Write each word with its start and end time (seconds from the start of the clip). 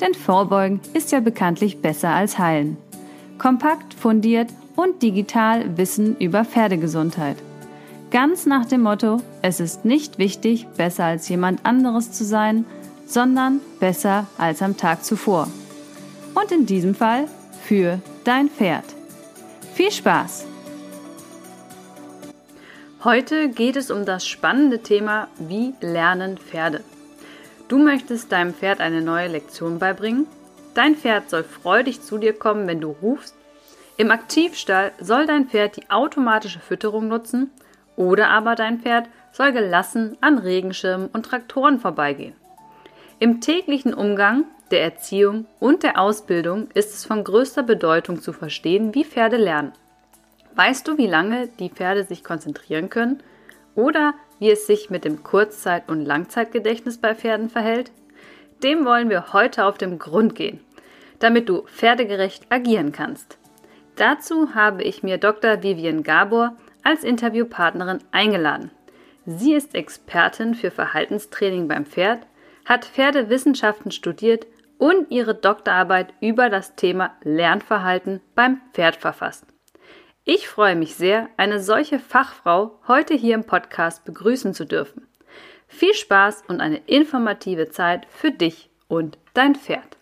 Denn 0.00 0.14
Vorbeugen 0.14 0.80
ist 0.94 1.12
ja 1.12 1.20
bekanntlich 1.20 1.80
besser 1.80 2.10
als 2.10 2.38
Heilen. 2.38 2.76
Kompakt, 3.38 3.94
fundiert 3.94 4.48
und 4.76 5.02
digital 5.02 5.76
Wissen 5.76 6.16
über 6.18 6.44
Pferdegesundheit. 6.44 7.36
Ganz 8.10 8.46
nach 8.46 8.64
dem 8.64 8.82
Motto, 8.82 9.18
es 9.42 9.60
ist 9.60 9.84
nicht 9.84 10.18
wichtig, 10.18 10.66
besser 10.76 11.04
als 11.04 11.28
jemand 11.28 11.66
anderes 11.66 12.12
zu 12.12 12.24
sein, 12.24 12.64
sondern 13.06 13.60
besser 13.80 14.26
als 14.38 14.62
am 14.62 14.76
Tag 14.76 15.04
zuvor. 15.04 15.48
Und 16.34 16.52
in 16.52 16.64
diesem 16.64 16.94
Fall 16.94 17.26
für 17.64 18.00
dein 18.24 18.48
Pferd. 18.48 18.84
Viel 19.74 19.90
Spaß! 19.90 20.46
Heute 23.04 23.48
geht 23.48 23.76
es 23.76 23.90
um 23.90 24.04
das 24.04 24.26
spannende 24.26 24.80
Thema, 24.80 25.28
wie 25.38 25.72
lernen 25.80 26.36
Pferde. 26.36 26.82
Du 27.68 27.76
möchtest 27.78 28.32
deinem 28.32 28.54
Pferd 28.54 28.80
eine 28.80 29.02
neue 29.02 29.28
Lektion 29.28 29.78
beibringen? 29.78 30.26
Dein 30.72 30.96
Pferd 30.96 31.28
soll 31.28 31.44
freudig 31.44 32.00
zu 32.00 32.16
dir 32.16 32.32
kommen, 32.32 32.66
wenn 32.66 32.80
du 32.80 32.96
rufst. 33.02 33.34
Im 33.98 34.10
Aktivstall 34.10 34.92
soll 35.00 35.26
dein 35.26 35.48
Pferd 35.48 35.76
die 35.76 35.90
automatische 35.90 36.60
Fütterung 36.60 37.08
nutzen 37.08 37.50
oder 37.94 38.30
aber 38.30 38.54
dein 38.54 38.78
Pferd 38.78 39.08
soll 39.32 39.52
gelassen 39.52 40.16
an 40.22 40.38
Regenschirmen 40.38 41.08
und 41.08 41.26
Traktoren 41.26 41.78
vorbeigehen. 41.78 42.34
Im 43.18 43.40
täglichen 43.42 43.92
Umgang, 43.92 44.44
der 44.70 44.82
Erziehung 44.82 45.46
und 45.60 45.82
der 45.82 46.00
Ausbildung 46.00 46.68
ist 46.72 46.94
es 46.94 47.04
von 47.04 47.22
größter 47.22 47.64
Bedeutung 47.64 48.22
zu 48.22 48.32
verstehen, 48.32 48.94
wie 48.94 49.04
Pferde 49.04 49.36
lernen. 49.36 49.72
Weißt 50.54 50.88
du, 50.88 50.96
wie 50.96 51.06
lange 51.06 51.48
die 51.58 51.68
Pferde 51.68 52.04
sich 52.04 52.24
konzentrieren 52.24 52.88
können? 52.88 53.22
Oder 53.74 54.14
wie 54.38 54.50
es 54.50 54.66
sich 54.66 54.90
mit 54.90 55.04
dem 55.04 55.22
Kurzzeit- 55.22 55.88
und 55.88 56.04
Langzeitgedächtnis 56.04 56.98
bei 56.98 57.14
Pferden 57.14 57.48
verhält? 57.48 57.90
Dem 58.62 58.84
wollen 58.84 59.10
wir 59.10 59.32
heute 59.32 59.64
auf 59.64 59.78
den 59.78 59.98
Grund 59.98 60.34
gehen, 60.34 60.60
damit 61.18 61.48
du 61.48 61.62
pferdegerecht 61.62 62.46
agieren 62.50 62.92
kannst. 62.92 63.38
Dazu 63.96 64.54
habe 64.54 64.82
ich 64.82 65.02
mir 65.02 65.18
Dr. 65.18 65.62
Vivian 65.62 66.02
Gabor 66.02 66.56
als 66.82 67.04
Interviewpartnerin 67.04 67.98
eingeladen. 68.10 68.70
Sie 69.26 69.54
ist 69.54 69.74
Expertin 69.74 70.54
für 70.54 70.70
Verhaltenstraining 70.70 71.68
beim 71.68 71.84
Pferd, 71.84 72.26
hat 72.64 72.84
Pferdewissenschaften 72.84 73.90
studiert 73.90 74.46
und 74.78 75.10
ihre 75.10 75.34
Doktorarbeit 75.34 76.14
über 76.20 76.48
das 76.48 76.76
Thema 76.76 77.14
Lernverhalten 77.22 78.20
beim 78.34 78.60
Pferd 78.72 78.96
verfasst. 78.96 79.44
Ich 80.30 80.46
freue 80.46 80.76
mich 80.76 80.94
sehr, 80.94 81.30
eine 81.38 81.58
solche 81.58 81.98
Fachfrau 81.98 82.78
heute 82.86 83.14
hier 83.14 83.34
im 83.34 83.44
Podcast 83.44 84.04
begrüßen 84.04 84.52
zu 84.52 84.66
dürfen. 84.66 85.08
Viel 85.68 85.94
Spaß 85.94 86.42
und 86.48 86.60
eine 86.60 86.82
informative 86.84 87.70
Zeit 87.70 88.06
für 88.10 88.30
dich 88.30 88.68
und 88.88 89.16
dein 89.32 89.54
Pferd. 89.54 89.96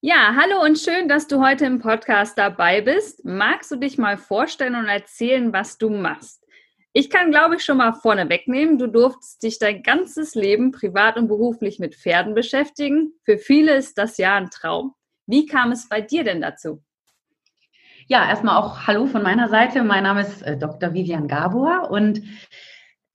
Ja, 0.00 0.34
hallo 0.34 0.60
und 0.60 0.76
schön, 0.76 1.06
dass 1.06 1.28
du 1.28 1.40
heute 1.40 1.66
im 1.66 1.78
Podcast 1.78 2.36
dabei 2.36 2.80
bist. 2.80 3.24
Magst 3.24 3.70
du 3.70 3.76
dich 3.76 3.96
mal 3.96 4.18
vorstellen 4.18 4.74
und 4.74 4.86
erzählen, 4.86 5.52
was 5.52 5.78
du 5.78 5.88
machst? 5.88 6.44
Ich 6.92 7.08
kann, 7.08 7.30
glaube 7.30 7.54
ich, 7.54 7.64
schon 7.64 7.76
mal 7.76 7.92
vorne 7.92 8.28
wegnehmen. 8.28 8.76
Du 8.76 8.88
durftest 8.88 9.40
dich 9.40 9.60
dein 9.60 9.84
ganzes 9.84 10.34
Leben 10.34 10.72
privat 10.72 11.16
und 11.16 11.28
beruflich 11.28 11.78
mit 11.78 11.94
Pferden 11.94 12.34
beschäftigen. 12.34 13.12
Für 13.24 13.38
viele 13.38 13.76
ist 13.76 13.98
das 13.98 14.18
ja 14.18 14.34
ein 14.34 14.50
Traum. 14.50 14.94
Wie 15.26 15.46
kam 15.46 15.70
es 15.70 15.88
bei 15.88 16.00
dir 16.00 16.24
denn 16.24 16.40
dazu? 16.40 16.82
Ja, 18.08 18.28
erstmal 18.28 18.56
auch 18.56 18.86
Hallo 18.86 19.06
von 19.06 19.24
meiner 19.24 19.48
Seite. 19.48 19.82
Mein 19.82 20.04
Name 20.04 20.20
ist 20.20 20.40
äh, 20.42 20.56
Dr. 20.56 20.94
Vivian 20.94 21.26
Gabor 21.26 21.90
und 21.90 22.22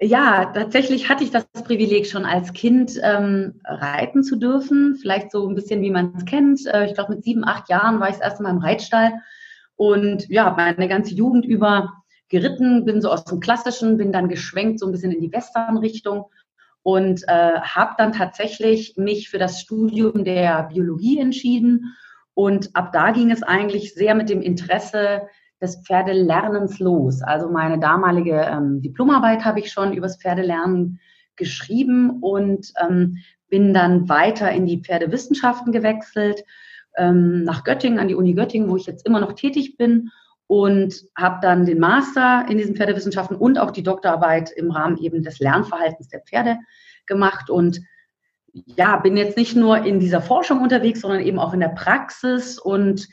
ja, 0.02 0.52
tatsächlich 0.54 1.08
hatte 1.08 1.24
ich 1.24 1.32
das 1.32 1.46
Privileg 1.64 2.08
schon 2.08 2.26
als 2.26 2.52
Kind 2.52 3.00
ähm, 3.02 3.62
reiten 3.64 4.22
zu 4.22 4.36
dürfen. 4.36 4.98
Vielleicht 4.98 5.32
so 5.32 5.48
ein 5.48 5.56
bisschen, 5.56 5.82
wie 5.82 5.92
man 5.92 6.14
es 6.18 6.26
kennt. 6.26 6.66
Äh, 6.66 6.88
ich 6.88 6.94
glaube, 6.94 7.14
mit 7.14 7.24
sieben, 7.24 7.48
acht 7.48 7.70
Jahren 7.70 8.02
war 8.02 8.10
ich 8.10 8.16
das 8.16 8.24
erste 8.24 8.44
Mal 8.44 8.50
im 8.50 8.58
Reitstall 8.58 9.14
und 9.78 10.28
ja, 10.28 10.52
meine 10.58 10.90
ganze 10.90 11.16
Jugend 11.16 11.46
über 11.46 11.94
geritten, 12.28 12.84
bin 12.84 13.02
so 13.02 13.12
aus 13.12 13.24
dem 13.24 13.40
Klassischen, 13.40 13.96
bin 13.96 14.12
dann 14.12 14.28
geschwenkt 14.28 14.80
so 14.80 14.88
ein 14.88 14.92
bisschen 14.92 15.14
in 15.14 15.22
die 15.22 15.32
Western-Richtung 15.32 16.26
und 16.84 17.24
äh, 17.30 17.62
habe 17.62 17.94
dann 17.98 18.12
tatsächlich 18.12 18.96
mich 18.98 19.30
für 19.30 19.40
das 19.40 19.62
Studium 19.62 20.26
der 20.26 20.64
Biologie 20.64 21.18
entschieden 21.20 21.96
und 22.34 22.76
ab 22.76 22.92
da 22.92 23.12
ging 23.12 23.32
es 23.32 23.44
eigentlich 23.44 23.94
sehr 23.94 24.16
mit 24.16 24.30
dem 24.30 24.42
Interesse 24.42 25.24
des 25.62 25.84
Pferdelernens 25.86 26.80
los. 26.80 27.22
Also 27.22 27.50
meine 27.50 27.80
damalige 27.80 28.48
ähm, 28.50 28.82
Diplomarbeit 28.82 29.46
habe 29.46 29.60
ich 29.60 29.72
schon 29.72 29.94
übers 29.94 30.18
Pferdelernen 30.18 31.00
geschrieben 31.36 32.20
und 32.22 32.74
ähm, 32.82 33.18
bin 33.48 33.74
dann 33.74 34.10
weiter 34.10 34.52
in 34.52 34.66
die 34.66 34.82
Pferdewissenschaften 34.82 35.72
gewechselt, 35.72 36.44
ähm, 36.98 37.44
nach 37.44 37.64
Göttingen, 37.64 38.00
an 38.00 38.08
die 38.08 38.16
Uni 38.16 38.34
Göttingen, 38.34 38.70
wo 38.70 38.78
ich 38.78 38.86
jetzt 38.86 39.06
immer 39.06 39.20
noch 39.20 39.34
tätig 39.34 39.78
bin 39.78 40.10
und 40.48 41.06
habe 41.16 41.40
dann 41.42 41.66
den 41.66 41.80
Master 41.80 42.46
in 42.50 42.58
diesen 42.58 42.76
Pferdewissenschaften 42.76 43.38
und 43.38 43.58
auch 43.58 43.72
die 43.72 43.84
Doktorarbeit 43.84 44.52
im 44.52 44.72
Rahmen 44.72 44.98
eben 44.98 45.24
des 45.24 45.40
Lernverhaltens 45.40 46.10
der 46.10 46.22
Pferde 46.22 46.58
gemacht 47.06 47.50
und 47.50 47.82
ja, 48.54 48.98
bin 48.98 49.18
jetzt 49.18 49.38
nicht 49.38 49.56
nur 49.56 49.86
in 49.86 50.00
dieser 50.00 50.22
Forschung 50.22 50.62
unterwegs, 50.62 51.02
sondern 51.02 51.22
eben 51.22 51.40
auch 51.40 51.54
in 51.54 51.60
der 51.60 51.70
Praxis 51.70 52.60
und 52.60 53.08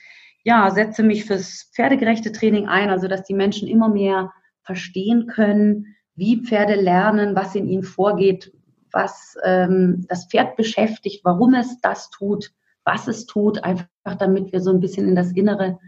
ja, 0.45 0.71
setze 0.71 1.03
mich 1.03 1.25
fürs 1.25 1.71
pferdegerechte 1.75 2.33
Training 2.33 2.69
ein, 2.69 2.91
also 2.91 3.09
dass 3.09 3.25
die 3.25 3.35
Menschen 3.35 3.69
immer 3.69 3.89
mehr 3.89 4.33
verstehen 4.63 5.27
können, 5.27 5.97
wie 6.15 6.43
Pferde 6.43 6.75
lernen, 6.75 7.37
was 7.37 7.55
in 7.55 7.69
ihnen 7.69 7.85
vorgeht, 7.85 8.53
was 8.93 9.37
ähm, 9.45 10.07
das 10.09 10.27
Pferd 10.27 10.57
beschäftigt, 10.57 11.25
warum 11.25 11.55
es 11.55 11.81
das 11.81 12.11
tut, 12.11 12.51
was 12.85 13.07
es 13.07 13.27
tut, 13.27 13.63
einfach 13.63 13.87
damit 14.19 14.53
wir 14.53 14.61
so 14.61 14.71
ein 14.71 14.81
bisschen 14.81 15.07
in 15.07 15.15
das 15.15 15.33
Innere 15.33 15.79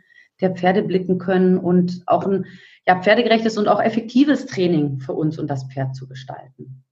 der 0.41 0.55
Pferde 0.55 0.83
blicken 0.83 1.19
können 1.19 1.59
und 1.59 2.03
auch 2.07 2.27
ein 2.27 2.47
ja, 2.87 3.01
pferdegerechtes 3.01 3.59
und 3.59 3.69
auch 3.69 3.81
effektives 3.81 4.47
Training 4.47 5.01
für 5.01 5.13
uns 5.13 5.39
und 5.39 5.49
das 5.49 5.65
Pferd 5.65 5.95
zu 5.95 6.09
gestalten. 6.09 6.85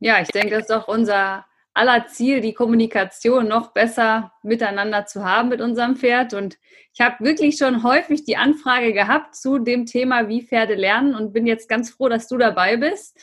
Ja, 0.00 0.20
ich 0.20 0.28
denke, 0.28 0.50
das 0.50 0.64
ist 0.64 0.72
auch 0.72 0.88
unser 0.88 1.44
aller 1.74 2.06
Ziel, 2.06 2.40
die 2.40 2.54
Kommunikation 2.54 3.48
noch 3.48 3.72
besser 3.72 4.32
miteinander 4.42 5.06
zu 5.06 5.24
haben 5.24 5.48
mit 5.48 5.60
unserem 5.60 5.96
Pferd. 5.96 6.34
Und 6.34 6.58
ich 6.92 7.00
habe 7.00 7.24
wirklich 7.24 7.56
schon 7.56 7.82
häufig 7.82 8.24
die 8.24 8.36
Anfrage 8.36 8.92
gehabt 8.92 9.36
zu 9.36 9.58
dem 9.58 9.86
Thema, 9.86 10.28
wie 10.28 10.42
Pferde 10.42 10.74
lernen 10.74 11.14
und 11.14 11.32
bin 11.32 11.46
jetzt 11.46 11.68
ganz 11.68 11.90
froh, 11.90 12.08
dass 12.08 12.28
du 12.28 12.38
dabei 12.38 12.76
bist. 12.76 13.18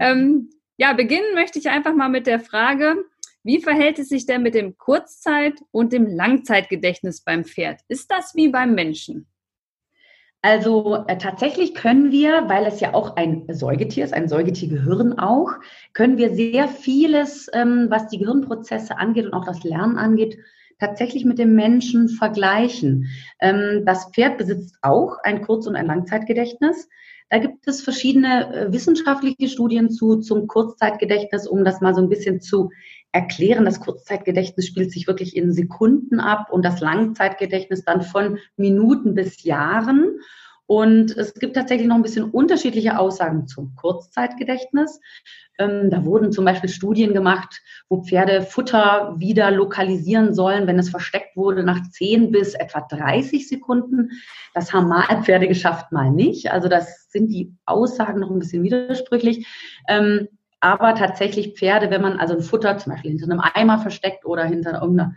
Ähm, 0.00 0.50
ja, 0.76 0.94
beginnen 0.94 1.34
möchte 1.34 1.58
ich 1.58 1.68
einfach 1.68 1.94
mal 1.94 2.08
mit 2.08 2.26
der 2.26 2.40
Frage, 2.40 3.04
wie 3.44 3.60
verhält 3.60 3.98
es 3.98 4.08
sich 4.08 4.24
denn 4.24 4.42
mit 4.42 4.54
dem 4.54 4.78
Kurzzeit- 4.78 5.60
und 5.70 5.92
dem 5.92 6.06
Langzeitgedächtnis 6.06 7.22
beim 7.22 7.44
Pferd? 7.44 7.80
Ist 7.88 8.10
das 8.10 8.34
wie 8.34 8.48
beim 8.48 8.74
Menschen? 8.74 9.26
Also 10.44 11.04
äh, 11.06 11.18
tatsächlich 11.18 11.72
können 11.72 12.10
wir, 12.10 12.48
weil 12.48 12.66
es 12.66 12.80
ja 12.80 12.94
auch 12.94 13.14
ein 13.14 13.44
Säugetier 13.48 14.04
ist, 14.04 14.12
ein 14.12 14.28
Säugetiergehirn 14.28 15.18
auch, 15.20 15.52
können 15.92 16.18
wir 16.18 16.34
sehr 16.34 16.66
vieles, 16.66 17.48
ähm, 17.52 17.86
was 17.90 18.08
die 18.08 18.18
Gehirnprozesse 18.18 18.98
angeht 18.98 19.26
und 19.26 19.34
auch 19.34 19.44
das 19.44 19.62
Lernen 19.62 19.98
angeht, 19.98 20.38
tatsächlich 20.80 21.24
mit 21.24 21.38
dem 21.38 21.54
Menschen 21.54 22.08
vergleichen. 22.08 23.06
Ähm, 23.40 23.84
das 23.86 24.10
Pferd 24.12 24.36
besitzt 24.36 24.78
auch 24.82 25.16
ein 25.22 25.42
Kurz- 25.42 25.68
und 25.68 25.76
ein 25.76 25.86
Langzeitgedächtnis. 25.86 26.88
Da 27.30 27.38
gibt 27.38 27.68
es 27.68 27.80
verschiedene 27.80 28.52
äh, 28.52 28.72
wissenschaftliche 28.72 29.48
Studien 29.48 29.90
zu 29.90 30.16
zum 30.16 30.48
Kurzzeitgedächtnis, 30.48 31.46
um 31.46 31.64
das 31.64 31.80
mal 31.80 31.94
so 31.94 32.02
ein 32.02 32.08
bisschen 32.08 32.40
zu 32.40 32.70
erklären. 33.12 33.64
Das 33.64 33.80
Kurzzeitgedächtnis 33.80 34.66
spielt 34.66 34.90
sich 34.90 35.06
wirklich 35.06 35.36
in 35.36 35.52
Sekunden 35.52 36.18
ab 36.18 36.48
und 36.50 36.64
das 36.64 36.80
Langzeitgedächtnis 36.80 37.84
dann 37.84 38.02
von 38.02 38.38
Minuten 38.56 39.14
bis 39.14 39.44
Jahren. 39.44 40.18
Und 40.66 41.16
es 41.18 41.34
gibt 41.34 41.54
tatsächlich 41.54 41.86
noch 41.86 41.96
ein 41.96 42.02
bisschen 42.02 42.30
unterschiedliche 42.30 42.98
Aussagen 42.98 43.46
zum 43.46 43.74
Kurzzeitgedächtnis. 43.74 45.00
Ähm, 45.58 45.90
da 45.90 46.04
wurden 46.06 46.32
zum 46.32 46.46
Beispiel 46.46 46.70
Studien 46.70 47.12
gemacht, 47.12 47.60
wo 47.90 48.02
Pferde 48.02 48.40
Futter 48.40 49.14
wieder 49.18 49.50
lokalisieren 49.50 50.32
sollen, 50.32 50.66
wenn 50.66 50.78
es 50.78 50.88
versteckt 50.88 51.36
wurde, 51.36 51.62
nach 51.62 51.82
10 51.90 52.30
bis 52.30 52.54
etwa 52.54 52.80
30 52.80 53.46
Sekunden. 53.46 54.12
Das 54.54 54.72
haben 54.72 54.88
mal 54.88 55.22
Pferde 55.22 55.46
geschafft, 55.46 55.92
mal 55.92 56.10
nicht. 56.10 56.50
Also 56.50 56.68
das 56.68 57.10
sind 57.10 57.28
die 57.28 57.52
Aussagen 57.66 58.20
noch 58.20 58.30
ein 58.30 58.38
bisschen 58.38 58.62
widersprüchlich. 58.62 59.46
Ähm, 59.88 60.28
aber 60.62 60.94
tatsächlich 60.94 61.54
Pferde, 61.54 61.90
wenn 61.90 62.00
man 62.00 62.18
also 62.18 62.34
ein 62.34 62.40
Futter 62.40 62.78
zum 62.78 62.92
Beispiel 62.92 63.10
hinter 63.10 63.24
einem 63.24 63.40
Eimer 63.40 63.80
versteckt 63.80 64.24
oder 64.24 64.44
hinter 64.44 64.80
irgendeiner 64.80 65.14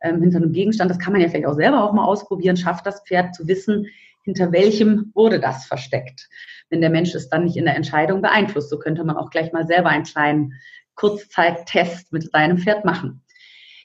ähm, 0.00 0.22
hinter 0.22 0.38
einem 0.38 0.52
Gegenstand. 0.52 0.90
Das 0.90 0.98
kann 0.98 1.12
man 1.12 1.20
ja 1.20 1.28
vielleicht 1.28 1.46
auch 1.46 1.54
selber 1.54 1.84
auch 1.84 1.92
mal 1.92 2.04
ausprobieren. 2.04 2.56
Schafft 2.56 2.86
das 2.86 3.02
Pferd 3.06 3.34
zu 3.34 3.46
wissen, 3.46 3.86
hinter 4.22 4.52
welchem 4.52 5.12
wurde 5.14 5.38
das 5.38 5.66
versteckt. 5.66 6.28
Wenn 6.70 6.80
der 6.80 6.88
Mensch 6.88 7.14
es 7.14 7.28
dann 7.28 7.44
nicht 7.44 7.56
in 7.56 7.66
der 7.66 7.76
Entscheidung 7.76 8.22
beeinflusst, 8.22 8.70
so 8.70 8.78
könnte 8.78 9.04
man 9.04 9.16
auch 9.16 9.28
gleich 9.28 9.52
mal 9.52 9.66
selber 9.66 9.90
einen 9.90 10.04
kleinen 10.04 10.54
Kurzzeittest 10.94 12.12
mit 12.12 12.30
seinem 12.30 12.56
Pferd 12.56 12.86
machen. 12.86 13.22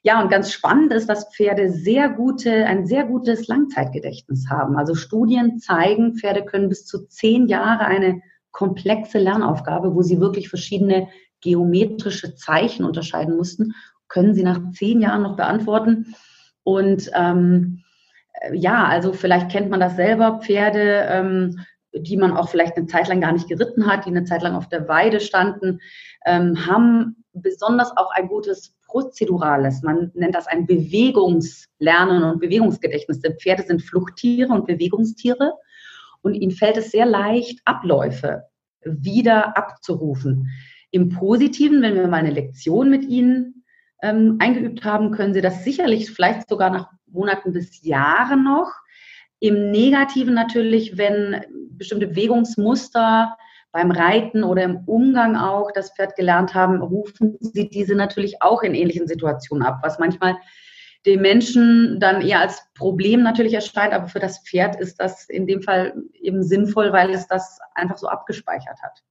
Ja, 0.02 0.22
und 0.22 0.30
ganz 0.30 0.54
spannend 0.54 0.94
ist, 0.94 1.10
dass 1.10 1.34
Pferde 1.36 1.70
sehr 1.72 2.10
gute, 2.10 2.66
ein 2.68 2.86
sehr 2.86 3.04
gutes 3.04 3.48
Langzeitgedächtnis 3.48 4.46
haben. 4.50 4.78
Also 4.78 4.96
Studien 4.96 5.60
zeigen, 5.60 6.16
Pferde 6.16 6.46
können 6.46 6.70
bis 6.70 6.86
zu 6.86 7.08
zehn 7.08 7.48
Jahre 7.48 7.86
eine 7.86 8.22
komplexe 8.56 9.20
Lernaufgabe, 9.20 9.94
wo 9.94 10.02
sie 10.02 10.22
wirklich 10.22 10.48
verschiedene 10.48 11.10
geometrische 11.42 12.36
Zeichen 12.36 12.86
unterscheiden 12.86 13.36
mussten, 13.36 13.74
können 14.08 14.34
sie 14.34 14.44
nach 14.44 14.72
zehn 14.72 15.02
Jahren 15.02 15.24
noch 15.24 15.36
beantworten. 15.36 16.16
Und 16.64 17.12
ähm, 17.14 17.84
ja, 18.54 18.86
also 18.86 19.12
vielleicht 19.12 19.52
kennt 19.52 19.70
man 19.70 19.82
das 19.82 19.98
selber, 19.98 20.40
Pferde, 20.42 21.06
ähm, 21.10 21.60
die 21.94 22.16
man 22.16 22.32
auch 22.32 22.48
vielleicht 22.48 22.78
eine 22.78 22.88
Zeit 22.88 23.10
lang 23.10 23.20
gar 23.20 23.34
nicht 23.34 23.50
geritten 23.50 23.88
hat, 23.88 24.06
die 24.06 24.10
eine 24.10 24.24
Zeit 24.24 24.42
lang 24.42 24.56
auf 24.56 24.70
der 24.70 24.88
Weide 24.88 25.20
standen, 25.20 25.82
ähm, 26.26 26.66
haben 26.66 27.26
besonders 27.34 27.92
auch 27.98 28.12
ein 28.12 28.30
gutes 28.30 28.74
prozedurales, 28.88 29.82
man 29.82 30.12
nennt 30.14 30.34
das 30.34 30.48
ein 30.48 30.66
Bewegungslernen 30.66 32.24
und 32.24 32.40
Bewegungsgedächtnis. 32.40 33.20
Denn 33.20 33.38
Pferde 33.38 33.64
sind 33.64 33.82
Fluchttiere 33.82 34.54
und 34.54 34.66
Bewegungstiere 34.66 35.56
und 36.26 36.34
ihnen 36.34 36.52
fällt 36.52 36.76
es 36.78 36.90
sehr 36.90 37.06
leicht, 37.06 37.62
Abläufe 37.66 38.46
wieder 38.84 39.56
abzurufen. 39.56 40.50
Im 40.90 41.10
Positiven, 41.10 41.82
wenn 41.84 41.94
wir 41.96 42.08
mal 42.08 42.18
eine 42.18 42.32
Lektion 42.32 42.90
mit 42.90 43.06
ihnen 43.06 43.64
ähm, 44.02 44.38
eingeübt 44.40 44.84
haben, 44.84 45.12
können 45.12 45.36
sie 45.36 45.42
das 45.42 45.64
sicherlich 45.64 46.10
vielleicht 46.10 46.50
sogar 46.50 46.72
nach 46.72 46.90
Monaten 47.06 47.54
bis 47.54 47.84
Jahren 47.84 48.44
noch. 48.44 48.72
Im 49.40 49.70
Negativen 49.70 50.34
natürlich, 50.34 50.98
wenn 50.98 51.42
bestimmte 51.70 52.08
Bewegungsmuster 52.08 53.38
beim 53.72 53.92
Reiten 53.92 54.44
oder 54.44 54.64
im 54.64 54.78
Umgang 54.86 55.36
auch 55.36 55.72
das 55.74 55.92
Pferd 55.94 56.16
gelernt 56.16 56.56
haben, 56.56 56.82
rufen 56.82 57.38
sie 57.40 57.70
diese 57.70 57.94
natürlich 57.94 58.42
auch 58.42 58.64
in 58.64 58.74
ähnlichen 58.74 59.08
Situationen 59.08 59.66
ab, 59.66 59.80
was 59.84 60.00
manchmal 60.00 60.38
dem 61.06 61.22
Menschen 61.22 62.00
dann 62.00 62.22
eher 62.22 62.40
als 62.40 62.66
Problem 62.74 63.22
natürlich 63.24 63.54
erscheint, 63.54 63.94
aber 63.94 64.08
für 64.08 64.20
das 64.20 64.40
Pferd 64.40 64.80
ist 64.80 65.00
das 65.00 65.30
in 65.30 65.46
dem 65.46 65.62
Fall 65.62 65.94
eben 66.14 66.44
sinnvoll, 66.44 66.92
weil 66.92 67.12
es 67.12 67.28
das 67.28 67.60
einfach 67.76 67.98
so 67.98 68.08
abgespeichert 68.08 68.82
hat. 68.82 69.04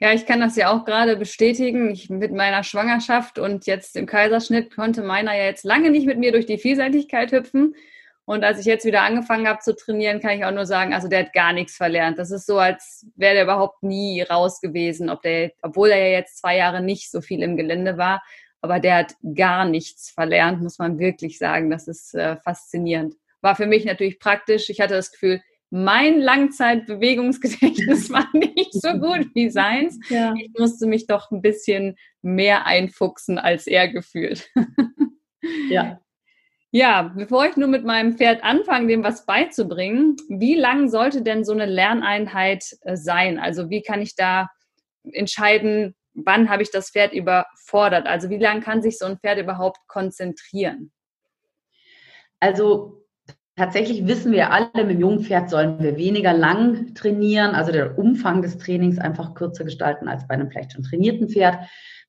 Ja, 0.00 0.12
ich 0.12 0.26
kann 0.26 0.40
das 0.40 0.54
ja 0.54 0.70
auch 0.70 0.84
gerade 0.84 1.16
bestätigen. 1.16 1.90
Ich 1.90 2.08
mit 2.08 2.32
meiner 2.32 2.62
Schwangerschaft 2.62 3.38
und 3.38 3.66
jetzt 3.66 3.96
im 3.96 4.06
Kaiserschnitt 4.06 4.74
konnte 4.74 5.02
meiner 5.02 5.36
ja 5.36 5.44
jetzt 5.44 5.64
lange 5.64 5.90
nicht 5.90 6.06
mit 6.06 6.18
mir 6.18 6.30
durch 6.30 6.46
die 6.46 6.58
Vielseitigkeit 6.58 7.32
hüpfen. 7.32 7.74
Und 8.24 8.44
als 8.44 8.60
ich 8.60 8.66
jetzt 8.66 8.84
wieder 8.84 9.02
angefangen 9.02 9.48
habe 9.48 9.60
zu 9.60 9.74
trainieren, 9.74 10.20
kann 10.20 10.32
ich 10.38 10.44
auch 10.44 10.52
nur 10.52 10.66
sagen, 10.66 10.92
also 10.92 11.08
der 11.08 11.20
hat 11.20 11.32
gar 11.32 11.52
nichts 11.52 11.76
verlernt. 11.76 12.18
Das 12.18 12.30
ist 12.30 12.46
so, 12.46 12.58
als 12.58 13.06
wäre 13.16 13.34
der 13.34 13.44
überhaupt 13.44 13.82
nie 13.82 14.20
raus 14.22 14.60
gewesen, 14.60 15.08
ob 15.08 15.22
der, 15.22 15.52
obwohl 15.62 15.88
er 15.88 16.08
ja 16.08 16.18
jetzt 16.18 16.38
zwei 16.38 16.58
Jahre 16.58 16.82
nicht 16.82 17.10
so 17.10 17.22
viel 17.22 17.42
im 17.42 17.56
Gelände 17.56 17.96
war, 17.96 18.22
aber 18.60 18.80
der 18.80 18.96
hat 18.96 19.14
gar 19.34 19.64
nichts 19.64 20.10
verlernt, 20.10 20.62
muss 20.62 20.78
man 20.78 20.98
wirklich 20.98 21.38
sagen. 21.38 21.70
Das 21.70 21.88
ist 21.88 22.14
äh, 22.14 22.36
faszinierend. 22.38 23.14
War 23.40 23.54
für 23.54 23.66
mich 23.66 23.84
natürlich 23.84 24.18
praktisch. 24.18 24.68
Ich 24.68 24.80
hatte 24.80 24.94
das 24.94 25.12
Gefühl, 25.12 25.40
mein 25.70 26.18
Langzeitbewegungsgedächtnis 26.20 28.10
war 28.12 28.26
nicht 28.32 28.72
so 28.72 28.92
gut 28.94 29.28
wie 29.34 29.50
seins. 29.50 29.98
Ja. 30.08 30.34
Ich 30.36 30.50
musste 30.58 30.86
mich 30.86 31.06
doch 31.06 31.30
ein 31.30 31.42
bisschen 31.42 31.96
mehr 32.22 32.66
einfuchsen 32.66 33.38
als 33.38 33.66
er 33.66 33.88
gefühlt. 33.88 34.50
ja. 35.70 36.00
Ja, 36.70 37.14
bevor 37.16 37.46
ich 37.46 37.56
nur 37.56 37.68
mit 37.68 37.84
meinem 37.84 38.18
Pferd 38.18 38.44
anfange, 38.44 38.88
dem 38.88 39.02
was 39.02 39.24
beizubringen, 39.24 40.16
wie 40.28 40.54
lang 40.54 40.90
sollte 40.90 41.22
denn 41.22 41.42
so 41.42 41.52
eine 41.52 41.64
Lerneinheit 41.64 42.76
äh, 42.82 42.94
sein? 42.94 43.38
Also 43.38 43.70
wie 43.70 43.80
kann 43.80 44.02
ich 44.02 44.16
da 44.16 44.50
entscheiden, 45.12 45.94
wann 46.24 46.48
habe 46.50 46.62
ich 46.62 46.70
das 46.70 46.90
Pferd 46.90 47.12
überfordert? 47.12 48.06
Also 48.06 48.30
wie 48.30 48.38
lange 48.38 48.60
kann 48.60 48.82
sich 48.82 48.98
so 48.98 49.06
ein 49.06 49.18
Pferd 49.18 49.38
überhaupt 49.38 49.78
konzentrieren? 49.86 50.92
Also 52.40 53.04
tatsächlich 53.56 54.06
wissen 54.06 54.32
wir 54.32 54.52
alle, 54.52 54.70
mit 54.74 54.90
dem 54.90 55.00
jungen 55.00 55.24
Pferd 55.24 55.50
sollen 55.50 55.82
wir 55.82 55.96
weniger 55.96 56.32
lang 56.32 56.94
trainieren, 56.94 57.54
also 57.54 57.72
der 57.72 57.98
Umfang 57.98 58.42
des 58.42 58.58
Trainings 58.58 58.98
einfach 58.98 59.34
kürzer 59.34 59.64
gestalten 59.64 60.08
als 60.08 60.26
bei 60.26 60.34
einem 60.34 60.50
vielleicht 60.50 60.72
schon 60.72 60.84
trainierten 60.84 61.28
Pferd. 61.28 61.58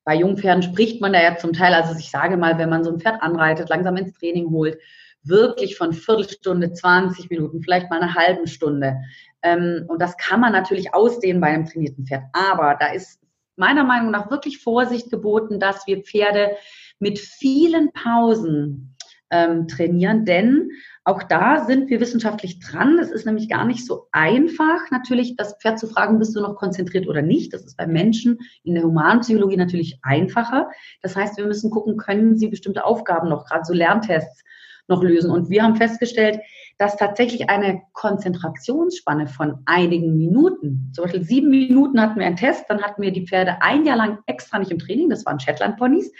Bei 0.04 0.14
Jungpferden 0.14 0.62
spricht 0.62 1.00
man 1.00 1.12
da 1.12 1.22
ja 1.22 1.36
zum 1.36 1.52
Teil, 1.52 1.74
also 1.74 1.98
ich 1.98 2.10
sage 2.10 2.36
mal, 2.36 2.58
wenn 2.58 2.70
man 2.70 2.84
so 2.84 2.90
ein 2.90 3.00
Pferd 3.00 3.22
anreitet, 3.22 3.68
langsam 3.68 3.96
ins 3.96 4.12
Training 4.14 4.50
holt, 4.50 4.78
wirklich 5.22 5.76
von 5.76 5.92
Viertelstunde, 5.92 6.72
20 6.72 7.28
Minuten, 7.28 7.62
vielleicht 7.62 7.90
mal 7.90 8.00
eine 8.00 8.14
halbe 8.14 8.46
Stunde. 8.46 9.00
Ähm, 9.42 9.84
und 9.88 10.00
das 10.00 10.16
kann 10.16 10.40
man 10.40 10.52
natürlich 10.52 10.94
ausdehnen 10.94 11.40
bei 11.40 11.48
einem 11.48 11.66
trainierten 11.66 12.06
Pferd. 12.06 12.24
Aber 12.32 12.76
da 12.78 12.92
ist 12.92 13.19
meiner 13.60 13.84
Meinung 13.84 14.10
nach 14.10 14.30
wirklich 14.30 14.58
Vorsicht 14.58 15.10
geboten, 15.10 15.60
dass 15.60 15.86
wir 15.86 16.02
Pferde 16.02 16.56
mit 16.98 17.20
vielen 17.20 17.92
Pausen 17.92 18.96
ähm, 19.30 19.68
trainieren, 19.68 20.24
denn 20.24 20.70
auch 21.04 21.22
da 21.22 21.64
sind 21.64 21.88
wir 21.88 22.00
wissenschaftlich 22.00 22.58
dran. 22.60 22.98
Es 22.98 23.10
ist 23.10 23.26
nämlich 23.26 23.48
gar 23.48 23.64
nicht 23.64 23.86
so 23.86 24.06
einfach, 24.12 24.90
natürlich 24.90 25.36
das 25.36 25.56
Pferd 25.60 25.78
zu 25.78 25.86
fragen, 25.86 26.18
bist 26.18 26.34
du 26.34 26.40
noch 26.40 26.56
konzentriert 26.56 27.06
oder 27.06 27.22
nicht. 27.22 27.54
Das 27.54 27.64
ist 27.64 27.76
bei 27.76 27.86
Menschen 27.86 28.38
in 28.64 28.74
der 28.74 28.84
Humanpsychologie 28.84 29.56
natürlich 29.56 29.98
einfacher. 30.02 30.70
Das 31.02 31.14
heißt, 31.14 31.36
wir 31.36 31.46
müssen 31.46 31.70
gucken, 31.70 31.96
können 31.96 32.36
sie 32.36 32.48
bestimmte 32.48 32.84
Aufgaben 32.84 33.28
noch, 33.28 33.46
gerade 33.46 33.64
so 33.64 33.72
Lerntests 33.72 34.42
noch 34.90 35.02
lösen. 35.02 35.30
Und 35.30 35.48
wir 35.48 35.62
haben 35.62 35.76
festgestellt, 35.76 36.40
dass 36.80 36.96
tatsächlich 36.96 37.50
eine 37.50 37.82
Konzentrationsspanne 37.92 39.26
von 39.26 39.58
einigen 39.66 40.16
Minuten, 40.16 40.90
zum 40.94 41.04
Beispiel 41.04 41.22
sieben 41.22 41.50
Minuten 41.50 42.00
hatten 42.00 42.18
wir 42.18 42.26
einen 42.26 42.36
Test, 42.36 42.64
dann 42.68 42.82
hatten 42.82 43.02
wir 43.02 43.12
die 43.12 43.26
Pferde 43.26 43.60
ein 43.60 43.84
Jahr 43.84 43.98
lang 43.98 44.20
extra 44.24 44.58
nicht 44.58 44.70
im 44.70 44.78
Training, 44.78 45.10
das 45.10 45.26
waren 45.26 45.38
Shetland-Ponys, 45.38 46.10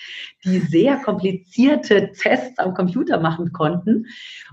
die 0.45 0.59
sehr 0.59 0.99
komplizierte 0.99 2.13
Tests 2.13 2.59
am 2.59 2.75
Computer 2.75 3.19
machen 3.19 3.53
konnten. 3.53 4.05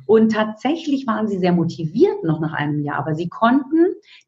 Und 0.06 0.31
tatsächlich 0.31 1.06
waren 1.08 1.28
sie 1.28 1.40
sehr 1.40 1.52
motiviert 1.52 2.24
noch 2.24 2.40
nach 2.40 2.54
einem 2.54 2.81
Jahr, 2.84 3.00
aber 3.00 3.14
sie 3.14 3.28
konnten 3.28 3.88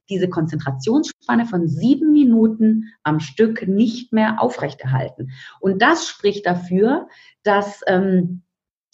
diese 0.10 0.28
Konzentrationsspanne 0.28 1.46
von 1.46 1.70
sieben 1.70 2.12
Minuten 2.12 2.94
am 3.04 3.22
Stück 3.22 3.70
nicht 3.70 4.12
mehr 4.12 4.42
aufrechterhalten. 4.42 5.32
Und 5.62 5.82
das 5.82 6.08
spricht 6.10 6.46
dafür, 6.46 7.08
dass 7.44 7.82
ähm, 7.88 8.42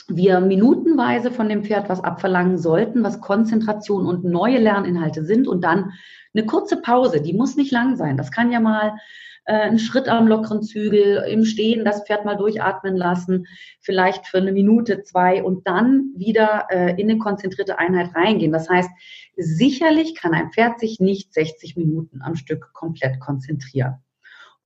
wir 0.07 0.39
minutenweise 0.39 1.31
von 1.31 1.49
dem 1.49 1.63
Pferd 1.63 1.89
was 1.89 2.03
abverlangen 2.03 2.57
sollten, 2.57 3.03
was 3.03 3.21
Konzentration 3.21 4.05
und 4.05 4.23
neue 4.23 4.59
Lerninhalte 4.59 5.25
sind 5.25 5.47
und 5.47 5.63
dann 5.63 5.93
eine 6.33 6.45
kurze 6.45 6.81
Pause, 6.81 7.21
die 7.21 7.33
muss 7.33 7.55
nicht 7.55 7.71
lang 7.71 7.95
sein. 7.95 8.17
Das 8.17 8.31
kann 8.31 8.51
ja 8.51 8.59
mal 8.59 8.97
äh, 9.45 9.53
ein 9.53 9.79
Schritt 9.79 10.07
am 10.07 10.27
lockeren 10.27 10.63
Zügel, 10.63 11.23
im 11.29 11.45
Stehen 11.45 11.85
das 11.85 12.03
Pferd 12.03 12.25
mal 12.25 12.35
durchatmen 12.35 12.95
lassen, 12.95 13.45
vielleicht 13.79 14.27
für 14.27 14.37
eine 14.37 14.51
Minute, 14.51 15.03
zwei 15.03 15.43
und 15.43 15.67
dann 15.67 16.11
wieder 16.15 16.67
äh, 16.69 16.99
in 16.99 17.09
eine 17.09 17.19
konzentrierte 17.19 17.79
Einheit 17.79 18.13
reingehen. 18.15 18.51
Das 18.51 18.69
heißt, 18.69 18.89
sicherlich 19.37 20.15
kann 20.15 20.33
ein 20.33 20.51
Pferd 20.51 20.79
sich 20.79 20.99
nicht 20.99 21.33
60 21.33 21.77
Minuten 21.77 22.21
am 22.21 22.35
Stück 22.35 22.73
komplett 22.73 23.19
konzentrieren. 23.19 23.95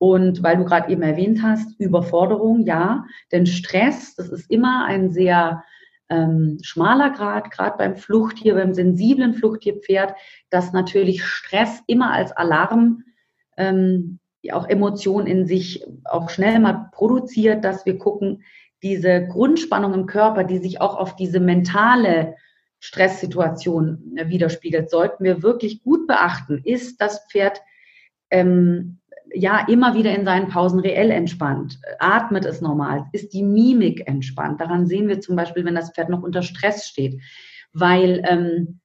Und 0.02 0.42
weil 0.42 0.56
du 0.56 0.64
gerade 0.64 0.90
eben 0.90 1.02
erwähnt 1.02 1.42
hast, 1.42 1.78
Überforderung, 1.78 2.64
ja, 2.64 3.04
denn 3.32 3.44
Stress, 3.44 4.14
das 4.14 4.30
ist 4.30 4.50
immer 4.50 4.86
ein 4.86 5.10
sehr 5.10 5.62
ähm, 6.08 6.56
schmaler 6.62 7.10
Grad, 7.10 7.50
gerade 7.50 7.76
beim 7.76 7.96
Fluchttier, 7.96 8.54
beim 8.54 8.72
sensiblen 8.72 9.34
Fluchttierpferd, 9.34 10.14
dass 10.48 10.72
natürlich 10.72 11.22
Stress 11.22 11.82
immer 11.86 12.14
als 12.14 12.32
Alarm 12.32 13.04
ähm, 13.58 14.20
auch 14.52 14.66
Emotionen 14.66 15.26
in 15.26 15.46
sich 15.46 15.84
auch 16.04 16.30
schnell 16.30 16.60
mal 16.60 16.88
produziert, 16.92 17.62
dass 17.62 17.84
wir 17.84 17.98
gucken, 17.98 18.42
diese 18.82 19.26
Grundspannung 19.26 19.92
im 19.92 20.06
Körper, 20.06 20.44
die 20.44 20.56
sich 20.56 20.80
auch 20.80 20.96
auf 20.96 21.14
diese 21.14 21.40
mentale 21.40 22.36
Stresssituation 22.78 24.16
äh, 24.16 24.30
widerspiegelt, 24.30 24.88
sollten 24.88 25.24
wir 25.24 25.42
wirklich 25.42 25.82
gut 25.82 26.06
beachten. 26.06 26.62
Ist 26.64 27.02
das 27.02 27.26
Pferd 27.30 27.60
ähm, 28.30 28.96
ja 29.34 29.66
immer 29.68 29.94
wieder 29.94 30.14
in 30.14 30.24
seinen 30.24 30.48
Pausen 30.48 30.80
reell 30.80 31.10
entspannt? 31.10 31.78
Atmet 31.98 32.44
es 32.44 32.60
normal? 32.60 33.06
Ist 33.12 33.32
die 33.32 33.42
Mimik 33.42 34.06
entspannt? 34.06 34.60
Daran 34.60 34.86
sehen 34.86 35.08
wir 35.08 35.20
zum 35.20 35.36
Beispiel, 35.36 35.64
wenn 35.64 35.74
das 35.74 35.92
Pferd 35.92 36.08
noch 36.08 36.22
unter 36.22 36.42
Stress 36.42 36.86
steht, 36.86 37.20
weil 37.72 38.22
ähm, 38.28 38.80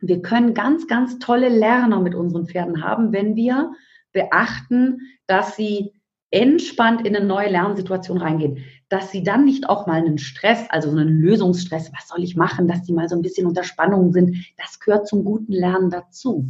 wir 0.00 0.22
können 0.22 0.54
ganz, 0.54 0.86
ganz 0.86 1.18
tolle 1.18 1.48
Lerner 1.48 2.00
mit 2.00 2.14
unseren 2.14 2.46
Pferden 2.46 2.82
haben, 2.84 3.12
wenn 3.12 3.36
wir 3.36 3.72
beachten, 4.12 5.00
dass 5.26 5.56
sie 5.56 5.92
entspannt 6.30 7.06
in 7.06 7.16
eine 7.16 7.24
neue 7.24 7.48
Lernsituation 7.48 8.18
reingehen, 8.18 8.64
dass 8.90 9.10
sie 9.10 9.22
dann 9.22 9.44
nicht 9.44 9.68
auch 9.68 9.86
mal 9.86 9.96
einen 9.98 10.18
Stress, 10.18 10.66
also 10.68 10.90
so 10.90 10.98
einen 10.98 11.20
Lösungsstress, 11.20 11.90
was 11.92 12.08
soll 12.08 12.22
ich 12.22 12.36
machen, 12.36 12.68
dass 12.68 12.84
sie 12.84 12.92
mal 12.92 13.08
so 13.08 13.16
ein 13.16 13.22
bisschen 13.22 13.46
unter 13.46 13.64
Spannung 13.64 14.12
sind, 14.12 14.36
das 14.58 14.78
gehört 14.78 15.08
zum 15.08 15.24
guten 15.24 15.52
Lernen 15.52 15.90
dazu. 15.90 16.46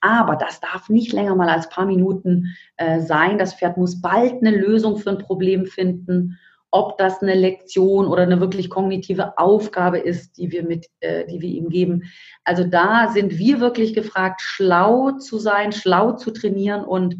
Aber 0.00 0.36
das 0.36 0.60
darf 0.60 0.88
nicht 0.88 1.12
länger 1.12 1.34
mal 1.34 1.48
als 1.48 1.68
paar 1.68 1.86
Minuten 1.86 2.54
äh, 2.76 3.00
sein. 3.00 3.38
Das 3.38 3.54
Pferd 3.54 3.76
muss 3.76 4.00
bald 4.00 4.34
eine 4.34 4.50
Lösung 4.50 4.96
für 4.96 5.10
ein 5.10 5.18
Problem 5.18 5.66
finden. 5.66 6.38
ob 6.70 6.98
das 6.98 7.22
eine 7.22 7.34
Lektion 7.34 8.06
oder 8.06 8.22
eine 8.24 8.40
wirklich 8.40 8.68
kognitive 8.68 9.38
Aufgabe 9.38 9.98
ist, 9.98 10.36
die 10.36 10.52
wir 10.52 10.64
mit, 10.64 10.86
äh, 11.00 11.24
die 11.26 11.40
wir 11.40 11.48
ihm 11.48 11.70
geben. 11.70 12.02
Also 12.44 12.64
da 12.64 13.08
sind 13.08 13.38
wir 13.38 13.60
wirklich 13.60 13.94
gefragt, 13.94 14.42
schlau 14.42 15.12
zu 15.12 15.38
sein, 15.38 15.72
schlau 15.72 16.12
zu 16.12 16.30
trainieren 16.30 16.84
und 16.84 17.16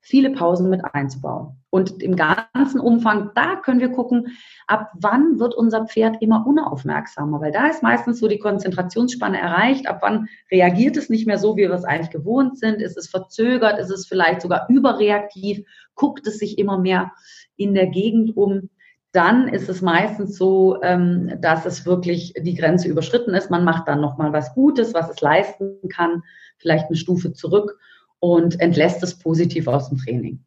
viele 0.00 0.30
Pausen 0.30 0.70
mit 0.70 0.82
einzubauen. 0.84 1.56
Und 1.68 2.02
im 2.02 2.16
ganzen 2.16 2.80
Umfang, 2.80 3.30
da 3.34 3.56
können 3.56 3.80
wir 3.80 3.90
gucken, 3.90 4.28
ab 4.66 4.90
wann 4.98 5.38
wird 5.38 5.54
unser 5.54 5.86
Pferd 5.86 6.16
immer 6.20 6.44
unaufmerksamer, 6.46 7.40
weil 7.40 7.52
da 7.52 7.68
ist 7.68 7.82
meistens 7.82 8.18
so 8.18 8.26
die 8.26 8.38
Konzentrationsspanne 8.38 9.38
erreicht, 9.38 9.86
ab 9.86 9.98
wann 10.02 10.28
reagiert 10.50 10.96
es 10.96 11.10
nicht 11.10 11.26
mehr 11.26 11.38
so, 11.38 11.56
wie 11.56 11.62
wir 11.62 11.72
es 11.72 11.84
eigentlich 11.84 12.10
gewohnt 12.10 12.58
sind, 12.58 12.80
ist 12.80 12.96
es 12.96 13.08
verzögert, 13.08 13.78
ist 13.78 13.90
es 13.90 14.06
vielleicht 14.06 14.40
sogar 14.40 14.66
überreaktiv, 14.68 15.64
guckt 15.94 16.26
es 16.26 16.38
sich 16.38 16.58
immer 16.58 16.78
mehr 16.78 17.12
in 17.56 17.74
der 17.74 17.86
Gegend 17.86 18.36
um? 18.36 18.70
Dann 19.12 19.48
ist 19.48 19.68
es 19.68 19.82
meistens 19.82 20.36
so, 20.36 20.80
ähm, 20.82 21.34
dass 21.40 21.66
es 21.66 21.84
wirklich 21.84 22.32
die 22.40 22.54
Grenze 22.54 22.88
überschritten 22.88 23.34
ist. 23.34 23.50
Man 23.50 23.64
macht 23.64 23.86
dann 23.86 24.00
nochmal 24.00 24.32
was 24.32 24.54
Gutes, 24.54 24.94
was 24.94 25.10
es 25.10 25.20
leisten 25.20 25.76
kann, 25.88 26.22
vielleicht 26.58 26.86
eine 26.86 26.96
Stufe 26.96 27.32
zurück 27.32 27.76
und 28.20 28.60
entlässt 28.60 29.02
es 29.02 29.18
positiv 29.18 29.66
aus 29.66 29.88
dem 29.88 29.98
Training. 29.98 30.44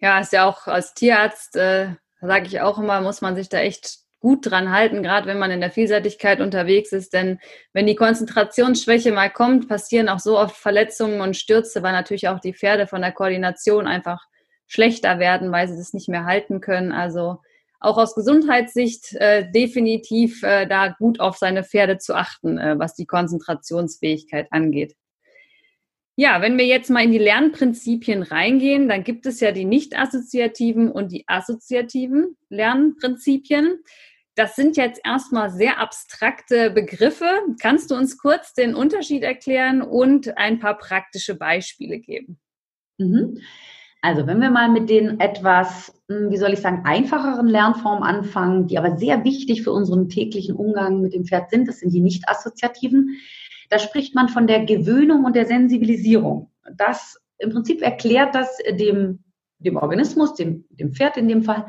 Ja, 0.00 0.20
ist 0.20 0.32
ja 0.32 0.44
auch 0.44 0.66
als 0.66 0.94
Tierarzt, 0.94 1.56
äh, 1.56 1.94
sage 2.20 2.46
ich 2.46 2.60
auch 2.60 2.78
immer, 2.78 3.00
muss 3.00 3.20
man 3.20 3.34
sich 3.34 3.48
da 3.48 3.58
echt 3.58 3.98
gut 4.20 4.50
dran 4.50 4.72
halten, 4.72 5.02
gerade 5.02 5.26
wenn 5.26 5.38
man 5.38 5.50
in 5.50 5.60
der 5.60 5.70
Vielseitigkeit 5.70 6.40
unterwegs 6.40 6.92
ist. 6.92 7.12
Denn 7.12 7.38
wenn 7.72 7.86
die 7.86 7.94
Konzentrationsschwäche 7.94 9.12
mal 9.12 9.30
kommt, 9.30 9.68
passieren 9.68 10.08
auch 10.08 10.18
so 10.18 10.38
oft 10.38 10.56
Verletzungen 10.56 11.20
und 11.20 11.36
Stürze, 11.36 11.82
weil 11.82 11.92
natürlich 11.92 12.28
auch 12.28 12.40
die 12.40 12.54
Pferde 12.54 12.86
von 12.86 13.00
der 13.00 13.12
Koordination 13.12 13.86
einfach 13.86 14.24
schlechter 14.66 15.18
werden, 15.18 15.52
weil 15.52 15.68
sie 15.68 15.76
das 15.76 15.94
nicht 15.94 16.08
mehr 16.08 16.24
halten 16.24 16.60
können. 16.60 16.92
Also 16.92 17.38
auch 17.80 17.96
aus 17.96 18.14
Gesundheitssicht 18.14 19.14
äh, 19.14 19.50
definitiv 19.50 20.42
äh, 20.42 20.66
da 20.66 20.88
gut 20.88 21.20
auf 21.20 21.36
seine 21.36 21.62
Pferde 21.62 21.98
zu 21.98 22.14
achten, 22.14 22.58
äh, 22.58 22.78
was 22.78 22.94
die 22.94 23.06
Konzentrationsfähigkeit 23.06 24.48
angeht. 24.50 24.94
Ja, 26.20 26.42
wenn 26.42 26.58
wir 26.58 26.66
jetzt 26.66 26.90
mal 26.90 27.04
in 27.04 27.12
die 27.12 27.18
Lernprinzipien 27.18 28.24
reingehen, 28.24 28.88
dann 28.88 29.04
gibt 29.04 29.24
es 29.24 29.38
ja 29.38 29.52
die 29.52 29.64
nicht 29.64 29.96
assoziativen 29.96 30.90
und 30.90 31.12
die 31.12 31.22
assoziativen 31.28 32.36
Lernprinzipien. 32.48 33.78
Das 34.34 34.56
sind 34.56 34.76
jetzt 34.76 35.00
erstmal 35.04 35.50
sehr 35.50 35.78
abstrakte 35.78 36.72
Begriffe. 36.72 37.30
Kannst 37.62 37.92
du 37.92 37.94
uns 37.94 38.18
kurz 38.18 38.52
den 38.52 38.74
Unterschied 38.74 39.22
erklären 39.22 39.80
und 39.80 40.36
ein 40.36 40.58
paar 40.58 40.76
praktische 40.76 41.36
Beispiele 41.36 42.00
geben? 42.00 42.40
Mhm. 42.98 43.38
Also 44.02 44.26
wenn 44.26 44.40
wir 44.40 44.50
mal 44.50 44.68
mit 44.68 44.90
den 44.90 45.20
etwas, 45.20 45.92
hm, 46.08 46.32
wie 46.32 46.36
soll 46.36 46.52
ich 46.52 46.60
sagen, 46.60 46.82
einfacheren 46.84 47.46
Lernformen 47.46 48.02
anfangen, 48.02 48.66
die 48.66 48.76
aber 48.76 48.96
sehr 48.96 49.22
wichtig 49.22 49.62
für 49.62 49.70
unseren 49.70 50.08
täglichen 50.08 50.56
Umgang 50.56 51.00
mit 51.00 51.14
dem 51.14 51.26
Pferd 51.26 51.50
sind, 51.50 51.68
das 51.68 51.78
sind 51.78 51.94
die 51.94 52.00
nicht 52.00 52.28
assoziativen. 52.28 53.20
Da 53.68 53.78
spricht 53.78 54.14
man 54.14 54.28
von 54.28 54.46
der 54.46 54.64
Gewöhnung 54.64 55.24
und 55.24 55.36
der 55.36 55.46
Sensibilisierung. 55.46 56.50
Das 56.76 57.20
im 57.38 57.50
Prinzip 57.50 57.82
erklärt 57.82 58.34
das 58.34 58.58
dem, 58.70 59.24
dem 59.58 59.76
Organismus, 59.76 60.34
dem, 60.34 60.64
dem 60.70 60.92
Pferd 60.92 61.16
in 61.16 61.28
dem 61.28 61.42
Fall, 61.42 61.66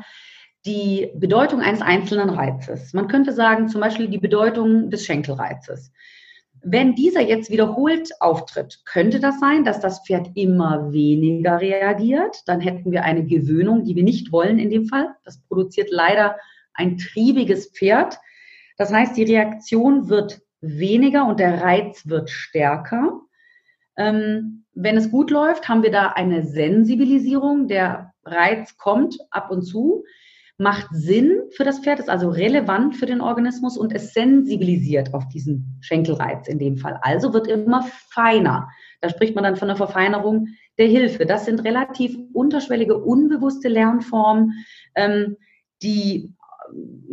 die 0.66 1.10
Bedeutung 1.14 1.60
eines 1.60 1.80
einzelnen 1.80 2.30
Reizes. 2.30 2.92
Man 2.92 3.08
könnte 3.08 3.32
sagen, 3.32 3.68
zum 3.68 3.80
Beispiel 3.80 4.08
die 4.08 4.18
Bedeutung 4.18 4.90
des 4.90 5.04
Schenkelreizes. 5.04 5.92
Wenn 6.62 6.94
dieser 6.94 7.22
jetzt 7.22 7.50
wiederholt 7.50 8.10
auftritt, 8.20 8.80
könnte 8.84 9.18
das 9.18 9.40
sein, 9.40 9.64
dass 9.64 9.80
das 9.80 10.04
Pferd 10.04 10.28
immer 10.34 10.92
weniger 10.92 11.60
reagiert. 11.60 12.42
Dann 12.46 12.60
hätten 12.60 12.92
wir 12.92 13.04
eine 13.04 13.24
Gewöhnung, 13.24 13.84
die 13.84 13.96
wir 13.96 14.02
nicht 14.02 14.30
wollen 14.30 14.58
in 14.58 14.68
dem 14.68 14.84
Fall. 14.84 15.14
Das 15.24 15.40
produziert 15.40 15.88
leider 15.90 16.36
ein 16.74 16.98
triebiges 16.98 17.70
Pferd. 17.70 18.18
Das 18.76 18.92
heißt, 18.92 19.16
die 19.16 19.24
Reaktion 19.24 20.10
wird 20.10 20.42
weniger 20.60 21.26
und 21.26 21.40
der 21.40 21.62
Reiz 21.62 22.06
wird 22.06 22.30
stärker. 22.30 23.20
Ähm, 23.96 24.64
wenn 24.74 24.96
es 24.96 25.10
gut 25.10 25.30
läuft, 25.30 25.68
haben 25.68 25.82
wir 25.82 25.90
da 25.90 26.08
eine 26.08 26.44
Sensibilisierung. 26.44 27.68
Der 27.68 28.12
Reiz 28.24 28.76
kommt 28.76 29.18
ab 29.30 29.50
und 29.50 29.62
zu 29.62 30.04
macht 30.60 30.88
Sinn 30.90 31.40
für 31.52 31.64
das 31.64 31.78
Pferd, 31.78 32.00
ist 32.00 32.10
also 32.10 32.28
relevant 32.28 32.94
für 32.94 33.06
den 33.06 33.22
Organismus 33.22 33.78
und 33.78 33.94
es 33.94 34.12
sensibilisiert 34.12 35.14
auf 35.14 35.26
diesen 35.28 35.78
Schenkelreiz 35.80 36.48
in 36.48 36.58
dem 36.58 36.76
Fall. 36.76 37.00
Also 37.00 37.32
wird 37.32 37.46
immer 37.46 37.82
feiner. 38.10 38.68
Da 39.00 39.08
spricht 39.08 39.34
man 39.34 39.42
dann 39.42 39.56
von 39.56 39.68
der 39.68 39.78
Verfeinerung 39.78 40.48
der 40.76 40.86
Hilfe. 40.86 41.24
Das 41.24 41.46
sind 41.46 41.64
relativ 41.64 42.14
unterschwellige, 42.34 42.98
unbewusste 42.98 43.68
Lernformen, 43.68 44.52
ähm, 44.96 45.38
die 45.82 46.34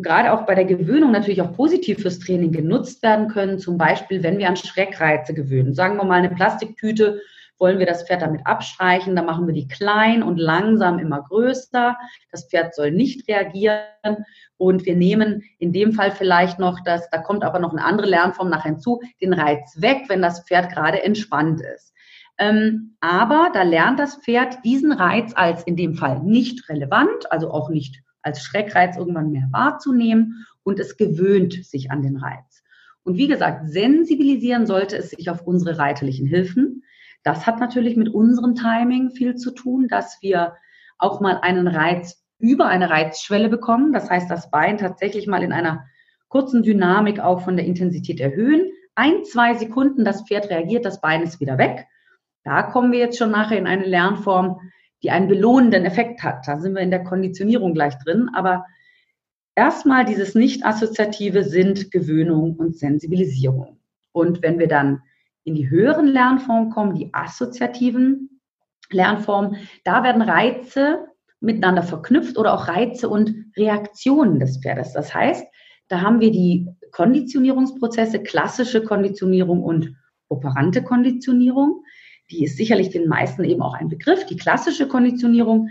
gerade 0.02 0.34
auch 0.34 0.46
bei 0.46 0.56
der 0.56 0.66
Gewöhnung 0.66 1.12
natürlich 1.12 1.42
auch 1.42 1.54
positiv 1.54 2.02
fürs 2.02 2.20
Training 2.20 2.52
genutzt 2.52 3.02
werden 3.04 3.28
können. 3.28 3.60
Zum 3.60 3.78
Beispiel, 3.78 4.24
wenn 4.24 4.38
wir 4.38 4.48
an 4.48 4.56
Schreckreize 4.56 5.34
gewöhnen. 5.34 5.74
Sagen 5.74 5.98
wir 5.98 6.04
mal 6.04 6.20
eine 6.20 6.30
Plastiktüte 6.30 7.22
wollen 7.60 7.80
wir 7.80 7.86
das 7.86 8.04
Pferd 8.04 8.22
damit 8.22 8.46
abstreichen, 8.46 9.16
dann 9.16 9.26
machen 9.26 9.48
wir 9.48 9.54
die 9.54 9.68
klein 9.68 10.24
und 10.24 10.38
langsam 10.38 11.00
immer 11.00 11.24
größer. 11.24 11.98
Das 12.32 12.48
Pferd 12.48 12.76
soll 12.76 12.92
nicht 12.92 13.28
reagieren 13.28 14.26
und 14.58 14.86
wir 14.86 14.96
nehmen 14.96 15.44
in 15.60 15.74
dem 15.74 15.94
Fall 15.94 16.12
vielleicht 16.12 16.60
noch 16.60 16.80
das, 16.84 17.10
da 17.10 17.18
kommt 17.18 17.44
aber 17.44 17.60
noch 17.60 17.72
eine 17.72 17.84
andere 17.84 18.08
Lernform 18.08 18.50
nachher 18.50 18.72
hinzu, 18.72 19.02
den 19.22 19.34
Reiz 19.34 19.82
weg, 19.82 20.04
wenn 20.08 20.22
das 20.22 20.44
Pferd 20.46 20.72
gerade 20.72 21.02
entspannt 21.04 21.62
ist. 21.62 21.94
Ähm, 22.40 22.96
aber 23.00 23.50
da 23.54 23.64
lernt 23.64 24.00
das 24.00 24.18
Pferd 24.18 24.64
diesen 24.64 24.92
Reiz 24.92 25.34
als 25.36 25.64
in 25.64 25.76
dem 25.76 25.96
Fall 25.96 26.22
nicht 26.22 26.70
relevant, 26.70 27.32
also 27.32 27.50
auch 27.50 27.70
nicht 27.70 28.04
als 28.28 28.44
Schreckreiz 28.44 28.98
irgendwann 28.98 29.32
mehr 29.32 29.48
wahrzunehmen 29.52 30.46
und 30.64 30.80
es 30.80 30.98
gewöhnt 30.98 31.66
sich 31.66 31.90
an 31.90 32.02
den 32.02 32.18
Reiz. 32.18 32.64
Und 33.04 33.18
wie 33.18 33.28
gesagt, 33.28 33.70
sensibilisieren 33.70 34.68
sollte 34.68 34.98
es 34.98 35.12
sich 35.12 35.30
auf 35.30 35.42
unsere 35.48 35.80
reiterlichen 35.80 36.28
Hilfen. 36.28 36.84
Das 37.24 37.48
hat 37.48 37.60
natürlich 37.60 37.96
mit 37.96 38.10
unserem 38.10 38.54
Timing 38.54 39.12
viel 39.12 39.36
zu 39.36 39.52
tun, 39.52 39.88
dass 39.88 40.18
wir 40.22 40.56
auch 40.98 41.22
mal 41.22 41.40
einen 41.42 41.68
Reiz 41.68 42.24
über 42.40 42.68
eine 42.68 42.90
Reizschwelle 42.90 43.50
bekommen. 43.50 43.94
Das 43.94 44.10
heißt, 44.10 44.30
das 44.30 44.52
Bein 44.52 44.78
tatsächlich 44.78 45.26
mal 45.26 45.42
in 45.42 45.54
einer 45.54 45.86
kurzen 46.28 46.64
Dynamik 46.64 47.20
auch 47.20 47.42
von 47.42 47.56
der 47.56 47.66
Intensität 47.66 48.20
erhöhen. 48.20 48.72
Ein, 48.96 49.24
zwei 49.24 49.54
Sekunden, 49.54 50.04
das 50.04 50.24
Pferd 50.28 50.50
reagiert, 50.50 50.86
das 50.86 51.02
Bein 51.02 51.22
ist 51.22 51.40
wieder 51.40 51.58
weg. 51.58 51.88
Da 52.44 52.64
kommen 52.64 52.92
wir 52.92 53.00
jetzt 53.00 53.18
schon 53.18 53.32
nachher 53.32 53.58
in 53.58 53.68
eine 53.68 53.86
Lernform, 53.86 54.60
die 55.04 55.12
einen 55.12 55.28
belohnenden 55.28 55.86
Effekt 55.86 56.24
hat. 56.24 56.48
Da 56.48 56.60
sind 56.60 56.74
wir 56.74 56.82
in 56.82 56.92
der 56.92 57.04
Konditionierung 57.04 57.74
gleich 57.74 57.98
drin. 58.00 58.30
Aber 58.36 58.66
erstmal 59.56 60.06
dieses 60.06 60.36
Nicht-Assoziative 60.36 61.44
sind 61.44 61.92
Gewöhnung 61.92 62.56
und 62.56 62.78
Sensibilisierung. 62.78 63.80
Und 64.12 64.42
wenn 64.42 64.60
wir 64.60 64.68
dann 64.68 65.02
in 65.44 65.56
die 65.56 65.70
höheren 65.70 66.08
Lernformen 66.08 66.72
kommen, 66.72 66.96
die 66.96 67.14
assoziativen 67.14 68.42
Lernformen. 68.90 69.58
Da 69.84 70.04
werden 70.04 70.22
Reize 70.22 71.08
miteinander 71.40 71.84
verknüpft 71.84 72.38
oder 72.38 72.54
auch 72.54 72.68
Reize 72.68 73.10
und 73.10 73.34
Reaktionen 73.56 74.40
des 74.40 74.58
Pferdes. 74.58 74.94
Das 74.94 75.14
heißt, 75.14 75.46
da 75.88 76.02
haben 76.02 76.20
wir 76.20 76.32
die 76.32 76.68
Konditionierungsprozesse, 76.92 78.24
klassische 78.24 78.84
Konditionierung 78.84 79.64
und 79.64 79.96
operante 80.30 80.84
Konditionierung. 80.84 81.84
Die 82.32 82.44
ist 82.44 82.58
sicherlich 82.58 82.90
den 82.90 83.08
meisten 83.08 83.44
eben 83.44 83.62
auch 83.62 83.74
ein 83.74 83.88
Begriff. 83.90 84.26
Die 84.26 84.38
klassische 84.38 84.88
Konditionierung 84.88 85.70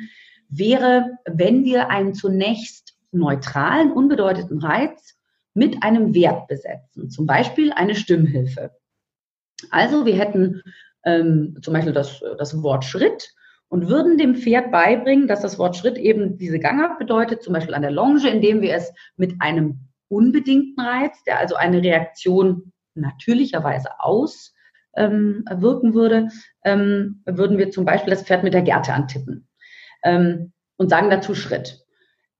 wäre, 0.48 1.18
wenn 1.26 1.64
wir 1.64 1.90
einen 1.90 2.14
zunächst 2.14 2.96
neutralen, 3.12 3.92
unbedeuteten 3.92 4.58
Reiz 4.58 5.16
mit 5.54 5.82
einem 5.82 6.14
Wert 6.14 6.48
besetzen, 6.48 7.10
zum 7.10 7.26
Beispiel 7.26 7.72
eine 7.72 7.94
Stimmhilfe. 7.94 8.72
Also 9.70 10.04
wir 10.04 10.16
hätten 10.16 10.62
ähm, 11.04 11.56
zum 11.62 11.72
Beispiel 11.72 11.92
das, 11.92 12.22
das 12.38 12.62
Wort 12.62 12.84
Schritt 12.84 13.32
und 13.68 13.88
würden 13.88 14.18
dem 14.18 14.36
Pferd 14.36 14.70
beibringen, 14.70 15.28
dass 15.28 15.40
das 15.40 15.58
Wort 15.58 15.76
Schritt 15.76 15.98
eben 15.98 16.36
diese 16.36 16.58
Gangart 16.58 16.98
bedeutet, 16.98 17.42
zum 17.42 17.54
Beispiel 17.54 17.74
an 17.74 17.82
der 17.82 17.90
Longe, 17.90 18.28
indem 18.28 18.60
wir 18.60 18.74
es 18.74 18.92
mit 19.16 19.34
einem 19.40 19.88
unbedingten 20.08 20.80
Reiz, 20.80 21.22
der 21.24 21.38
also 21.38 21.56
eine 21.56 21.82
Reaktion 21.82 22.72
natürlicherweise 22.94 23.98
auswirken 23.98 24.55
ähm, 24.96 25.44
würde, 25.48 26.28
ähm, 26.64 27.22
würden 27.26 27.58
wir 27.58 27.70
zum 27.70 27.84
Beispiel 27.84 28.10
das 28.10 28.22
Pferd 28.22 28.44
mit 28.44 28.54
der 28.54 28.62
Gerte 28.62 28.92
antippen 28.92 29.48
ähm, 30.04 30.52
und 30.76 30.90
sagen 30.90 31.10
dazu 31.10 31.34
Schritt 31.34 31.86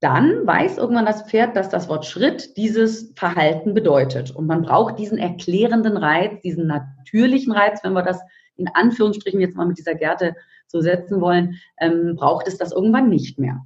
dann 0.00 0.46
weiß 0.46 0.76
irgendwann 0.76 1.06
das 1.06 1.22
Pferd, 1.22 1.56
dass 1.56 1.70
das 1.70 1.88
Wort 1.88 2.04
Schritt 2.04 2.56
dieses 2.56 3.12
Verhalten 3.16 3.72
bedeutet. 3.72 4.30
Und 4.30 4.46
man 4.46 4.62
braucht 4.62 4.98
diesen 4.98 5.18
erklärenden 5.18 5.96
Reiz, 5.96 6.40
diesen 6.42 6.66
natürlichen 6.66 7.52
Reiz, 7.52 7.82
wenn 7.82 7.94
wir 7.94 8.02
das 8.02 8.20
in 8.56 8.68
Anführungsstrichen 8.68 9.40
jetzt 9.40 9.56
mal 9.56 9.66
mit 9.66 9.78
dieser 9.78 9.94
Gerte 9.94 10.34
so 10.66 10.80
setzen 10.80 11.20
wollen, 11.20 11.56
ähm, 11.80 12.14
braucht 12.16 12.46
es 12.46 12.58
das 12.58 12.72
irgendwann 12.72 13.08
nicht 13.08 13.38
mehr. 13.38 13.64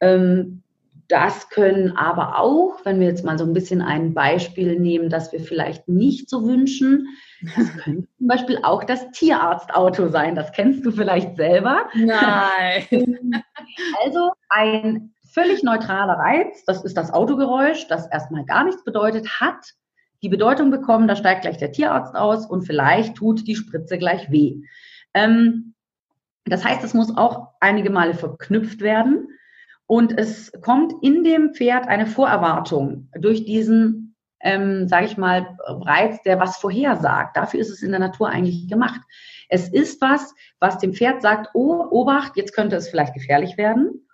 Ähm, 0.00 0.62
das 1.08 1.48
können 1.48 1.96
aber 1.96 2.38
auch, 2.38 2.84
wenn 2.84 3.00
wir 3.00 3.06
jetzt 3.06 3.24
mal 3.24 3.38
so 3.38 3.44
ein 3.44 3.52
bisschen 3.52 3.82
ein 3.82 4.14
Beispiel 4.14 4.78
nehmen, 4.78 5.08
das 5.08 5.32
wir 5.32 5.40
vielleicht 5.40 5.88
nicht 5.88 6.28
so 6.28 6.46
wünschen, 6.46 7.08
das 7.56 7.76
könnte 7.84 8.08
zum 8.18 8.26
Beispiel 8.26 8.58
auch 8.62 8.84
das 8.84 9.10
Tierarztauto 9.10 10.08
sein. 10.08 10.34
Das 10.34 10.52
kennst 10.52 10.84
du 10.86 10.90
vielleicht 10.90 11.36
selber. 11.36 11.88
Nein. 11.94 12.86
also 14.02 14.32
ein 14.48 15.12
völlig 15.32 15.62
neutraler 15.62 16.14
Reiz, 16.14 16.64
das 16.66 16.84
ist 16.84 16.96
das 16.96 17.12
Autogeräusch, 17.12 17.88
das 17.88 18.06
erstmal 18.06 18.44
gar 18.44 18.64
nichts 18.64 18.84
bedeutet, 18.84 19.40
hat 19.40 19.74
die 20.22 20.28
Bedeutung 20.28 20.70
bekommen, 20.70 21.08
da 21.08 21.16
steigt 21.16 21.42
gleich 21.42 21.56
der 21.56 21.72
Tierarzt 21.72 22.14
aus 22.14 22.46
und 22.46 22.62
vielleicht 22.62 23.16
tut 23.16 23.46
die 23.46 23.56
Spritze 23.56 23.98
gleich 23.98 24.30
weh. 24.30 24.62
Ähm, 25.14 25.74
das 26.44 26.64
heißt, 26.64 26.84
es 26.84 26.94
muss 26.94 27.16
auch 27.16 27.48
einige 27.60 27.90
Male 27.90 28.14
verknüpft 28.14 28.80
werden 28.80 29.28
und 29.86 30.18
es 30.18 30.52
kommt 30.62 30.94
in 31.02 31.24
dem 31.24 31.54
Pferd 31.54 31.88
eine 31.88 32.06
Vorerwartung 32.06 33.08
durch 33.18 33.44
diesen, 33.44 34.16
ähm, 34.40 34.88
sage 34.88 35.06
ich 35.06 35.16
mal, 35.16 35.56
Reiz, 35.66 36.22
der 36.22 36.40
was 36.40 36.56
vorhersagt. 36.56 37.36
Dafür 37.36 37.60
ist 37.60 37.70
es 37.70 37.82
in 37.82 37.90
der 37.90 38.00
Natur 38.00 38.28
eigentlich 38.28 38.68
gemacht. 38.68 39.00
Es 39.48 39.68
ist 39.68 40.00
was, 40.00 40.34
was 40.60 40.78
dem 40.78 40.94
Pferd 40.94 41.20
sagt, 41.20 41.50
oh, 41.54 41.86
Obacht, 41.90 42.36
jetzt 42.36 42.54
könnte 42.54 42.76
es 42.76 42.88
vielleicht 42.88 43.14
gefährlich 43.14 43.58
werden. 43.58 44.06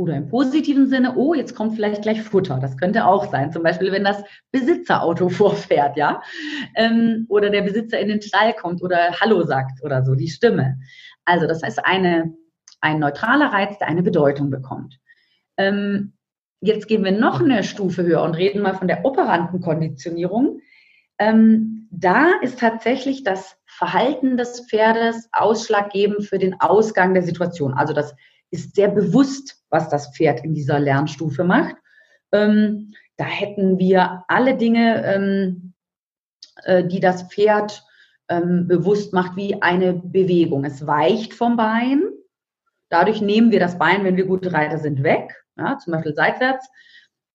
Oder 0.00 0.16
im 0.16 0.28
positiven 0.28 0.86
Sinne, 0.88 1.14
oh, 1.16 1.34
jetzt 1.34 1.54
kommt 1.54 1.74
vielleicht 1.74 2.00
gleich 2.00 2.22
Futter. 2.22 2.58
Das 2.58 2.78
könnte 2.78 3.04
auch 3.04 3.30
sein. 3.30 3.52
Zum 3.52 3.62
Beispiel, 3.62 3.92
wenn 3.92 4.04
das 4.04 4.24
Besitzerauto 4.50 5.28
vorfährt, 5.28 5.98
ja. 5.98 6.22
Ähm, 6.74 7.26
oder 7.28 7.50
der 7.50 7.60
Besitzer 7.60 7.98
in 7.98 8.08
den 8.08 8.22
Stall 8.22 8.54
kommt 8.54 8.82
oder 8.82 9.20
Hallo 9.20 9.42
sagt 9.42 9.84
oder 9.84 10.02
so, 10.02 10.14
die 10.14 10.28
Stimme. 10.28 10.78
Also, 11.26 11.46
das 11.46 11.62
ist 11.62 11.84
eine, 11.84 12.32
ein 12.80 12.98
neutraler 12.98 13.52
Reiz, 13.52 13.78
der 13.78 13.88
eine 13.88 14.02
Bedeutung 14.02 14.50
bekommt. 14.50 14.98
Ähm, 15.56 16.14
jetzt 16.60 16.88
gehen 16.88 17.04
wir 17.04 17.12
noch 17.12 17.40
eine 17.40 17.62
Stufe 17.62 18.02
höher 18.02 18.22
und 18.22 18.34
reden 18.34 18.62
mal 18.62 18.74
von 18.74 18.88
der 18.88 19.04
operanten 19.04 19.60
Konditionierung. 19.60 20.60
Ähm, 21.18 21.88
da 21.90 22.28
ist 22.40 22.58
tatsächlich 22.58 23.24
das 23.24 23.56
Verhalten 23.66 24.36
des 24.36 24.66
Pferdes 24.68 25.28
ausschlaggebend 25.32 26.24
für 26.24 26.38
den 26.38 26.60
Ausgang 26.60 27.14
der 27.14 27.22
Situation. 27.22 27.74
Also 27.74 27.92
das 27.92 28.14
ist 28.50 28.74
sehr 28.74 28.88
bewusst, 28.88 29.62
was 29.70 29.88
das 29.88 30.14
Pferd 30.14 30.44
in 30.44 30.54
dieser 30.54 30.78
Lernstufe 30.78 31.44
macht. 31.44 31.76
Ähm, 32.32 32.94
da 33.16 33.24
hätten 33.24 33.78
wir 33.78 34.24
alle 34.28 34.56
Dinge, 34.56 35.04
ähm, 35.04 35.74
äh, 36.64 36.84
die 36.84 37.00
das 37.00 37.24
Pferd 37.24 37.84
ähm, 38.28 38.66
bewusst 38.66 39.12
macht, 39.12 39.36
wie 39.36 39.60
eine 39.60 39.92
Bewegung. 39.92 40.64
Es 40.64 40.86
weicht 40.86 41.34
vom 41.34 41.56
Bein. 41.56 42.02
Dadurch 42.90 43.22
nehmen 43.22 43.50
wir 43.50 43.60
das 43.60 43.78
Bein, 43.78 44.04
wenn 44.04 44.16
wir 44.16 44.26
gute 44.26 44.52
Reiter 44.52 44.78
sind, 44.78 45.02
weg, 45.02 45.34
ja, 45.56 45.78
zum 45.78 45.92
Beispiel 45.92 46.14
seitwärts. 46.14 46.68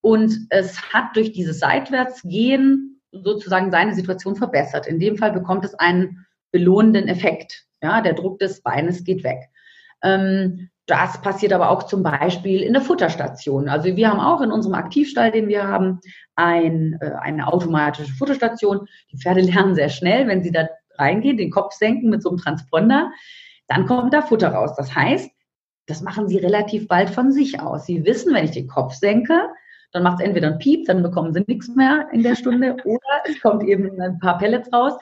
Und 0.02 0.48
es 0.50 0.94
hat 0.94 1.16
durch 1.16 1.32
dieses 1.32 1.60
Seitwärtsgehen 1.60 3.02
sozusagen 3.12 3.72
seine 3.72 3.96
Situation 3.96 4.36
verbessert. 4.36 4.86
In 4.86 5.00
dem 5.00 5.18
Fall 5.18 5.32
bekommt 5.32 5.66
es 5.66 5.74
einen 5.74 6.26
belohnenden 6.52 7.08
Effekt. 7.08 7.66
Ja, 7.82 8.02
der 8.02 8.14
Druck 8.14 8.40
des 8.40 8.62
Beines 8.62 9.04
geht 9.04 9.24
weg. 9.24 9.50
Ähm, 10.04 10.70
das 10.88 11.20
passiert 11.22 11.52
aber 11.52 11.72
auch 11.72 11.84
zum 11.84 12.04
Beispiel 12.04 12.62
in 12.62 12.74
der 12.74 12.82
Futterstation. 12.82 13.70
Also 13.70 13.96
wir 13.96 14.10
haben 14.10 14.20
auch 14.20 14.42
in 14.42 14.52
unserem 14.52 14.76
Aktivstall, 14.76 15.32
den 15.32 15.48
wir 15.48 15.68
haben, 15.68 16.00
ein, 16.36 16.98
äh, 17.02 17.12
eine 17.20 17.48
automatische 17.52 18.14
Futterstation. 18.14 18.88
Die 19.12 19.18
Pferde 19.18 19.42
lernen 19.42 19.76
sehr 19.76 19.90
schnell, 19.90 20.28
wenn 20.28 20.44
sie 20.44 20.52
da 20.52 20.68
reingehen, 20.98 21.38
den 21.38 21.52
Kopf 21.52 21.74
senken 21.74 22.10
mit 22.10 22.22
so 22.22 22.30
einem 22.30 22.38
Transponder, 22.38 23.12
dann 23.68 23.86
kommt 23.86 24.14
da 24.14 24.22
Futter 24.22 24.50
raus. 24.50 24.76
Das 24.78 24.94
heißt, 24.94 25.30
das 25.88 26.02
machen 26.02 26.28
sie 26.28 26.38
relativ 26.38 26.88
bald 26.88 27.10
von 27.10 27.32
sich 27.32 27.60
aus. 27.60 27.86
Sie 27.86 28.06
wissen, 28.06 28.34
wenn 28.34 28.46
ich 28.46 28.52
den 28.52 28.68
Kopf 28.68 28.94
senke, 28.94 29.50
dann 29.92 30.04
macht 30.04 30.20
es 30.20 30.26
entweder 30.26 30.48
ein 30.48 30.58
Piep, 30.58 30.86
dann 30.86 31.04
bekommen 31.04 31.34
sie 31.34 31.44
nichts 31.48 31.70
mehr 31.70 32.10
in 32.12 32.24
der 32.24 32.36
Stunde 32.36 32.76
oder 32.86 33.24
es 33.26 33.40
kommt 33.42 33.64
eben 33.64 34.00
ein 34.02 34.20
paar 34.20 34.38
Pellets 34.38 34.72
raus. 34.74 34.94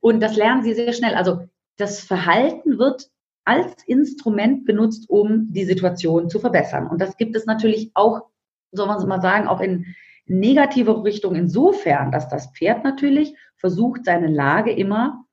Und 0.00 0.20
das 0.20 0.36
lernen 0.36 0.62
sie 0.62 0.74
sehr 0.74 0.92
schnell. 0.92 1.14
Also 1.14 1.48
das 1.76 2.00
Verhalten 2.00 2.78
wird 2.78 3.08
als 3.44 3.82
Instrument 3.86 4.64
benutzt, 4.64 5.08
um 5.08 5.52
die 5.52 5.64
Situation 5.64 6.28
zu 6.28 6.38
verbessern. 6.40 6.86
Und 6.86 7.00
das 7.00 7.16
gibt 7.16 7.36
es 7.36 7.46
natürlich 7.46 7.90
auch, 7.94 8.22
soll 8.72 8.86
man 8.86 8.98
es 8.98 9.06
mal 9.06 9.20
sagen, 9.20 9.46
auch 9.48 9.60
in 9.60 9.86
negative 10.26 11.04
Richtung 11.04 11.34
insofern, 11.34 12.10
dass 12.10 12.28
das 12.28 12.50
Pferd 12.52 12.84
natürlich 12.84 13.34
versucht, 13.56 14.04
seine 14.04 14.28
Lage 14.28 14.72
immer 14.72 15.23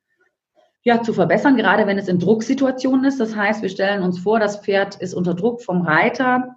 ja, 0.83 1.01
zu 1.01 1.13
verbessern, 1.13 1.57
gerade 1.57 1.85
wenn 1.85 1.97
es 1.97 2.07
in 2.07 2.19
Drucksituationen 2.19 3.05
ist. 3.05 3.19
Das 3.19 3.35
heißt, 3.35 3.61
wir 3.61 3.69
stellen 3.69 4.01
uns 4.01 4.19
vor, 4.19 4.39
das 4.39 4.61
Pferd 4.61 4.95
ist 4.95 5.13
unter 5.13 5.35
Druck 5.35 5.61
vom 5.61 5.81
Reiter. 5.81 6.55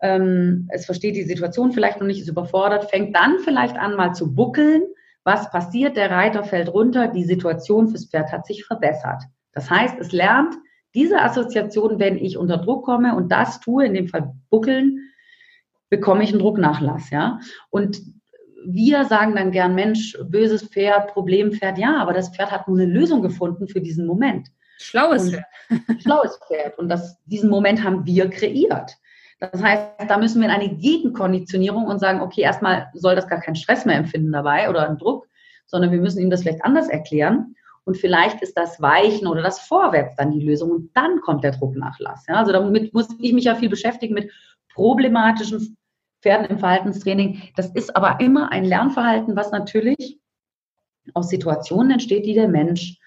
Ähm, 0.00 0.68
es 0.70 0.84
versteht 0.84 1.16
die 1.16 1.22
Situation 1.22 1.72
vielleicht 1.72 2.00
noch 2.00 2.06
nicht, 2.06 2.20
ist 2.20 2.28
überfordert, 2.28 2.90
fängt 2.90 3.16
dann 3.16 3.38
vielleicht 3.38 3.76
an, 3.76 3.96
mal 3.96 4.14
zu 4.14 4.34
buckeln. 4.34 4.82
Was 5.24 5.50
passiert? 5.50 5.96
Der 5.96 6.10
Reiter 6.10 6.44
fällt 6.44 6.72
runter, 6.72 7.08
die 7.08 7.24
Situation 7.24 7.88
fürs 7.88 8.06
Pferd 8.06 8.32
hat 8.32 8.46
sich 8.46 8.64
verbessert. 8.64 9.22
Das 9.52 9.70
heißt, 9.70 9.96
es 10.00 10.12
lernt, 10.12 10.54
diese 10.94 11.20
Assoziation, 11.20 11.98
wenn 11.98 12.18
ich 12.18 12.36
unter 12.36 12.58
Druck 12.58 12.84
komme 12.84 13.14
und 13.16 13.32
das 13.32 13.60
tue, 13.60 13.86
in 13.86 13.94
dem 13.94 14.08
Fall 14.08 14.34
buckeln, 14.50 14.98
bekomme 15.88 16.24
ich 16.24 16.30
einen 16.30 16.40
Drucknachlass, 16.40 17.10
ja. 17.10 17.38
Und 17.70 18.02
wir 18.64 19.04
sagen 19.04 19.34
dann 19.36 19.50
gern, 19.50 19.74
Mensch, 19.74 20.16
böses 20.24 20.64
Pferd, 20.64 21.12
Problempferd, 21.12 21.78
ja, 21.78 21.96
aber 21.98 22.12
das 22.12 22.34
Pferd 22.34 22.50
hat 22.50 22.68
nur 22.68 22.78
eine 22.78 22.90
Lösung 22.90 23.22
gefunden 23.22 23.68
für 23.68 23.80
diesen 23.80 24.06
Moment. 24.06 24.48
Schlaues 24.78 25.30
Pferd. 25.30 25.44
Schlaues 26.02 26.38
Pferd. 26.46 26.78
Und 26.78 26.88
das, 26.88 27.18
diesen 27.24 27.50
Moment 27.50 27.84
haben 27.84 28.04
wir 28.04 28.28
kreiert. 28.30 28.96
Das 29.38 29.60
heißt, 29.60 29.82
da 30.08 30.18
müssen 30.18 30.40
wir 30.40 30.48
in 30.48 30.54
eine 30.54 30.76
Gegenkonditionierung 30.76 31.86
und 31.86 31.98
sagen, 31.98 32.20
okay, 32.20 32.42
erstmal 32.42 32.88
soll 32.94 33.16
das 33.16 33.26
gar 33.26 33.40
keinen 33.40 33.56
Stress 33.56 33.84
mehr 33.84 33.96
empfinden 33.96 34.30
dabei 34.30 34.70
oder 34.70 34.86
einen 34.86 34.98
Druck, 34.98 35.26
sondern 35.66 35.90
wir 35.90 36.00
müssen 36.00 36.20
ihm 36.20 36.30
das 36.30 36.42
vielleicht 36.42 36.64
anders 36.64 36.88
erklären. 36.88 37.56
Und 37.84 37.96
vielleicht 37.96 38.40
ist 38.42 38.56
das 38.56 38.80
Weichen 38.80 39.26
oder 39.26 39.42
das 39.42 39.58
Vorwärts 39.58 40.14
dann 40.14 40.30
die 40.30 40.44
Lösung 40.44 40.70
und 40.70 40.90
dann 40.94 41.20
kommt 41.20 41.42
der 41.42 41.50
Drucknachlass. 41.50 42.24
Ja, 42.28 42.36
also 42.36 42.52
damit 42.52 42.94
muss 42.94 43.08
ich 43.18 43.32
mich 43.32 43.44
ja 43.44 43.56
viel 43.56 43.68
beschäftigen 43.68 44.14
mit 44.14 44.30
problematischen 44.72 45.76
Pferden 46.22 46.46
im 46.46 46.58
Verhaltenstraining. 46.58 47.42
Das 47.56 47.70
ist 47.74 47.94
aber 47.96 48.20
immer 48.20 48.52
ein 48.52 48.64
Lernverhalten, 48.64 49.36
was 49.36 49.50
natürlich 49.50 50.20
aus 51.14 51.28
Situationen 51.28 51.92
entsteht, 51.92 52.26
die 52.26 52.34
der 52.34 52.48
Mensch 52.48 52.98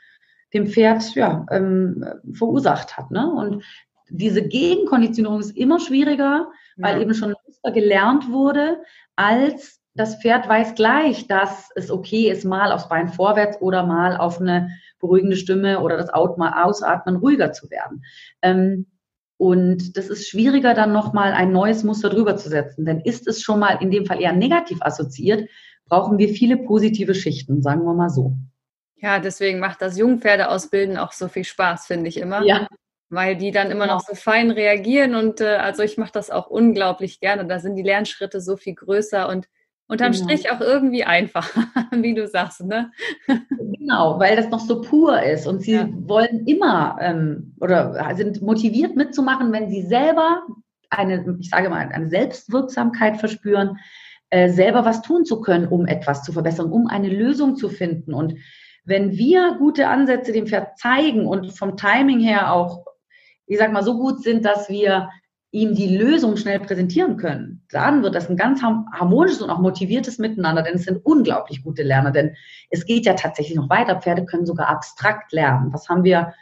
dem 0.54 0.68
Pferd 0.68 1.16
ja, 1.16 1.46
ähm, 1.50 2.06
verursacht 2.34 2.98
hat. 2.98 3.12
Ne? 3.12 3.30
Und 3.30 3.64
diese 4.10 4.48
Gegenkonditionierung 4.48 5.40
ist 5.40 5.58
immer 5.58 5.80
schwieriger, 5.80 6.52
weil 6.78 6.98
ja. 6.98 7.02
eben 7.02 7.14
schon 7.14 7.34
gelernt 7.74 8.32
wurde, 8.32 8.82
als 9.16 9.82
das 9.96 10.22
Pferd 10.22 10.48
weiß 10.48 10.76
gleich, 10.76 11.28
dass 11.28 11.70
es 11.76 11.90
okay 11.90 12.30
ist, 12.30 12.44
mal 12.44 12.74
aufs 12.74 12.90
Bein 12.90 13.08
vorwärts 13.08 13.62
oder 13.62 13.86
mal 13.86 14.18
auf 14.18 14.42
eine 14.42 14.70
beruhigende 15.00 15.38
Stimme 15.38 15.80
oder 15.80 15.96
das 15.96 16.10
Ausatmen 16.10 17.16
ruhiger 17.16 17.54
zu 17.54 17.70
werden. 17.70 18.04
Ähm, 18.42 18.88
und 19.38 19.98
das 19.98 20.08
ist 20.08 20.30
schwieriger, 20.30 20.74
dann 20.74 20.94
nochmal 20.94 21.34
ein 21.34 21.52
neues 21.52 21.84
Muster 21.84 22.10
drüber 22.10 22.38
zu 22.38 22.50
setzen. 22.50 22.86
Denn 22.86 23.02
ist 23.02 23.28
es 23.28 23.42
schon 23.42 23.60
mal 23.60 23.78
in 23.82 23.92
dem 23.92 24.06
Fall 24.06 24.22
eher 24.22 24.34
negativ 24.34 24.78
assoziiert, 24.82 25.50
brauchen 25.88 26.18
wir 26.18 26.30
viele 26.30 26.58
positive 26.58 27.14
Schichten, 27.14 27.62
sagen 27.62 27.84
wir 27.84 27.94
mal 27.94 28.10
so. 28.10 28.34
Ja, 28.96 29.20
deswegen 29.20 29.60
macht 29.60 29.82
das 29.82 29.98
Jungpferdeausbilden 29.98 30.98
auch 30.98 31.12
so 31.12 31.28
viel 31.28 31.44
Spaß, 31.44 31.86
finde 31.86 32.08
ich 32.08 32.18
immer. 32.18 32.44
Ja. 32.44 32.68
Weil 33.10 33.36
die 33.36 33.52
dann 33.52 33.70
immer 33.70 33.86
noch 33.86 34.02
so 34.02 34.16
fein 34.16 34.50
reagieren 34.50 35.16
und 35.16 35.40
äh, 35.40 35.58
also 35.58 35.84
ich 35.84 35.98
mache 35.98 36.14
das 36.14 36.32
auch 36.32 36.48
unglaublich 36.48 37.20
gerne. 37.20 37.46
Da 37.46 37.60
sind 37.60 37.76
die 37.76 37.84
Lernschritte 37.84 38.42
so 38.42 38.58
viel 38.58 38.74
größer 38.74 39.30
und 39.30 39.48
Unterm 39.88 40.14
genau. 40.14 40.24
Strich 40.24 40.52
auch 40.52 40.62
irgendwie 40.62 41.04
einfach, 41.04 41.56
wie 41.92 42.16
du 42.16 42.28
sagst, 42.28 42.64
ne? 42.64 42.92
Genau, 43.78 44.20
weil 44.20 44.36
das 44.36 44.50
noch 44.50 44.60
so 44.60 44.82
pur 44.82 45.22
ist 45.22 45.46
und 45.46 45.62
sie 45.62 45.74
ja. 45.74 45.88
wollen 45.92 46.48
immer 46.48 46.98
ähm, 47.00 47.54
oder 47.60 48.16
sind 48.16 48.42
motiviert 48.42 48.96
mitzumachen, 48.96 49.52
wenn 49.52 49.70
sie 49.70 49.84
selber 49.84 50.42
eine, 50.90 51.38
ich 51.40 51.50
sage 51.50 51.70
mal, 51.70 51.88
eine 51.90 52.10
Selbstwirksamkeit 52.10 53.18
verspüren, 53.18 53.78
äh, 54.32 54.50
selber 54.50 54.86
was 54.86 55.02
tun 55.02 55.24
zu 55.24 55.42
können, 55.42 55.68
um 55.68 55.86
etwas 55.86 56.24
zu 56.24 56.34
verbessern, 56.34 56.72
um 56.72 56.88
eine 56.88 57.10
Lösung 57.10 57.56
zu 57.56 57.70
finden. 57.70 58.14
Und 58.14 58.36
wenn 58.86 59.12
wir 59.12 59.56
gute 59.60 59.88
Ansätze 59.88 60.32
dem 60.32 60.48
Pferd 60.48 60.80
zeigen 60.80 61.28
und 61.28 61.56
vom 61.58 61.78
Timing 61.78 62.20
her 62.20 62.54
auch, 62.54 62.86
ich 63.46 63.58
sag 63.60 63.72
mal, 63.72 63.84
so 63.84 64.00
gut 64.00 64.24
sind, 64.24 64.46
dass 64.46 64.70
wir 64.70 65.10
ihm 65.56 65.74
die 65.74 65.96
Lösung 65.96 66.36
schnell 66.36 66.60
präsentieren 66.60 67.16
können, 67.16 67.64
dann 67.72 68.04
wird 68.04 68.14
das 68.14 68.30
ein 68.30 68.36
ganz 68.36 68.62
harmonisches 68.62 69.42
und 69.42 69.50
auch 69.50 69.60
motiviertes 69.60 70.18
Miteinander, 70.18 70.62
denn 70.64 70.76
es 70.76 70.84
sind 70.84 71.06
unglaublich 71.06 71.64
gute 71.64 71.82
Lerner, 71.82 72.12
denn 72.12 72.36
es 72.70 72.86
geht 72.86 73.06
ja 73.06 73.14
tatsächlich 73.14 73.56
noch 73.56 73.70
weiter. 73.70 74.02
Pferde 74.02 74.26
können 74.26 74.46
sogar 74.46 74.68
abstrakt 74.68 75.32
lernen. 75.32 75.72
Das 75.72 75.88
haben 75.88 76.04
wir 76.04 76.34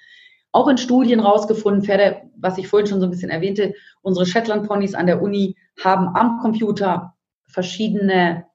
auch 0.52 0.68
in 0.68 0.80
Studien 0.80 1.20
rausgefunden. 1.20 1.84
Pferde, 1.84 2.24
was 2.38 2.58
ich 2.58 2.68
vorhin 2.68 2.88
schon 2.88 3.02
so 3.02 3.06
ein 3.06 3.12
bisschen 3.12 3.30
erwähnte, 3.30 3.76
unsere 4.02 4.26
Shetland-Ponys 4.26 4.96
an 4.96 5.06
der 5.06 5.22
Uni 5.22 5.58
haben 5.84 6.16
am 6.16 6.40
Computer 6.40 7.14
verschiedene 7.46 8.46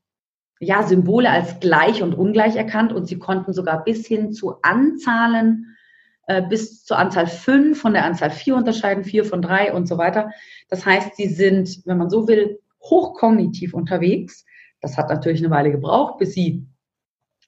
ja, 0.59 0.83
Symbole 0.83 1.31
als 1.31 1.61
gleich 1.61 2.03
und 2.03 2.14
ungleich 2.14 2.57
erkannt 2.57 2.92
und 2.92 3.07
sie 3.07 3.21
konnten 3.21 3.53
sogar 3.53 3.85
bis 3.85 4.09
hin 4.09 4.33
zu 4.33 4.57
Anzahlen 4.62 5.77
bis 6.49 6.85
zur 6.85 6.99
Anzahl 6.99 7.27
5 7.27 7.81
von 7.81 7.95
der 7.95 8.05
Anzahl 8.05 8.31
4 8.31 8.57
unterscheiden, 8.57 9.05
4 9.05 9.25
von 9.25 9.43
3 9.43 9.73
und 9.73 9.87
so 9.87 9.97
weiter. 9.99 10.31
Das 10.69 10.85
heißt, 10.85 11.17
sie 11.17 11.29
sind, 11.29 11.83
wenn 11.87 11.99
man 11.99 12.11
so 12.11 12.29
will, 12.29 12.61
hochkognitiv 12.83 13.75
unterwegs. 13.75 14.45
Das 14.81 14.97
hat 14.97 15.09
natürlich 15.09 15.41
eine 15.41 15.51
Weile 15.51 15.71
gebraucht, 15.71 16.19
bis 16.19 16.35
sie 16.35 16.67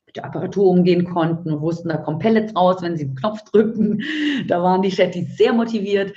mit 0.07 0.17
der 0.17 0.25
Apparatur 0.25 0.67
umgehen 0.67 1.05
konnten 1.05 1.53
und 1.53 1.61
wussten, 1.61 1.89
da 1.89 1.97
kommen 1.97 2.19
Pellets 2.19 2.57
raus, 2.57 2.83
wenn 2.83 2.97
sie 2.97 3.07
den 3.07 3.15
Knopf 3.15 3.45
drücken. 3.45 4.03
Da 4.49 4.61
waren 4.61 4.83
die 4.83 4.91
Chattis 4.91 5.37
sehr 5.37 5.53
motiviert. 5.53 6.17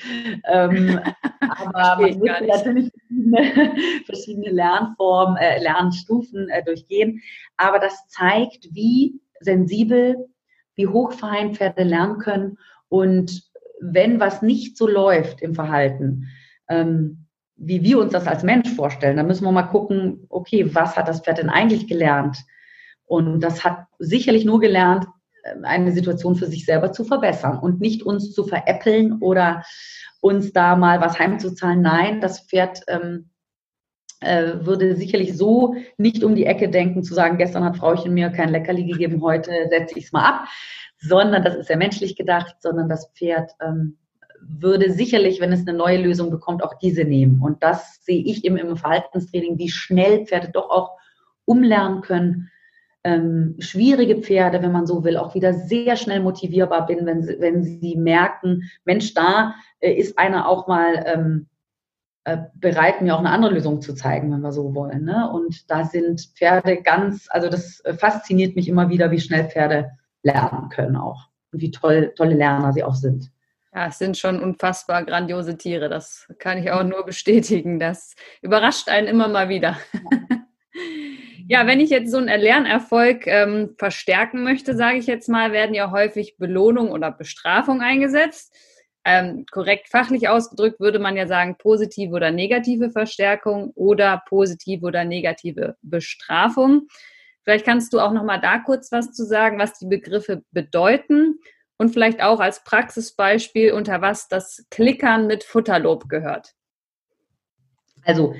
Ähm, 0.52 1.00
aber 1.42 2.02
man 2.02 2.18
musste 2.18 2.46
natürlich 2.48 2.92
verschiedene, 2.92 3.74
verschiedene 4.06 4.50
Lernformen, 4.50 5.38
äh, 5.38 5.62
Lernstufen 5.62 6.50
äh, 6.50 6.64
durchgehen. 6.64 7.22
Aber 7.58 7.78
das 7.78 8.08
zeigt, 8.08 8.70
wie 8.72 9.22
sensibel, 9.42 10.28
wie 10.76 10.88
hochfein 10.88 11.56
Pferde 11.56 11.84
lernen 11.84 12.18
können 12.20 12.58
und 12.90 13.44
wenn 13.80 14.20
was 14.20 14.42
nicht 14.42 14.78
so 14.78 14.88
läuft 14.88 15.42
im 15.42 15.56
Verhalten, 15.56 16.30
ähm, 16.70 17.26
wie 17.56 17.84
wir 17.84 18.00
uns 18.00 18.14
das 18.14 18.28
als 18.28 18.44
Mensch 18.44 18.70
vorstellen, 18.74 19.18
dann 19.18 19.28
müssen 19.28 19.46
wir 19.46 19.52
mal 19.52 19.64
gucken, 19.64 20.26
okay, 20.30 20.74
was 20.74 20.96
hat 20.96 21.08
das 21.08 21.22
Pferd 21.22 21.38
denn 21.38 21.50
eigentlich 21.50 21.88
gelernt? 21.88 22.38
Und 23.06 23.42
das 23.42 23.64
hat 23.64 23.86
sicherlich 24.00 24.46
nur 24.46 24.60
gelernt, 24.60 25.06
äh, 25.44 25.56
eine 25.64 25.92
Situation 25.92 26.36
für 26.36 26.48
sich 26.48 26.66
selber 26.66 26.92
zu 26.92 27.04
verbessern 27.04 27.60
und 27.60 27.80
nicht 27.80 28.04
uns 28.04 28.32
zu 28.34 28.44
veräppeln 28.44 29.20
oder 29.20 29.64
uns 30.22 30.54
da 30.54 30.76
mal 30.76 31.02
was 31.02 31.20
heimzuzahlen. 31.20 31.82
Nein, 31.82 32.22
das 32.22 32.42
Pferd 32.42 32.82
ähm, 32.88 33.30
äh, 33.30 33.33
würde 34.66 34.96
sicherlich 34.96 35.38
so 35.38 35.76
nicht 35.98 36.24
um 36.24 36.36
die 36.36 36.46
Ecke 36.46 36.70
denken, 36.70 37.04
zu 37.04 37.14
sagen, 37.14 37.38
gestern 37.38 37.64
hat 37.64 37.78
Frauchen 37.78 38.14
mir 38.14 38.30
kein 38.30 38.50
Leckerli 38.50 38.86
gegeben, 38.86 39.22
heute 39.22 39.52
setze 39.70 39.98
ich 39.98 40.06
es 40.06 40.12
mal 40.12 40.26
ab, 40.26 40.48
sondern 40.98 41.44
das 41.44 41.56
ist 41.56 41.70
ja 41.70 41.76
menschlich 41.76 42.16
gedacht, 42.16 42.56
sondern 42.60 42.90
das 42.90 43.12
Pferd 43.14 43.52
ähm, 43.62 43.98
würde 44.48 44.92
sicherlich, 44.92 45.40
wenn 45.42 45.52
es 45.52 45.68
eine 45.68 45.78
neue 45.78 46.02
Lösung 46.02 46.30
bekommt, 46.30 46.64
auch 46.64 46.74
diese 46.76 47.04
nehmen. 47.04 47.42
Und 47.42 47.64
das 47.64 48.04
sehe 48.04 48.24
ich 48.24 48.44
eben 48.46 48.58
im 48.58 48.78
Verhaltenstraining, 48.78 49.58
wie 49.58 49.70
schnell 49.70 50.26
Pferde 50.26 50.50
doch 50.52 50.70
auch 50.70 50.98
umlernen 51.46 52.02
können. 52.02 52.50
Ähm, 53.06 53.56
schwierige 53.60 54.18
Pferde, 54.18 54.62
wenn 54.62 54.72
man 54.72 54.88
so 54.88 55.04
will, 55.04 55.18
auch 55.18 55.36
wieder 55.36 55.54
sehr 55.54 55.98
schnell 55.98 56.22
motivierbar 56.22 56.86
bin, 56.86 57.06
wenn 57.06 57.22
sie, 57.22 57.36
wenn 57.40 57.64
sie 57.64 57.98
merken, 57.98 58.70
Mensch, 58.86 59.14
da 59.14 59.56
äh, 59.80 59.92
ist 59.92 60.18
einer 60.18 60.48
auch 60.48 60.68
mal 60.68 61.04
ähm, 61.06 61.48
äh, 61.52 61.53
bereit, 62.56 63.02
mir 63.02 63.16
auch 63.16 63.20
eine 63.20 63.32
andere 63.32 63.54
Lösung 63.54 63.82
zu 63.82 63.94
zeigen, 63.94 64.32
wenn 64.32 64.42
wir 64.42 64.52
so 64.52 64.74
wollen. 64.74 65.04
Ne? 65.04 65.30
Und 65.32 65.70
da 65.70 65.84
sind 65.84 66.22
Pferde 66.36 66.82
ganz, 66.82 67.28
also 67.30 67.50
das 67.50 67.82
äh, 67.82 67.94
fasziniert 67.94 68.56
mich 68.56 68.70
immer 68.70 68.90
wieder, 68.90 69.12
wie 69.12 69.20
schnell 69.20 69.50
Pferde 69.50 69.92
lernen 70.22 70.70
können 70.70 70.96
auch 70.96 71.30
und 71.52 71.62
wie 71.62 71.72
toll, 71.72 72.14
tolle 72.16 72.36
Lerner 72.36 72.72
sie 72.72 72.84
auch 72.84 72.96
sind. 72.96 73.30
Ja, 73.76 73.88
es 73.88 73.98
sind 73.98 74.18
schon 74.18 74.42
unfassbar 74.42 75.04
grandiose 75.04 75.58
Tiere. 75.58 75.90
Das 75.90 76.32
kann 76.38 76.60
ich 76.60 76.72
auch 76.72 76.84
nur 76.84 77.06
bestätigen. 77.06 77.80
Das 77.80 78.16
überrascht 78.42 78.88
einen 78.88 79.08
immer 79.08 79.28
mal 79.28 79.50
wieder. 79.50 79.78
Ja, 81.50 81.68
wenn 81.68 81.82
ich 81.82 81.90
jetzt 81.90 82.10
so 82.10 82.18
einen 82.18 82.40
Lernerfolg 82.40 83.28
ähm, 83.28 83.76
verstärken 83.78 84.44
möchte, 84.44 84.76
sage 84.76 84.98
ich 84.98 85.08
jetzt 85.08 85.28
mal, 85.28 85.52
werden 85.52 85.76
ja 85.76 85.92
häufig 85.92 86.38
Belohnung 86.38 86.90
oder 86.92 87.12
Bestrafung 87.12 87.82
eingesetzt. 87.82 88.56
Ähm, 89.06 89.46
korrekt 89.52 89.90
fachlich 89.90 90.30
ausgedrückt 90.30 90.80
würde 90.80 91.00
man 91.00 91.18
ja 91.18 91.28
sagen, 91.28 91.58
positive 91.58 92.14
oder 92.14 92.32
negative 92.32 92.90
Verstärkung 92.90 93.72
oder 93.76 94.24
positive 94.28 94.86
oder 94.86 95.04
negative 95.04 95.76
Bestrafung. 95.82 96.88
Vielleicht 97.44 97.66
kannst 97.66 97.92
du 97.92 98.00
auch 98.00 98.14
noch 98.14 98.24
mal 98.24 98.40
da 98.40 98.60
kurz 98.60 98.92
was 98.92 99.12
zu 99.12 99.26
sagen, 99.26 99.60
was 99.60 99.78
die 99.78 99.88
Begriffe 99.88 100.44
bedeuten 100.52 101.40
und 101.78 101.90
vielleicht 101.90 102.22
auch 102.22 102.40
als 102.40 102.64
Praxisbeispiel, 102.64 103.74
unter 103.74 104.02
was 104.02 104.30
das 104.30 104.66
Klickern 104.70 105.28
mit 105.28 105.44
Futterlob 105.44 106.08
gehört. 106.08 106.54
Also, 108.06 108.36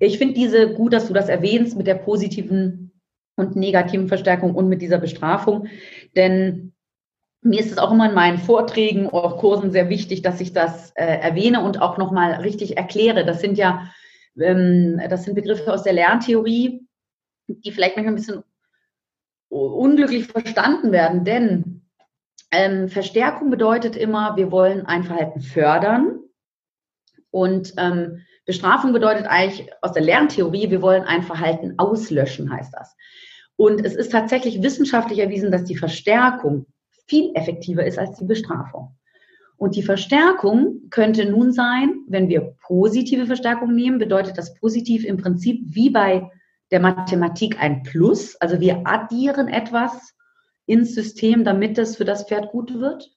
ich 0.00 0.18
finde 0.18 0.34
diese 0.34 0.72
gut, 0.74 0.92
dass 0.92 1.08
du 1.08 1.14
das 1.14 1.28
erwähnst 1.28 1.76
mit 1.76 1.86
der 1.86 1.94
positiven 1.94 2.92
und 3.36 3.56
negativen 3.56 4.08
Verstärkung 4.08 4.54
und 4.54 4.68
mit 4.68 4.82
dieser 4.82 4.98
Bestrafung, 4.98 5.68
denn 6.16 6.72
mir 7.42 7.60
ist 7.60 7.70
es 7.70 7.78
auch 7.78 7.92
immer 7.92 8.08
in 8.08 8.14
meinen 8.14 8.38
Vorträgen 8.38 9.08
oder 9.08 9.36
Kursen 9.36 9.70
sehr 9.70 9.88
wichtig, 9.88 10.22
dass 10.22 10.40
ich 10.40 10.52
das 10.52 10.90
äh, 10.92 11.04
erwähne 11.04 11.62
und 11.62 11.80
auch 11.80 11.98
nochmal 11.98 12.34
richtig 12.40 12.76
erkläre. 12.76 13.24
Das 13.24 13.40
sind 13.40 13.58
ja, 13.58 13.90
ähm, 14.40 15.00
das 15.08 15.24
sind 15.24 15.34
Begriffe 15.34 15.72
aus 15.72 15.82
der 15.82 15.92
Lerntheorie, 15.92 16.86
die 17.46 17.72
vielleicht 17.72 17.96
manchmal 17.96 18.14
ein 18.14 18.16
bisschen 18.16 18.42
unglücklich 19.48 20.26
verstanden 20.26 20.92
werden, 20.92 21.24
denn 21.24 21.82
ähm, 22.50 22.88
Verstärkung 22.88 23.50
bedeutet 23.50 23.96
immer, 23.96 24.36
wir 24.36 24.50
wollen 24.50 24.84
ein 24.84 25.04
Verhalten 25.04 25.40
fördern 25.40 26.20
und 27.30 27.72
ähm, 27.78 28.24
Bestrafung 28.44 28.92
bedeutet 28.92 29.26
eigentlich 29.26 29.70
aus 29.82 29.92
der 29.92 30.02
Lerntheorie, 30.02 30.70
wir 30.70 30.82
wollen 30.82 31.04
ein 31.04 31.22
Verhalten 31.22 31.74
auslöschen, 31.78 32.50
heißt 32.50 32.72
das. 32.74 32.96
Und 33.56 33.84
es 33.84 33.94
ist 33.94 34.12
tatsächlich 34.12 34.62
wissenschaftlich 34.62 35.18
erwiesen, 35.18 35.50
dass 35.50 35.64
die 35.64 35.76
Verstärkung 35.76 36.66
viel 37.08 37.32
effektiver 37.34 37.84
ist 37.84 37.98
als 37.98 38.18
die 38.18 38.24
Bestrafung. 38.24 38.94
Und 39.56 39.74
die 39.74 39.82
Verstärkung 39.82 40.88
könnte 40.90 41.28
nun 41.28 41.52
sein, 41.52 42.04
wenn 42.06 42.28
wir 42.28 42.54
positive 42.62 43.26
Verstärkung 43.26 43.74
nehmen, 43.74 43.98
bedeutet 43.98 44.38
das 44.38 44.54
positiv 44.54 45.04
im 45.04 45.16
Prinzip 45.16 45.60
wie 45.64 45.90
bei 45.90 46.30
der 46.70 46.78
Mathematik 46.78 47.60
ein 47.60 47.82
Plus. 47.82 48.36
Also 48.36 48.60
wir 48.60 48.86
addieren 48.86 49.48
etwas 49.48 50.14
ins 50.66 50.94
System, 50.94 51.42
damit 51.44 51.76
es 51.78 51.96
für 51.96 52.04
das 52.04 52.28
Pferd 52.28 52.52
gut 52.52 52.78
wird. 52.78 53.10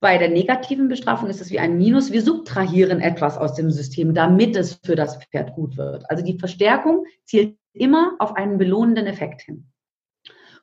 Bei 0.00 0.18
der 0.18 0.28
negativen 0.28 0.88
Bestrafung 0.88 1.28
ist 1.28 1.40
es 1.40 1.50
wie 1.50 1.58
ein 1.58 1.78
Minus. 1.78 2.12
Wir 2.12 2.22
subtrahieren 2.22 3.00
etwas 3.00 3.38
aus 3.38 3.54
dem 3.54 3.70
System, 3.70 4.14
damit 4.14 4.54
es 4.54 4.74
für 4.84 4.94
das 4.94 5.16
Pferd 5.16 5.54
gut 5.54 5.76
wird. 5.76 6.08
Also 6.10 6.22
die 6.22 6.38
Verstärkung 6.38 7.06
zielt 7.24 7.56
immer 7.72 8.14
auf 8.20 8.36
einen 8.36 8.58
belohnenden 8.58 9.06
Effekt 9.06 9.42
hin. 9.42 9.66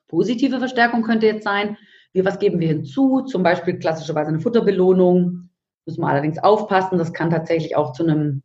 Positive 0.08 0.60
Verstärkung 0.60 1.02
könnte 1.02 1.26
jetzt 1.26 1.43
sein, 1.43 1.78
wir, 2.13 2.26
was 2.26 2.39
geben 2.39 2.60
wir 2.60 2.67
hinzu? 2.67 3.21
Zum 3.21 3.43
Beispiel 3.43 3.78
klassischerweise 3.80 4.30
eine 4.30 4.39
Futterbelohnung. 4.39 5.49
Müssen 5.86 6.02
wir 6.02 6.08
allerdings 6.08 6.38
aufpassen. 6.38 6.97
Das 6.97 7.12
kann 7.12 7.30
tatsächlich 7.30 7.76
auch 7.76 7.93
zu 7.93 8.04
einem 8.04 8.43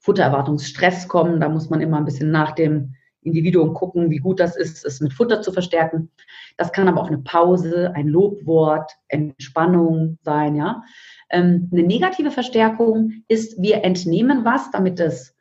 Futtererwartungsstress 0.00 1.08
kommen. 1.08 1.40
Da 1.40 1.48
muss 1.48 1.68
man 1.68 1.80
immer 1.80 1.98
ein 1.98 2.04
bisschen 2.04 2.30
nach 2.30 2.52
dem 2.52 2.94
Individuum 3.22 3.74
gucken, 3.74 4.10
wie 4.10 4.18
gut 4.18 4.40
das 4.40 4.56
ist, 4.56 4.84
es 4.84 5.00
mit 5.00 5.12
Futter 5.12 5.42
zu 5.42 5.52
verstärken. 5.52 6.10
Das 6.56 6.72
kann 6.72 6.88
aber 6.88 7.02
auch 7.02 7.08
eine 7.08 7.18
Pause, 7.18 7.92
ein 7.94 8.08
Lobwort, 8.08 8.92
Entspannung 9.08 10.18
sein, 10.22 10.56
ja. 10.56 10.82
Ähm, 11.28 11.68
eine 11.70 11.82
negative 11.82 12.30
Verstärkung 12.30 13.22
ist, 13.28 13.60
wir 13.60 13.84
entnehmen 13.84 14.44
was, 14.44 14.70
damit 14.70 15.00
es 15.00 15.34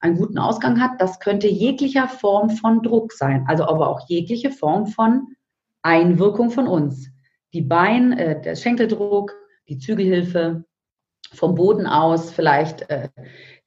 einen 0.00 0.16
guten 0.16 0.38
Ausgang 0.38 0.80
hat. 0.80 1.00
Das 1.00 1.20
könnte 1.20 1.48
jeglicher 1.48 2.08
Form 2.08 2.50
von 2.50 2.82
Druck 2.82 3.12
sein, 3.12 3.44
also 3.46 3.64
aber 3.64 3.88
auch 3.88 4.08
jegliche 4.08 4.50
Form 4.50 4.86
von 4.86 5.26
Einwirkung 5.82 6.50
von 6.50 6.66
uns. 6.66 7.10
Die 7.52 7.62
Bein, 7.62 8.12
äh, 8.12 8.40
der 8.40 8.56
Schenkeldruck, 8.56 9.34
die 9.68 9.78
Zügelhilfe, 9.78 10.64
vom 11.32 11.54
Boden 11.54 11.86
aus 11.86 12.30
vielleicht 12.30 12.88
äh, 12.90 13.08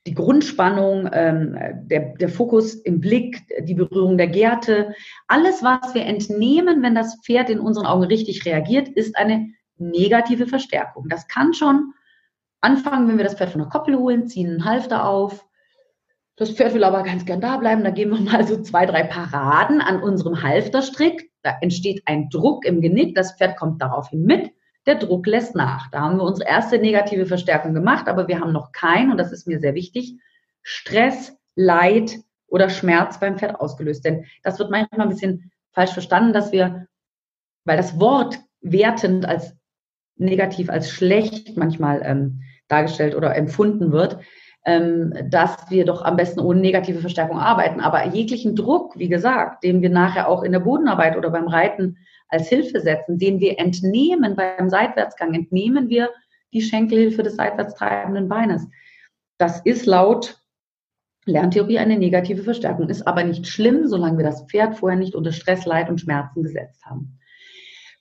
die 0.07 0.15
Grundspannung, 0.15 1.09
ähm, 1.13 1.57
der, 1.83 2.15
der 2.15 2.29
Fokus 2.29 2.73
im 2.73 2.99
Blick, 2.99 3.43
die 3.65 3.75
Berührung 3.75 4.17
der 4.17 4.27
Gerte, 4.27 4.95
alles, 5.27 5.61
was 5.61 5.93
wir 5.93 6.05
entnehmen, 6.05 6.81
wenn 6.81 6.95
das 6.95 7.19
Pferd 7.23 7.49
in 7.49 7.59
unseren 7.59 7.85
Augen 7.85 8.05
richtig 8.05 8.45
reagiert, 8.45 8.89
ist 8.89 9.15
eine 9.15 9.49
negative 9.77 10.47
Verstärkung. 10.47 11.07
Das 11.07 11.27
kann 11.27 11.53
schon 11.53 11.93
anfangen, 12.61 13.07
wenn 13.07 13.17
wir 13.17 13.25
das 13.25 13.35
Pferd 13.35 13.51
von 13.51 13.61
der 13.61 13.69
Koppel 13.69 13.97
holen, 13.97 14.27
ziehen 14.27 14.49
einen 14.49 14.65
Halfter 14.65 15.07
auf. 15.07 15.45
Das 16.35 16.51
Pferd 16.51 16.73
will 16.73 16.83
aber 16.83 17.03
ganz 17.03 17.25
gern 17.25 17.41
da 17.41 17.57
bleiben. 17.57 17.83
Da 17.83 17.91
geben 17.91 18.11
wir 18.11 18.31
mal 18.31 18.47
so 18.47 18.61
zwei, 18.61 18.87
drei 18.87 19.03
Paraden 19.03 19.81
an 19.81 20.01
unserem 20.01 20.41
Halfterstrick. 20.41 21.30
Da 21.43 21.57
entsteht 21.61 22.03
ein 22.05 22.29
Druck 22.29 22.65
im 22.65 22.81
Genick. 22.81 23.15
Das 23.15 23.37
Pferd 23.37 23.57
kommt 23.57 23.81
daraufhin 23.81 24.23
mit 24.23 24.51
der 24.85 24.95
Druck 24.95 25.27
lässt 25.27 25.55
nach. 25.55 25.89
Da 25.91 26.01
haben 26.01 26.17
wir 26.17 26.23
unsere 26.23 26.49
erste 26.49 26.79
negative 26.79 27.25
Verstärkung 27.25 27.73
gemacht, 27.73 28.07
aber 28.07 28.27
wir 28.27 28.39
haben 28.39 28.51
noch 28.51 28.71
kein, 28.71 29.11
und 29.11 29.17
das 29.17 29.31
ist 29.31 29.47
mir 29.47 29.59
sehr 29.59 29.75
wichtig, 29.75 30.19
Stress, 30.63 31.37
Leid 31.55 32.17
oder 32.47 32.69
Schmerz 32.69 33.19
beim 33.19 33.37
Pferd 33.37 33.59
ausgelöst. 33.59 34.05
Denn 34.05 34.25
das 34.43 34.59
wird 34.59 34.71
manchmal 34.71 35.01
ein 35.01 35.09
bisschen 35.09 35.51
falsch 35.71 35.91
verstanden, 35.91 36.33
dass 36.33 36.51
wir, 36.51 36.87
weil 37.63 37.77
das 37.77 37.99
Wort 37.99 38.39
wertend 38.61 39.25
als 39.25 39.55
negativ, 40.15 40.69
als 40.69 40.89
schlecht 40.89 41.57
manchmal 41.57 42.01
ähm, 42.03 42.41
dargestellt 42.67 43.15
oder 43.15 43.35
empfunden 43.35 43.91
wird, 43.91 44.19
dass 44.63 45.71
wir 45.71 45.85
doch 45.85 46.03
am 46.03 46.17
besten 46.17 46.39
ohne 46.39 46.59
negative 46.59 46.99
Verstärkung 46.99 47.39
arbeiten. 47.39 47.79
Aber 47.79 48.05
jeglichen 48.05 48.55
Druck, 48.55 48.97
wie 48.97 49.09
gesagt, 49.09 49.63
den 49.63 49.81
wir 49.81 49.89
nachher 49.89 50.27
auch 50.27 50.43
in 50.43 50.51
der 50.51 50.59
Bodenarbeit 50.59 51.17
oder 51.17 51.31
beim 51.31 51.47
Reiten 51.47 51.97
als 52.29 52.47
Hilfe 52.47 52.79
setzen, 52.79 53.17
den 53.17 53.39
wir 53.39 53.57
entnehmen 53.57 54.35
beim 54.35 54.69
Seitwärtsgang, 54.69 55.33
entnehmen 55.33 55.89
wir 55.89 56.09
die 56.53 56.61
Schenkelhilfe 56.61 57.23
des 57.23 57.37
seitwärts 57.37 57.73
treibenden 57.73 58.29
Beines. 58.29 58.67
Das 59.39 59.61
ist 59.61 59.87
laut 59.87 60.37
Lerntheorie 61.25 61.79
eine 61.79 61.97
negative 61.97 62.43
Verstärkung, 62.43 62.89
ist 62.89 63.07
aber 63.07 63.23
nicht 63.23 63.47
schlimm, 63.47 63.87
solange 63.87 64.17
wir 64.17 64.25
das 64.25 64.45
Pferd 64.45 64.75
vorher 64.75 64.97
nicht 64.97 65.15
unter 65.15 65.31
Stress, 65.31 65.65
Leid 65.65 65.89
und 65.89 66.01
Schmerzen 66.01 66.41
gesetzt 66.43 66.83
haben. 66.85 67.19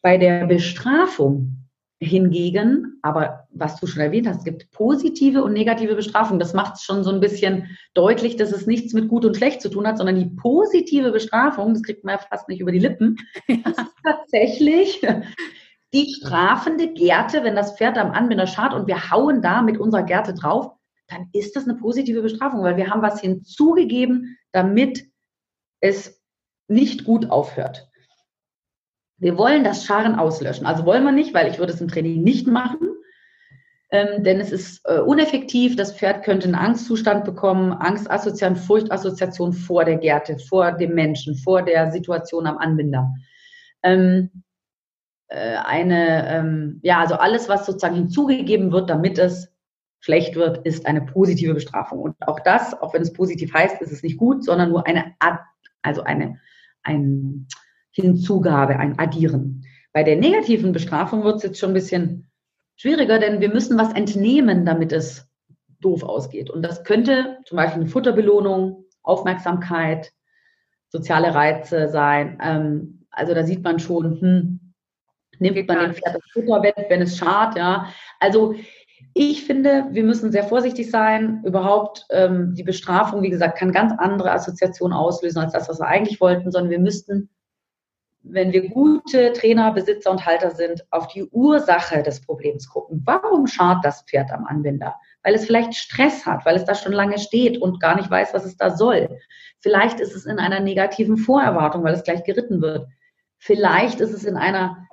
Bei 0.02 0.16
der 0.16 0.46
Bestrafung 0.46 1.59
Hingegen, 2.02 2.98
aber 3.02 3.46
was 3.50 3.78
du 3.78 3.86
schon 3.86 4.00
erwähnt 4.00 4.26
hast, 4.26 4.38
es 4.38 4.44
gibt 4.44 4.70
positive 4.70 5.44
und 5.44 5.52
negative 5.52 5.94
Bestrafung. 5.94 6.38
Das 6.38 6.54
macht 6.54 6.76
es 6.76 6.82
schon 6.82 7.04
so 7.04 7.10
ein 7.10 7.20
bisschen 7.20 7.76
deutlich, 7.92 8.36
dass 8.36 8.52
es 8.52 8.66
nichts 8.66 8.94
mit 8.94 9.08
gut 9.08 9.26
und 9.26 9.36
schlecht 9.36 9.60
zu 9.60 9.68
tun 9.68 9.86
hat, 9.86 9.98
sondern 9.98 10.16
die 10.16 10.30
positive 10.36 11.12
Bestrafung, 11.12 11.74
das 11.74 11.82
kriegt 11.82 12.02
man 12.04 12.16
ja 12.16 12.18
fast 12.18 12.48
nicht 12.48 12.60
über 12.60 12.72
die 12.72 12.78
Lippen, 12.78 13.16
das 13.64 13.76
ist 13.76 13.94
tatsächlich 14.02 15.06
die 15.92 16.14
strafende 16.14 16.92
Gerte, 16.92 17.44
wenn 17.44 17.56
das 17.56 17.76
Pferd 17.76 17.98
am 17.98 18.12
Anbinder 18.12 18.46
schart 18.46 18.72
und 18.72 18.86
wir 18.86 19.10
hauen 19.10 19.42
da 19.42 19.60
mit 19.60 19.78
unserer 19.78 20.04
Gerte 20.04 20.32
drauf, 20.32 20.70
dann 21.08 21.28
ist 21.32 21.56
das 21.56 21.64
eine 21.64 21.74
positive 21.74 22.22
Bestrafung, 22.22 22.62
weil 22.62 22.76
wir 22.78 22.88
haben 22.88 23.02
was 23.02 23.20
hinzugegeben, 23.20 24.38
damit 24.52 25.04
es 25.80 26.22
nicht 26.68 27.04
gut 27.04 27.30
aufhört. 27.30 27.89
Wir 29.20 29.38
wollen 29.38 29.64
das 29.64 29.84
Scharen 29.84 30.16
auslöschen. 30.16 30.66
Also 30.66 30.84
wollen 30.86 31.04
wir 31.04 31.12
nicht, 31.12 31.34
weil 31.34 31.50
ich 31.50 31.58
würde 31.58 31.72
es 31.72 31.80
im 31.80 31.88
Training 31.88 32.22
nicht 32.22 32.46
machen, 32.46 32.88
ähm, 33.90 34.24
denn 34.24 34.40
es 34.40 34.50
ist 34.50 34.80
äh, 34.84 34.98
uneffektiv. 34.98 35.76
Das 35.76 35.96
Pferd 35.96 36.24
könnte 36.24 36.46
einen 36.46 36.54
Angstzustand 36.54 37.24
bekommen, 37.24 37.72
Angstassoziation, 37.72 38.56
Furchtassoziation 38.56 39.52
vor 39.52 39.84
der 39.84 39.96
Gerte, 39.96 40.38
vor 40.38 40.72
dem 40.72 40.94
Menschen, 40.94 41.36
vor 41.36 41.62
der 41.62 41.92
Situation 41.92 42.46
am 42.46 42.58
Anbinder. 42.58 43.12
Ähm, 43.82 44.42
äh, 45.28 45.56
eine, 45.64 46.28
ähm, 46.28 46.80
ja, 46.82 47.00
also 47.00 47.14
alles, 47.14 47.48
was 47.48 47.66
sozusagen 47.66 47.94
hinzugegeben 47.94 48.72
wird, 48.72 48.90
damit 48.90 49.18
es 49.18 49.52
schlecht 50.00 50.34
wird, 50.34 50.64
ist 50.66 50.86
eine 50.86 51.02
positive 51.02 51.54
Bestrafung. 51.54 52.00
Und 52.00 52.16
auch 52.26 52.40
das, 52.40 52.80
auch 52.80 52.94
wenn 52.94 53.02
es 53.02 53.12
positiv 53.12 53.52
heißt, 53.52 53.80
ist 53.82 53.92
es 53.92 54.02
nicht 54.02 54.16
gut, 54.16 54.44
sondern 54.44 54.70
nur 54.70 54.86
eine, 54.86 55.14
also 55.82 56.02
eine, 56.02 56.40
ein, 56.82 57.46
Hinzugabe, 57.92 58.76
ein 58.78 58.98
Addieren. 58.98 59.64
Bei 59.92 60.02
der 60.04 60.16
negativen 60.16 60.72
Bestrafung 60.72 61.24
wird 61.24 61.36
es 61.36 61.42
jetzt 61.42 61.58
schon 61.58 61.70
ein 61.70 61.74
bisschen 61.74 62.30
schwieriger, 62.76 63.18
denn 63.18 63.40
wir 63.40 63.50
müssen 63.50 63.78
was 63.78 63.92
entnehmen, 63.92 64.64
damit 64.64 64.92
es 64.92 65.28
doof 65.80 66.02
ausgeht. 66.02 66.50
Und 66.50 66.62
das 66.62 66.84
könnte 66.84 67.38
zum 67.44 67.56
Beispiel 67.56 67.82
eine 67.82 67.90
Futterbelohnung, 67.90 68.84
Aufmerksamkeit, 69.02 70.12
soziale 70.88 71.34
Reize 71.34 71.88
sein. 71.88 72.38
Ähm, 72.42 73.06
also 73.10 73.34
da 73.34 73.44
sieht 73.44 73.64
man 73.64 73.78
schon, 73.78 74.20
hm, 74.20 74.74
nimmt 75.38 75.68
man 75.68 75.78
dem 75.78 75.94
Pferd 75.94 76.14
das 76.14 76.30
Futter 76.32 76.62
weg, 76.62 76.86
wenn 76.88 77.02
es 77.02 77.16
schart, 77.16 77.56
ja. 77.56 77.86
Also 78.18 78.54
ich 79.14 79.44
finde, 79.44 79.86
wir 79.90 80.04
müssen 80.04 80.30
sehr 80.30 80.44
vorsichtig 80.44 80.90
sein. 80.90 81.42
Überhaupt 81.44 82.06
ähm, 82.10 82.54
die 82.54 82.62
Bestrafung, 82.62 83.22
wie 83.22 83.30
gesagt, 83.30 83.58
kann 83.58 83.72
ganz 83.72 83.92
andere 83.96 84.30
Assoziationen 84.30 84.96
auslösen 84.96 85.38
als 85.38 85.52
das, 85.52 85.68
was 85.68 85.80
wir 85.80 85.86
eigentlich 85.86 86.20
wollten, 86.20 86.50
sondern 86.52 86.70
wir 86.70 86.78
müssten 86.78 87.30
wenn 88.22 88.52
wir 88.52 88.68
gute 88.68 89.32
Trainer, 89.32 89.72
Besitzer 89.72 90.10
und 90.10 90.26
Halter 90.26 90.50
sind, 90.50 90.84
auf 90.90 91.08
die 91.08 91.24
Ursache 91.24 92.02
des 92.02 92.20
Problems 92.20 92.68
gucken. 92.68 93.02
Warum 93.04 93.46
schart 93.46 93.84
das 93.84 94.02
Pferd 94.02 94.30
am 94.30 94.44
Anbinder? 94.44 94.94
Weil 95.22 95.34
es 95.34 95.46
vielleicht 95.46 95.74
Stress 95.74 96.26
hat, 96.26 96.44
weil 96.44 96.56
es 96.56 96.64
da 96.64 96.74
schon 96.74 96.92
lange 96.92 97.18
steht 97.18 97.60
und 97.60 97.80
gar 97.80 97.96
nicht 97.96 98.10
weiß, 98.10 98.34
was 98.34 98.44
es 98.44 98.56
da 98.56 98.76
soll. 98.76 99.18
Vielleicht 99.60 100.00
ist 100.00 100.14
es 100.14 100.26
in 100.26 100.38
einer 100.38 100.60
negativen 100.60 101.16
Vorerwartung, 101.16 101.82
weil 101.82 101.94
es 101.94 102.04
gleich 102.04 102.24
geritten 102.24 102.60
wird. 102.60 102.86
Vielleicht 103.38 104.00
ist 104.00 104.12
es 104.12 104.24
in 104.24 104.36
einer 104.36 104.86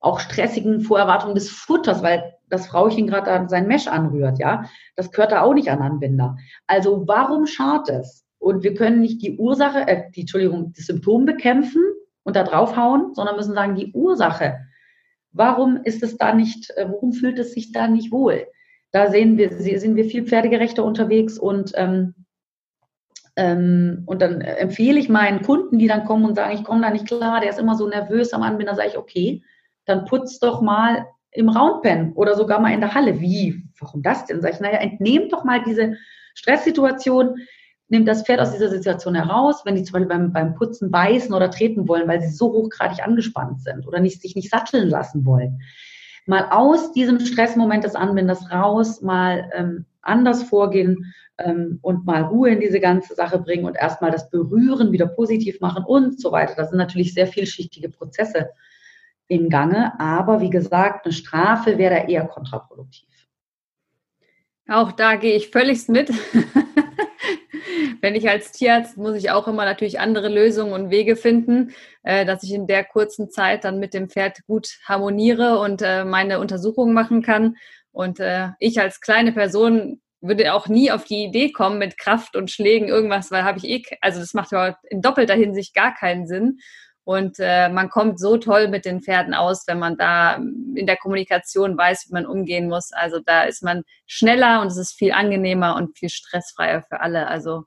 auch 0.00 0.18
stressigen 0.18 0.80
Vorerwartung 0.80 1.34
des 1.34 1.50
Futters, 1.50 2.02
weil 2.02 2.34
das 2.48 2.66
Frauchen 2.66 3.06
gerade 3.06 3.26
da 3.26 3.48
sein 3.48 3.68
Mesh 3.68 3.86
anrührt, 3.86 4.38
ja. 4.38 4.64
Das 4.96 5.10
gehört 5.12 5.32
da 5.32 5.42
auch 5.42 5.54
nicht 5.54 5.70
an 5.70 5.80
Anbinder. 5.80 6.36
Also 6.66 7.06
warum 7.06 7.46
schart 7.46 7.88
es? 7.88 8.24
Und 8.38 8.64
wir 8.64 8.74
können 8.74 9.00
nicht 9.00 9.22
die 9.22 9.38
Ursache, 9.38 9.86
äh, 9.86 10.10
die, 10.10 10.22
Entschuldigung, 10.22 10.72
das 10.76 10.86
Symptom 10.86 11.24
bekämpfen, 11.24 11.82
und 12.24 12.36
da 12.36 12.44
draufhauen, 12.44 13.14
sondern 13.14 13.36
müssen 13.36 13.54
sagen, 13.54 13.74
die 13.74 13.92
Ursache. 13.92 14.58
Warum 15.32 15.82
ist 15.84 16.02
es 16.02 16.16
da 16.16 16.34
nicht, 16.34 16.70
äh, 16.76 16.86
warum 16.88 17.12
fühlt 17.12 17.38
es 17.38 17.52
sich 17.52 17.72
da 17.72 17.88
nicht 17.88 18.12
wohl? 18.12 18.46
Da 18.90 19.10
sehen 19.10 19.38
wir, 19.38 19.50
sind 19.58 19.96
wir 19.96 20.04
viel 20.04 20.26
pferdegerechter 20.26 20.84
unterwegs 20.84 21.38
und, 21.38 21.72
ähm, 21.76 22.14
ähm, 23.36 24.02
und 24.06 24.20
dann 24.20 24.42
empfehle 24.42 25.00
ich 25.00 25.08
meinen 25.08 25.42
Kunden, 25.42 25.78
die 25.78 25.86
dann 25.86 26.04
kommen 26.04 26.26
und 26.26 26.34
sagen, 26.34 26.54
ich 26.54 26.64
komme 26.64 26.82
da 26.82 26.90
nicht 26.90 27.06
klar, 27.06 27.40
der 27.40 27.50
ist 27.50 27.58
immer 27.58 27.76
so 27.76 27.88
nervös 27.88 28.34
am 28.34 28.42
Anbinder, 28.42 28.74
sage 28.74 28.90
ich, 28.90 28.98
okay, 28.98 29.42
dann 29.86 30.04
putz 30.04 30.38
doch 30.38 30.60
mal 30.60 31.06
im 31.30 31.48
Roundpen 31.48 32.12
oder 32.12 32.36
sogar 32.36 32.60
mal 32.60 32.74
in 32.74 32.80
der 32.80 32.94
Halle. 32.94 33.20
Wie? 33.20 33.64
Warum 33.80 34.02
das 34.02 34.26
denn? 34.26 34.42
Sag 34.42 34.52
ich, 34.52 34.60
naja, 34.60 34.78
entnehmt 34.78 35.32
doch 35.32 35.44
mal 35.44 35.62
diese 35.64 35.96
Stresssituation, 36.34 37.36
nimmt 37.92 38.08
das 38.08 38.22
Pferd 38.22 38.40
aus 38.40 38.52
dieser 38.52 38.70
Situation 38.70 39.14
heraus, 39.14 39.66
wenn 39.66 39.76
die 39.76 39.82
zum 39.82 39.92
Beispiel 39.92 40.08
beim, 40.08 40.32
beim 40.32 40.54
Putzen 40.54 40.90
beißen 40.90 41.34
oder 41.34 41.50
treten 41.50 41.86
wollen, 41.86 42.08
weil 42.08 42.22
sie 42.22 42.30
so 42.30 42.50
hochgradig 42.50 43.04
angespannt 43.04 43.60
sind 43.60 43.86
oder 43.86 44.00
nicht, 44.00 44.22
sich 44.22 44.34
nicht 44.34 44.50
satteln 44.50 44.88
lassen 44.88 45.26
wollen. 45.26 45.60
Mal 46.24 46.46
aus 46.50 46.92
diesem 46.92 47.20
Stressmoment 47.20 47.84
des 47.84 47.94
Anbinders 47.94 48.50
raus, 48.50 49.02
mal 49.02 49.50
ähm, 49.54 49.84
anders 50.00 50.42
vorgehen 50.42 51.12
ähm, 51.36 51.80
und 51.82 52.06
mal 52.06 52.22
Ruhe 52.22 52.50
in 52.50 52.60
diese 52.60 52.80
ganze 52.80 53.14
Sache 53.14 53.38
bringen 53.38 53.66
und 53.66 53.76
erstmal 53.76 54.10
das 54.10 54.30
Berühren 54.30 54.90
wieder 54.92 55.06
positiv 55.06 55.60
machen 55.60 55.84
und 55.84 56.18
so 56.18 56.32
weiter. 56.32 56.54
Das 56.56 56.70
sind 56.70 56.78
natürlich 56.78 57.12
sehr 57.12 57.26
vielschichtige 57.26 57.90
Prozesse 57.90 58.50
im 59.28 59.50
Gange, 59.50 60.00
aber 60.00 60.40
wie 60.40 60.50
gesagt, 60.50 61.04
eine 61.04 61.12
Strafe 61.12 61.76
wäre 61.76 61.94
da 61.94 62.04
eher 62.04 62.26
kontraproduktiv. 62.26 63.11
Auch 64.68 64.92
da 64.92 65.16
gehe 65.16 65.36
ich 65.36 65.50
völlig 65.50 65.88
mit. 65.88 66.10
wenn 68.00 68.14
ich 68.14 68.28
als 68.28 68.52
Tierarzt 68.52 68.96
muss 68.96 69.16
ich 69.16 69.30
auch 69.30 69.48
immer 69.48 69.64
natürlich 69.64 70.00
andere 70.00 70.28
Lösungen 70.28 70.72
und 70.72 70.90
Wege 70.90 71.16
finden, 71.16 71.72
äh, 72.02 72.26
dass 72.26 72.42
ich 72.42 72.52
in 72.52 72.66
der 72.66 72.84
kurzen 72.84 73.30
Zeit 73.30 73.64
dann 73.64 73.78
mit 73.78 73.94
dem 73.94 74.10
Pferd 74.10 74.38
gut 74.46 74.78
harmoniere 74.84 75.58
und 75.58 75.82
äh, 75.82 76.04
meine 76.04 76.40
Untersuchungen 76.40 76.94
machen 76.94 77.22
kann. 77.22 77.56
Und 77.92 78.20
äh, 78.20 78.48
ich 78.58 78.80
als 78.80 79.00
kleine 79.00 79.32
Person 79.32 80.00
würde 80.20 80.54
auch 80.54 80.68
nie 80.68 80.90
auf 80.90 81.04
die 81.04 81.24
Idee 81.24 81.50
kommen, 81.52 81.78
mit 81.78 81.98
Kraft 81.98 82.36
und 82.36 82.50
Schlägen 82.50 82.88
irgendwas, 82.88 83.30
weil 83.30 83.44
habe 83.44 83.58
ich 83.58 83.64
eh, 83.64 83.82
also 84.00 84.20
das 84.20 84.34
macht 84.34 84.52
ja 84.52 84.76
in 84.88 85.02
doppelter 85.02 85.34
Hinsicht 85.34 85.74
gar 85.74 85.94
keinen 85.94 86.26
Sinn. 86.26 86.58
Und 87.04 87.36
äh, 87.40 87.68
man 87.68 87.90
kommt 87.90 88.20
so 88.20 88.36
toll 88.36 88.68
mit 88.68 88.84
den 88.84 89.00
Pferden 89.00 89.34
aus, 89.34 89.64
wenn 89.66 89.78
man 89.78 89.96
da 89.96 90.36
in 90.36 90.86
der 90.86 90.96
Kommunikation 90.96 91.76
weiß, 91.76 92.06
wie 92.08 92.14
man 92.14 92.26
umgehen 92.26 92.68
muss. 92.68 92.92
Also 92.92 93.18
da 93.18 93.42
ist 93.42 93.62
man 93.62 93.82
schneller 94.06 94.60
und 94.60 94.68
es 94.68 94.76
ist 94.76 94.92
viel 94.92 95.12
angenehmer 95.12 95.76
und 95.76 95.98
viel 95.98 96.10
stressfreier 96.10 96.82
für 96.82 97.00
alle. 97.00 97.26
Also 97.26 97.64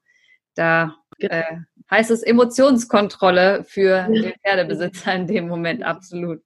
da 0.56 0.96
äh, 1.20 1.44
heißt 1.92 2.12
es 2.12 2.24
Emotionskontrolle 2.24 3.66
für 3.66 4.08
den 4.08 4.34
Pferdebesitzer 4.44 5.14
in 5.14 5.28
dem 5.28 5.48
Moment 5.48 5.84
absolut. 5.84 6.42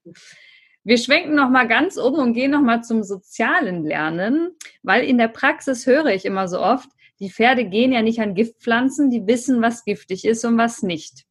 Wir 0.83 0.97
schwenken 0.97 1.35
noch 1.35 1.49
mal 1.49 1.67
ganz 1.67 1.97
um 1.97 2.15
und 2.15 2.33
gehen 2.33 2.51
noch 2.51 2.61
mal 2.61 2.81
zum 2.81 3.03
sozialen 3.03 3.83
Lernen, 3.83 4.51
weil 4.81 5.03
in 5.03 5.17
der 5.17 5.27
Praxis 5.27 5.85
höre 5.85 6.07
ich 6.07 6.25
immer 6.25 6.47
so 6.47 6.59
oft, 6.59 6.89
die 7.19 7.29
Pferde 7.29 7.65
gehen 7.65 7.91
ja 7.91 8.01
nicht 8.01 8.19
an 8.19 8.33
Giftpflanzen, 8.33 9.11
die 9.11 9.27
wissen, 9.27 9.61
was 9.61 9.83
giftig 9.83 10.25
ist 10.25 10.45
und 10.45 10.57
was 10.57 10.81
nicht. 10.81 11.25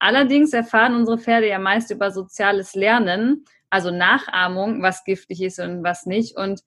Allerdings 0.00 0.52
erfahren 0.52 0.96
unsere 0.96 1.18
Pferde 1.18 1.48
ja 1.48 1.58
meist 1.58 1.90
über 1.90 2.10
soziales 2.10 2.74
Lernen, 2.74 3.44
also 3.68 3.90
Nachahmung, 3.90 4.82
was 4.82 5.04
giftig 5.04 5.42
ist 5.42 5.60
und 5.60 5.84
was 5.84 6.06
nicht. 6.06 6.36
Und 6.36 6.62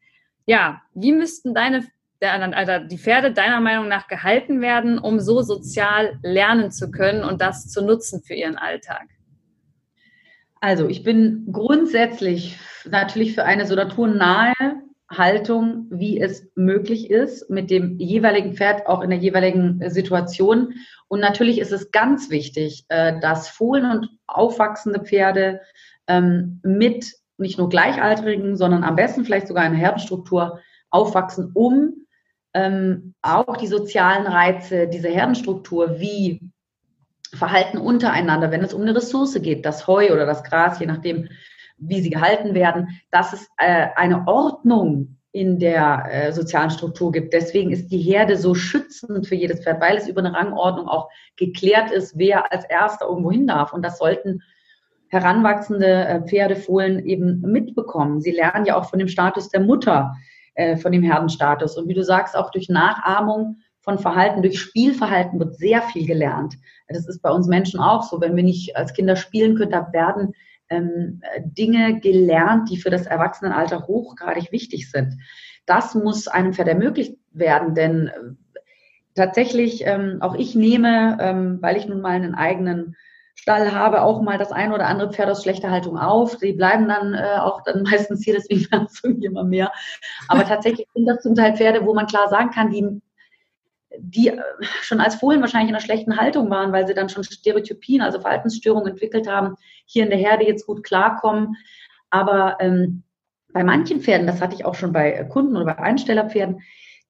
ja, 0.46 0.82
wie 0.93 1.12
müssten 1.12 1.54
deine 1.54 1.86
also 2.22 2.88
die 2.88 2.98
Pferde 2.98 3.34
deiner 3.34 3.60
Meinung 3.60 3.89
nach 3.89 4.08
gehalten 4.08 4.62
werden, 4.62 4.98
um 4.98 5.19
so 5.19 5.41
sozial 5.41 6.19
lernen 6.24 6.72
zu 6.72 6.89
können 6.89 7.22
und 7.24 7.41
das 7.41 7.67
zu 7.67 7.84
nutzen 7.84 8.22
für 8.24 8.34
ihren 8.34 8.56
Alltag? 8.56 9.08
Also 10.62 10.88
ich 10.88 11.04
bin 11.04 11.50
grundsätzlich 11.52 12.58
natürlich 12.86 13.34
für 13.34 13.43
eine 13.43 13.65
so 13.65 13.76
naturnahe 13.76 14.54
Haltung, 15.10 15.88
wie 15.89 16.19
es 16.19 16.50
möglich 16.56 17.10
ist, 17.10 17.50
mit 17.50 17.69
dem 17.69 18.00
jeweiligen 18.00 18.54
Pferd 18.54 18.88
auch 18.88 19.02
in 19.02 19.10
der 19.10 19.19
jeweiligen 19.19 19.82
Situation. 19.89 20.74
Und 21.13 21.19
natürlich 21.19 21.60
ist 21.60 21.71
es 21.71 21.91
ganz 21.91 22.32
wichtig, 22.32 22.86
äh, 22.89 23.19
dass 23.19 23.47
Fohlen 23.47 23.86
und 23.86 24.10
aufwachsende 24.26 24.99
Pferde 24.99 25.62
ähm, 26.08 26.60
mit 26.63 27.13
nicht 27.38 27.60
nur 27.60 27.69
Gleichaltrigen, 27.69 28.58
sondern 28.58 28.84
am 28.84 28.95
besten 28.95 29.23
vielleicht 29.23 29.47
sogar 29.47 29.63
in 29.67 29.76
Herdenstruktur 29.76 30.60
aufwachsen, 30.89 31.52
um 31.54 32.08
ähm, 32.56 33.13
auch 33.21 33.58
die 33.58 33.67
sozialen 33.67 34.26
Reize, 34.26 34.88
diese 34.88 35.10
Herdenstruktur, 35.10 35.99
wie 35.99 36.41
Verhalten 37.32 37.78
untereinander, 37.78 38.49
wenn 38.49 38.63
es 38.63 38.73
um 38.73 38.82
eine 38.82 38.95
Ressource 38.95 39.39
geht, 39.39 39.67
das 39.67 39.86
Heu 39.86 40.12
oder 40.12 40.26
das 40.26 40.43
Gras, 40.43 40.80
je 40.80 40.88
nachdem, 40.88 41.30
wie 41.78 42.02
sie 42.02 42.10
gehalten 42.10 42.56
werden, 42.56 42.99
dass 43.12 43.34
es 43.34 43.47
äh, 43.58 43.89
eine 43.95 44.28
Ordnung 44.28 45.19
in 45.34 45.58
der 45.58 46.06
äh, 46.10 46.32
sozialen 46.32 46.69
Struktur 46.69 47.12
gibt. 47.12 47.34
Deswegen 47.34 47.72
ist 47.72 47.91
die 47.91 47.98
Herde 47.98 48.38
so 48.38 48.54
schützend 48.54 49.28
für 49.28 49.36
jedes 49.36 49.63
Pferd, 49.63 49.82
weil 49.82 49.98
es 49.98 50.08
über 50.08 50.24
eine 50.24 50.34
Rangordnung 50.34 50.88
auch 50.88 51.10
geklärt 51.38 51.91
ist, 51.91 52.17
wer 52.17 52.54
als 52.54 52.65
Erster 52.65 53.08
irgendwo 53.08 53.32
hin 53.32 53.48
darf. 53.48 53.74
Und 53.74 53.82
das 53.82 53.98
sollten 53.98 54.43
heranwachsende 55.08 56.06
äh, 56.06 56.22
Pferdefohlen 56.22 57.04
eben 57.06 57.41
mitbekommen. 57.41 58.22
Sie 58.22 58.32
lernen 58.32 58.65
ja 58.65 58.78
auch 58.78 58.86
von 58.89 59.00
dem 59.00 59.08
Status 59.08 59.50
der 59.50 59.62
Mutter 59.62 60.13
äh, 60.54 60.78
von 60.78 60.91
dem 60.91 61.02
Herdenstatus. 61.02 61.78
Und 61.78 61.88
wie 61.88 61.96
du 61.96 62.04
sagst, 62.04 62.38
auch 62.38 62.52
durch 62.52 62.69
Nachahmung 62.69 63.58
von 63.80 63.98
Verhalten, 63.98 64.43
durch 64.43 64.60
Spielverhalten 64.60 65.39
wird 65.39 65.56
sehr 65.56 65.82
viel 65.82 66.06
gelernt. 66.06 66.56
Das 66.88 67.08
ist 67.08 67.24
bei 67.24 67.32
uns 67.32 67.48
Menschen 67.48 67.80
auch 67.80 68.04
so. 68.04 68.22
Wenn 68.22 68.36
wir 68.36 68.43
nicht 68.43 68.76
als 68.76 68.93
Kinder 68.93 69.15
spielen 69.15 69.56
können, 69.56 69.72
da 69.72 69.91
werden 69.91 70.34
ähm, 70.74 71.22
Dinge 71.58 72.00
gelernt, 72.00 72.70
die 72.70 72.78
für 72.78 72.90
das 72.90 73.06
Erwachsenenalter 73.06 73.88
hochgradig 73.88 74.52
wichtig 74.52 74.90
sind. 74.90 75.16
Das 75.66 75.96
muss 75.96 76.28
einem 76.28 76.54
Pferd 76.54 76.68
ermöglicht 76.68 77.18
werden, 77.32 77.76
denn 77.76 78.08
äh, 78.08 78.12
tatsächlich, 79.16 79.86
ähm, 79.86 80.18
auch 80.22 80.36
ich 80.36 80.56
nehme, 80.56 81.18
ähm, 81.20 81.60
weil 81.62 81.78
ich 81.78 81.88
nun 81.88 82.02
mal 82.02 82.12
einen 82.12 82.36
eigenen 82.36 82.96
Stall 83.36 83.74
habe, 83.74 84.04
auch 84.04 84.22
mal 84.22 84.38
das 84.38 84.52
ein 84.52 84.72
oder 84.72 84.88
andere 84.88 85.12
Pferd 85.12 85.30
aus 85.30 85.44
schlechter 85.44 85.72
Haltung 85.72 85.98
auf. 85.98 86.38
Die 86.38 86.54
bleiben 86.54 86.88
dann 86.88 87.14
äh, 87.14 87.40
auch 87.40 87.64
dann 87.64 87.84
meistens 87.92 88.24
hier, 88.24 88.36
deswegen 88.36 88.72
werden 88.72 88.88
es 88.90 89.04
irgendwie 89.04 89.28
immer 89.28 89.44
mehr. 89.44 89.72
Aber 90.28 90.46
tatsächlich 90.46 90.88
sind 90.94 91.06
das 91.06 91.22
zum 91.22 91.36
Teil 91.36 91.56
Pferde, 91.56 91.86
wo 91.86 91.94
man 91.94 92.08
klar 92.08 92.30
sagen 92.30 92.52
kann, 92.52 92.70
die, 92.70 93.02
die 94.00 94.30
äh, 94.30 94.42
schon 94.82 95.00
als 95.00 95.16
Fohlen 95.16 95.42
wahrscheinlich 95.42 95.70
in 95.70 95.76
einer 95.76 95.84
schlechten 95.84 96.18
Haltung 96.18 96.50
waren, 96.50 96.72
weil 96.72 96.88
sie 96.88 96.94
dann 96.94 97.10
schon 97.10 97.24
Stereotypien, 97.24 98.02
also 98.02 98.20
Verhaltensstörungen 98.20 98.92
entwickelt 98.92 99.28
haben, 99.28 99.56
hier 99.86 100.04
in 100.04 100.10
der 100.10 100.20
Herde 100.20 100.46
jetzt 100.46 100.66
gut 100.66 100.84
klarkommen. 100.84 101.56
Aber 102.10 102.58
ähm, 102.60 103.04
bei 103.52 103.64
manchen 103.64 104.02
Pferden, 104.02 104.28
das 104.28 104.42
hatte 104.42 104.56
ich 104.56 104.66
auch 104.66 104.76
schon 104.76 104.94
bei 104.94 105.24
Kunden 105.26 105.56
oder 105.56 105.66
bei 105.66 105.78
Einstellerpferden, 105.78 106.62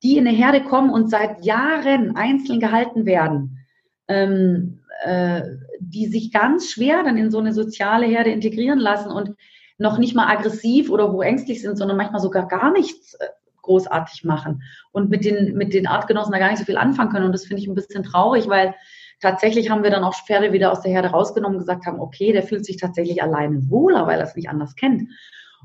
die 0.04 0.18
in 0.18 0.28
eine 0.28 0.36
Herde 0.36 0.64
kommen 0.64 0.90
und 0.90 1.10
seit 1.10 1.44
Jahren 1.46 2.16
einzeln 2.16 2.60
gehalten 2.60 3.06
werden, 3.06 3.66
ähm, 4.10 4.82
äh, 5.06 5.42
die 5.80 6.08
sich 6.08 6.32
ganz 6.32 6.70
schwer 6.72 7.04
dann 7.04 7.18
in 7.18 7.32
so 7.32 7.40
eine 7.40 7.54
soziale 7.54 8.06
Herde 8.06 8.32
integrieren 8.32 8.80
lassen 8.80 9.12
und 9.12 9.36
noch 9.78 9.98
nicht 9.98 10.16
mal 10.16 10.28
aggressiv 10.28 10.90
oder 10.90 11.12
hochängstlich 11.12 11.62
sind, 11.62 11.78
sondern 11.78 11.98
manchmal 11.98 12.22
sogar 12.22 12.48
gar 12.48 12.72
nichts 12.72 13.14
äh, 13.16 13.28
großartig 13.64 14.24
machen 14.24 14.62
und 14.92 15.10
mit 15.10 15.26
den, 15.26 15.56
mit 15.56 15.74
den 15.74 15.88
Artgenossen 15.88 16.32
da 16.32 16.40
gar 16.40 16.50
nicht 16.50 16.60
so 16.60 16.66
viel 16.66 16.78
anfangen 16.78 17.12
können. 17.12 17.26
Und 17.26 17.32
das 17.32 17.46
finde 17.46 17.62
ich 17.62 17.68
ein 17.68 17.76
bisschen 17.76 18.04
traurig, 18.04 18.48
weil 18.48 18.76
tatsächlich 19.20 19.70
haben 19.70 19.84
wir 19.84 19.90
dann 19.90 20.04
auch 20.04 20.14
Pferde 20.14 20.54
wieder 20.54 20.72
aus 20.72 20.82
der 20.82 20.92
Herde 20.92 21.10
rausgenommen 21.10 21.58
und 21.58 21.64
gesagt 21.64 21.86
haben, 21.86 22.00
okay, 22.00 22.32
der 22.32 22.44
fühlt 22.44 22.66
sich 22.66 22.78
tatsächlich 22.78 23.24
alleine 23.24 23.70
wohler, 23.70 24.06
weil 24.06 24.20
er 24.20 24.26
es 24.26 24.36
nicht 24.36 24.50
anders 24.50 24.76
kennt. 24.76 25.10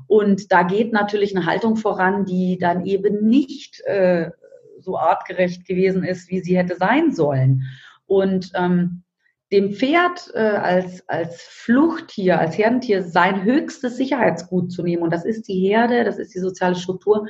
Und 0.07 0.51
da 0.51 0.63
geht 0.63 0.93
natürlich 0.93 1.35
eine 1.35 1.45
Haltung 1.45 1.75
voran, 1.75 2.25
die 2.25 2.57
dann 2.57 2.85
eben 2.85 3.27
nicht 3.27 3.81
äh, 3.85 4.31
so 4.79 4.97
artgerecht 4.97 5.67
gewesen 5.67 6.03
ist, 6.03 6.29
wie 6.29 6.39
sie 6.39 6.57
hätte 6.57 6.75
sein 6.75 7.11
sollen. 7.13 7.63
Und 8.07 8.51
ähm, 8.55 9.03
dem 9.51 9.73
Pferd 9.73 10.31
äh, 10.35 10.39
als, 10.39 11.07
als 11.09 11.41
Fluchttier, 11.41 12.39
als 12.39 12.57
Herdentier 12.57 13.03
sein 13.03 13.43
höchstes 13.43 13.97
Sicherheitsgut 13.97 14.71
zu 14.71 14.83
nehmen. 14.83 15.03
Und 15.03 15.11
das 15.11 15.25
ist 15.25 15.47
die 15.47 15.59
Herde, 15.59 16.03
das 16.03 16.17
ist 16.17 16.33
die 16.35 16.39
soziale 16.39 16.75
Struktur. 16.75 17.27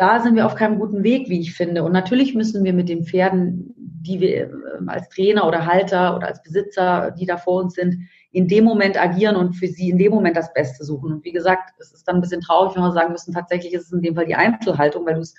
Da 0.00 0.18
sind 0.18 0.34
wir 0.34 0.46
auf 0.46 0.54
keinem 0.54 0.78
guten 0.78 1.02
Weg, 1.02 1.28
wie 1.28 1.40
ich 1.40 1.52
finde. 1.52 1.84
Und 1.84 1.92
natürlich 1.92 2.34
müssen 2.34 2.64
wir 2.64 2.72
mit 2.72 2.88
den 2.88 3.04
Pferden, 3.04 3.74
die 3.76 4.18
wir 4.18 4.30
äh, 4.30 4.50
als 4.86 5.10
Trainer 5.10 5.46
oder 5.46 5.66
Halter 5.66 6.16
oder 6.16 6.28
als 6.28 6.42
Besitzer, 6.42 7.10
die 7.10 7.26
da 7.26 7.36
vor 7.36 7.62
uns 7.62 7.74
sind, 7.74 8.08
in 8.32 8.48
dem 8.48 8.64
Moment 8.64 8.98
agieren 8.98 9.36
und 9.36 9.52
für 9.52 9.66
sie 9.66 9.90
in 9.90 9.98
dem 9.98 10.10
Moment 10.10 10.38
das 10.38 10.54
Beste 10.54 10.84
suchen. 10.84 11.12
Und 11.12 11.24
wie 11.26 11.32
gesagt, 11.32 11.74
es 11.78 11.92
ist 11.92 12.08
dann 12.08 12.16
ein 12.16 12.20
bisschen 12.22 12.40
traurig, 12.40 12.74
wenn 12.74 12.82
wir 12.82 12.92
sagen 12.92 13.12
müssen, 13.12 13.34
tatsächlich 13.34 13.74
ist 13.74 13.88
es 13.88 13.92
in 13.92 14.00
dem 14.00 14.14
Fall 14.14 14.24
die 14.24 14.36
Einzelhaltung, 14.36 15.04
weil 15.04 15.16
du 15.16 15.20
es 15.20 15.34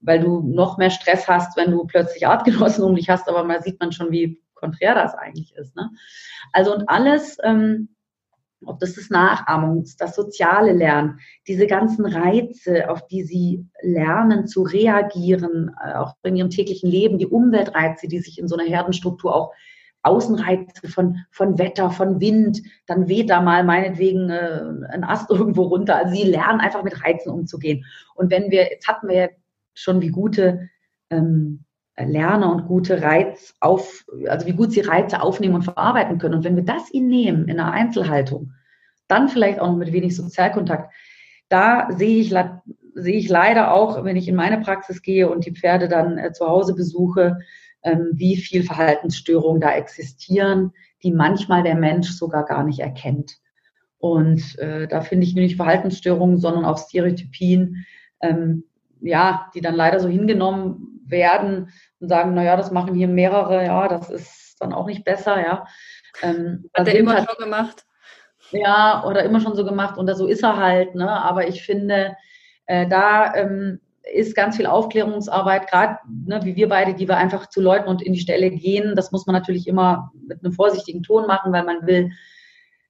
weil 0.00 0.20
du 0.20 0.40
noch 0.40 0.78
mehr 0.78 0.88
Stress 0.88 1.28
hast, 1.28 1.58
wenn 1.58 1.72
du 1.72 1.84
plötzlich 1.84 2.26
Artgenossen 2.26 2.84
um 2.84 2.94
dich 2.94 3.10
hast, 3.10 3.28
aber 3.28 3.44
man 3.44 3.60
sieht 3.60 3.78
man 3.80 3.92
schon, 3.92 4.10
wie 4.10 4.40
konträr 4.54 4.94
das 4.94 5.14
eigentlich 5.14 5.54
ist. 5.56 5.76
Ne? 5.76 5.90
Also 6.54 6.74
und 6.74 6.88
alles, 6.88 7.36
ähm, 7.44 7.90
ob 8.66 8.78
das 8.78 8.94
das 8.94 9.10
Nachahmung, 9.10 9.84
das 9.98 10.14
soziale 10.14 10.72
Lernen, 10.72 11.20
diese 11.46 11.66
ganzen 11.66 12.04
Reize, 12.04 12.90
auf 12.90 13.06
die 13.06 13.22
sie 13.22 13.66
lernen 13.80 14.46
zu 14.46 14.62
reagieren, 14.62 15.74
äh, 15.82 15.94
auch 15.94 16.14
in 16.22 16.36
ihrem 16.36 16.50
täglichen 16.50 16.90
Leben, 16.90 17.18
die 17.18 17.26
Umweltreize, 17.26 18.08
die 18.08 18.20
sich 18.20 18.38
in 18.38 18.48
so 18.48 18.56
einer 18.56 18.68
Herdenstruktur 18.68 19.34
auch 19.34 19.52
Außenreize 20.02 20.88
von, 20.88 21.18
von 21.30 21.58
Wetter, 21.58 21.90
von 21.90 22.20
Wind, 22.20 22.62
dann 22.86 23.08
weht 23.08 23.28
da 23.28 23.42
mal 23.42 23.64
meinetwegen 23.64 24.30
äh, 24.30 24.62
ein 24.90 25.04
Ast 25.04 25.30
irgendwo 25.30 25.64
runter. 25.64 25.96
Also 25.96 26.14
sie 26.14 26.24
lernen 26.24 26.60
einfach 26.60 26.82
mit 26.82 27.04
Reizen 27.04 27.30
umzugehen. 27.30 27.84
Und 28.14 28.30
wenn 28.30 28.50
wir, 28.50 28.70
jetzt 28.70 28.88
hatten 28.88 29.08
wir 29.08 29.14
ja 29.16 29.28
schon, 29.74 30.00
wie 30.00 30.08
gute 30.08 30.68
ähm, 31.10 31.64
Lerner 32.04 32.50
und 32.52 32.66
gute 32.66 33.02
Reiz 33.02 33.54
auf, 33.60 34.04
also 34.28 34.46
wie 34.46 34.52
gut 34.52 34.72
sie 34.72 34.80
Reize 34.80 35.22
aufnehmen 35.22 35.54
und 35.54 35.62
verarbeiten 35.62 36.18
können. 36.18 36.34
Und 36.34 36.44
wenn 36.44 36.56
wir 36.56 36.64
das 36.64 36.90
ihnen 36.92 37.08
nehmen 37.08 37.48
in 37.48 37.58
einer 37.58 37.72
Einzelhaltung, 37.72 38.52
dann 39.08 39.28
vielleicht 39.28 39.60
auch 39.60 39.68
noch 39.68 39.76
mit 39.76 39.92
wenig 39.92 40.16
Sozialkontakt, 40.16 40.92
da 41.48 41.88
sehe 41.90 42.20
ich, 42.20 42.34
sehe 42.94 43.16
ich 43.16 43.28
leider 43.28 43.72
auch, 43.72 44.04
wenn 44.04 44.16
ich 44.16 44.28
in 44.28 44.36
meine 44.36 44.60
Praxis 44.60 45.02
gehe 45.02 45.28
und 45.28 45.46
die 45.46 45.54
Pferde 45.54 45.88
dann 45.88 46.18
äh, 46.18 46.32
zu 46.32 46.46
Hause 46.46 46.74
besuche, 46.74 47.38
ähm, 47.82 48.10
wie 48.12 48.36
viel 48.36 48.62
Verhaltensstörungen 48.62 49.60
da 49.60 49.72
existieren, 49.72 50.72
die 51.02 51.12
manchmal 51.12 51.62
der 51.62 51.74
Mensch 51.74 52.10
sogar 52.10 52.44
gar 52.44 52.62
nicht 52.62 52.80
erkennt. 52.80 53.38
Und 53.98 54.58
äh, 54.58 54.86
da 54.88 55.00
finde 55.00 55.26
ich 55.26 55.34
nicht 55.34 55.56
Verhaltensstörungen, 55.56 56.38
sondern 56.38 56.64
auch 56.64 56.78
Stereotypien, 56.78 57.84
ähm, 58.20 58.64
ja, 59.00 59.50
die 59.54 59.60
dann 59.60 59.74
leider 59.74 60.00
so 60.00 60.08
hingenommen 60.08 61.00
werden 61.04 61.70
und 62.00 62.08
sagen, 62.08 62.34
naja, 62.34 62.56
das 62.56 62.70
machen 62.70 62.94
hier 62.94 63.08
mehrere, 63.08 63.64
ja, 63.64 63.88
das 63.88 64.10
ist 64.10 64.56
dann 64.60 64.72
auch 64.72 64.86
nicht 64.86 65.04
besser, 65.04 65.40
ja. 65.40 65.66
Ähm, 66.22 66.70
Hat 66.74 66.88
er 66.88 66.94
immer 66.94 67.14
halt, 67.14 67.28
schon 67.28 67.44
gemacht? 67.44 67.84
Ja, 68.50 69.04
oder 69.06 69.22
immer 69.22 69.40
schon 69.40 69.54
so 69.54 69.64
gemacht 69.64 69.96
und 69.96 70.12
so 70.14 70.26
ist 70.26 70.42
er 70.42 70.56
halt, 70.56 70.94
ne? 70.94 71.08
Aber 71.08 71.46
ich 71.46 71.62
finde, 71.62 72.16
äh, 72.66 72.88
da 72.88 73.34
ähm, 73.34 73.80
ist 74.12 74.34
ganz 74.34 74.56
viel 74.56 74.66
Aufklärungsarbeit, 74.66 75.68
gerade 75.68 75.98
ne, 76.08 76.40
wie 76.44 76.56
wir 76.56 76.68
beide, 76.68 76.94
die 76.94 77.08
wir 77.08 77.16
einfach 77.16 77.48
zu 77.48 77.60
Leuten 77.60 77.88
und 77.88 78.02
in 78.02 78.12
die 78.12 78.20
Stelle 78.20 78.50
gehen. 78.50 78.96
Das 78.96 79.12
muss 79.12 79.26
man 79.26 79.34
natürlich 79.34 79.66
immer 79.68 80.10
mit 80.26 80.42
einem 80.42 80.52
vorsichtigen 80.52 81.02
Ton 81.02 81.26
machen, 81.26 81.52
weil 81.52 81.64
man 81.64 81.86
will 81.86 82.10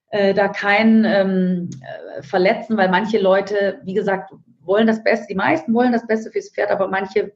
äh, 0.09 0.33
da 0.33 0.47
keinen 0.47 1.05
ähm, 1.05 1.69
äh, 1.81 2.23
verletzen, 2.23 2.77
weil 2.77 2.89
manche 2.89 3.19
Leute, 3.19 3.79
wie 3.83 3.93
gesagt, 3.93 4.31
wollen 4.61 4.87
das 4.87 5.03
Beste, 5.03 5.27
die 5.27 5.35
meisten 5.35 5.73
wollen 5.73 5.91
das 5.91 6.07
Beste 6.07 6.31
fürs 6.31 6.49
Pferd, 6.49 6.71
aber 6.71 6.87
manche 6.87 7.33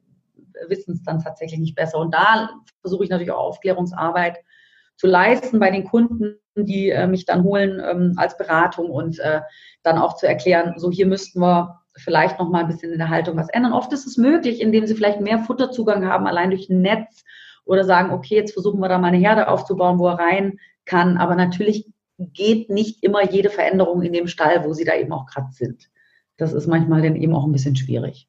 wissen 0.68 0.94
es 0.94 1.04
dann 1.04 1.20
tatsächlich 1.20 1.60
nicht 1.60 1.76
besser. 1.76 2.00
Und 2.00 2.13
da 2.13 2.50
versuche 2.82 3.04
ich 3.04 3.10
natürlich 3.10 3.32
auch 3.32 3.48
Aufklärungsarbeit 3.48 4.38
zu 4.98 5.08
leisten 5.08 5.60
bei 5.60 5.72
den 5.72 5.86
Kunden, 5.86 6.38
die 6.56 6.89
äh, 6.89 7.08
mich 7.08 7.26
dann 7.26 7.44
holen 7.44 7.82
ähm, 7.84 8.13
als 8.18 8.38
Beratung 8.38 8.89
und 8.89 9.20
äh, 9.20 9.41
dann 9.84 9.98
auch 9.98 10.15
zu 10.15 10.28
erklären, 10.28 10.76
so 10.78 10.89
hier 10.89 11.06
müssten 11.06 11.39
wir 11.39 11.82
vielleicht 11.98 12.39
noch 12.39 12.50
mal 12.50 12.62
ein 12.62 12.68
bisschen 12.68 12.91
in 12.91 13.00
der 13.00 13.10
Haltung 13.10 13.38
was 13.38 13.50
ändern. 13.50 13.74
Oft 13.74 13.91
ist 13.94 14.06
es 14.06 14.18
möglich, 14.18 14.62
indem 14.62 14.86
sie 14.86 14.96
vielleicht 14.96 15.22
mehr 15.22 15.39
Futterzugang 15.39 16.06
haben, 16.06 16.28
allein 16.28 16.50
durch 16.50 16.70
ein 16.70 16.82
Netz 16.82 17.24
oder 17.65 17.84
sagen, 17.84 18.12
okay, 18.12 18.36
jetzt 18.36 18.54
versuchen 18.54 18.80
wir 18.80 18.89
da 18.89 18.98
mal 18.98 19.08
eine 19.08 19.18
Herde 19.18 19.48
aufzubauen, 19.48 20.00
wo 20.00 20.08
er 20.08 20.20
rein 20.20 20.60
kann. 20.86 21.18
Aber 21.18 21.36
natürlich 21.36 21.88
geht 22.18 22.70
nicht 22.70 23.04
immer 23.04 23.30
jede 23.30 23.50
Veränderung 23.50 24.02
in 24.02 24.13
dem 24.13 24.28
Stall, 24.28 24.63
wo 24.65 24.74
sie 24.74 24.86
da 24.86 24.96
eben 24.96 25.12
auch 25.12 25.26
gerade 25.26 25.52
sind. 25.52 25.89
Das 26.38 26.54
ist 26.54 26.68
manchmal 26.68 27.02
dann 27.02 27.15
eben 27.15 27.34
auch 27.34 27.46
ein 27.46 27.52
bisschen 27.52 27.76
schwierig. 27.76 28.28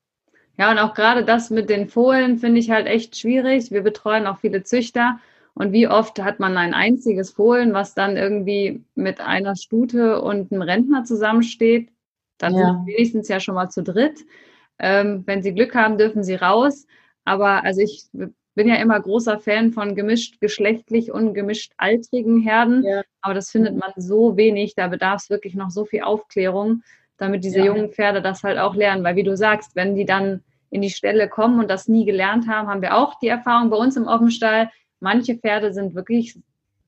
Ja, 0.58 0.70
und 0.70 0.78
auch 0.78 0.94
gerade 0.94 1.24
das 1.24 1.50
mit 1.50 1.68
den 1.68 1.88
Fohlen 1.88 2.38
finde 2.38 2.60
ich 2.60 2.70
halt 2.70 2.86
echt 2.86 3.16
schwierig. 3.16 3.70
Wir 3.70 3.82
betreuen 3.82 4.26
auch 4.26 4.38
viele 4.38 4.62
Züchter. 4.62 5.18
Und 5.54 5.72
wie 5.72 5.88
oft 5.88 6.22
hat 6.22 6.38
man 6.38 6.56
ein 6.56 6.74
einziges 6.74 7.30
Fohlen, 7.30 7.72
was 7.72 7.94
dann 7.94 8.16
irgendwie 8.16 8.84
mit 8.94 9.20
einer 9.20 9.56
Stute 9.56 10.20
und 10.20 10.52
einem 10.52 10.62
Rentner 10.62 11.04
zusammensteht? 11.04 11.90
Dann 12.38 12.54
ja. 12.54 12.66
sind 12.66 12.84
sie 12.84 12.92
wenigstens 12.92 13.28
ja 13.28 13.40
schon 13.40 13.54
mal 13.54 13.70
zu 13.70 13.82
dritt. 13.82 14.20
Ähm, 14.78 15.22
wenn 15.26 15.42
sie 15.42 15.54
Glück 15.54 15.74
haben, 15.74 15.96
dürfen 15.96 16.22
sie 16.22 16.34
raus. 16.34 16.86
Aber 17.24 17.64
also 17.64 17.80
ich 17.80 18.06
bin 18.12 18.68
ja 18.68 18.76
immer 18.76 19.00
großer 19.00 19.38
Fan 19.38 19.72
von 19.72 19.94
gemischt 19.94 20.40
geschlechtlich 20.40 21.10
und 21.10 21.34
gemischt 21.34 21.72
altrigen 21.76 22.40
Herden. 22.40 22.84
Ja. 22.84 23.02
Aber 23.20 23.34
das 23.34 23.50
findet 23.50 23.76
man 23.76 23.92
so 23.96 24.36
wenig. 24.36 24.74
Da 24.74 24.88
bedarf 24.88 25.22
es 25.22 25.30
wirklich 25.30 25.54
noch 25.54 25.70
so 25.70 25.84
viel 25.84 26.02
Aufklärung 26.02 26.82
damit 27.18 27.44
diese 27.44 27.58
ja. 27.58 27.66
jungen 27.66 27.90
Pferde 27.90 28.22
das 28.22 28.42
halt 28.42 28.58
auch 28.58 28.74
lernen. 28.74 29.04
Weil 29.04 29.16
wie 29.16 29.22
du 29.22 29.36
sagst, 29.36 29.74
wenn 29.74 29.94
die 29.94 30.04
dann 30.04 30.42
in 30.70 30.82
die 30.82 30.90
Stelle 30.90 31.28
kommen 31.28 31.60
und 31.60 31.70
das 31.70 31.88
nie 31.88 32.04
gelernt 32.04 32.48
haben, 32.48 32.68
haben 32.68 32.82
wir 32.82 32.96
auch 32.96 33.18
die 33.18 33.28
Erfahrung 33.28 33.70
bei 33.70 33.76
uns 33.76 33.96
im 33.96 34.06
Offenstall, 34.06 34.70
manche 35.00 35.36
Pferde 35.36 35.72
sind 35.72 35.94
wirklich 35.94 36.38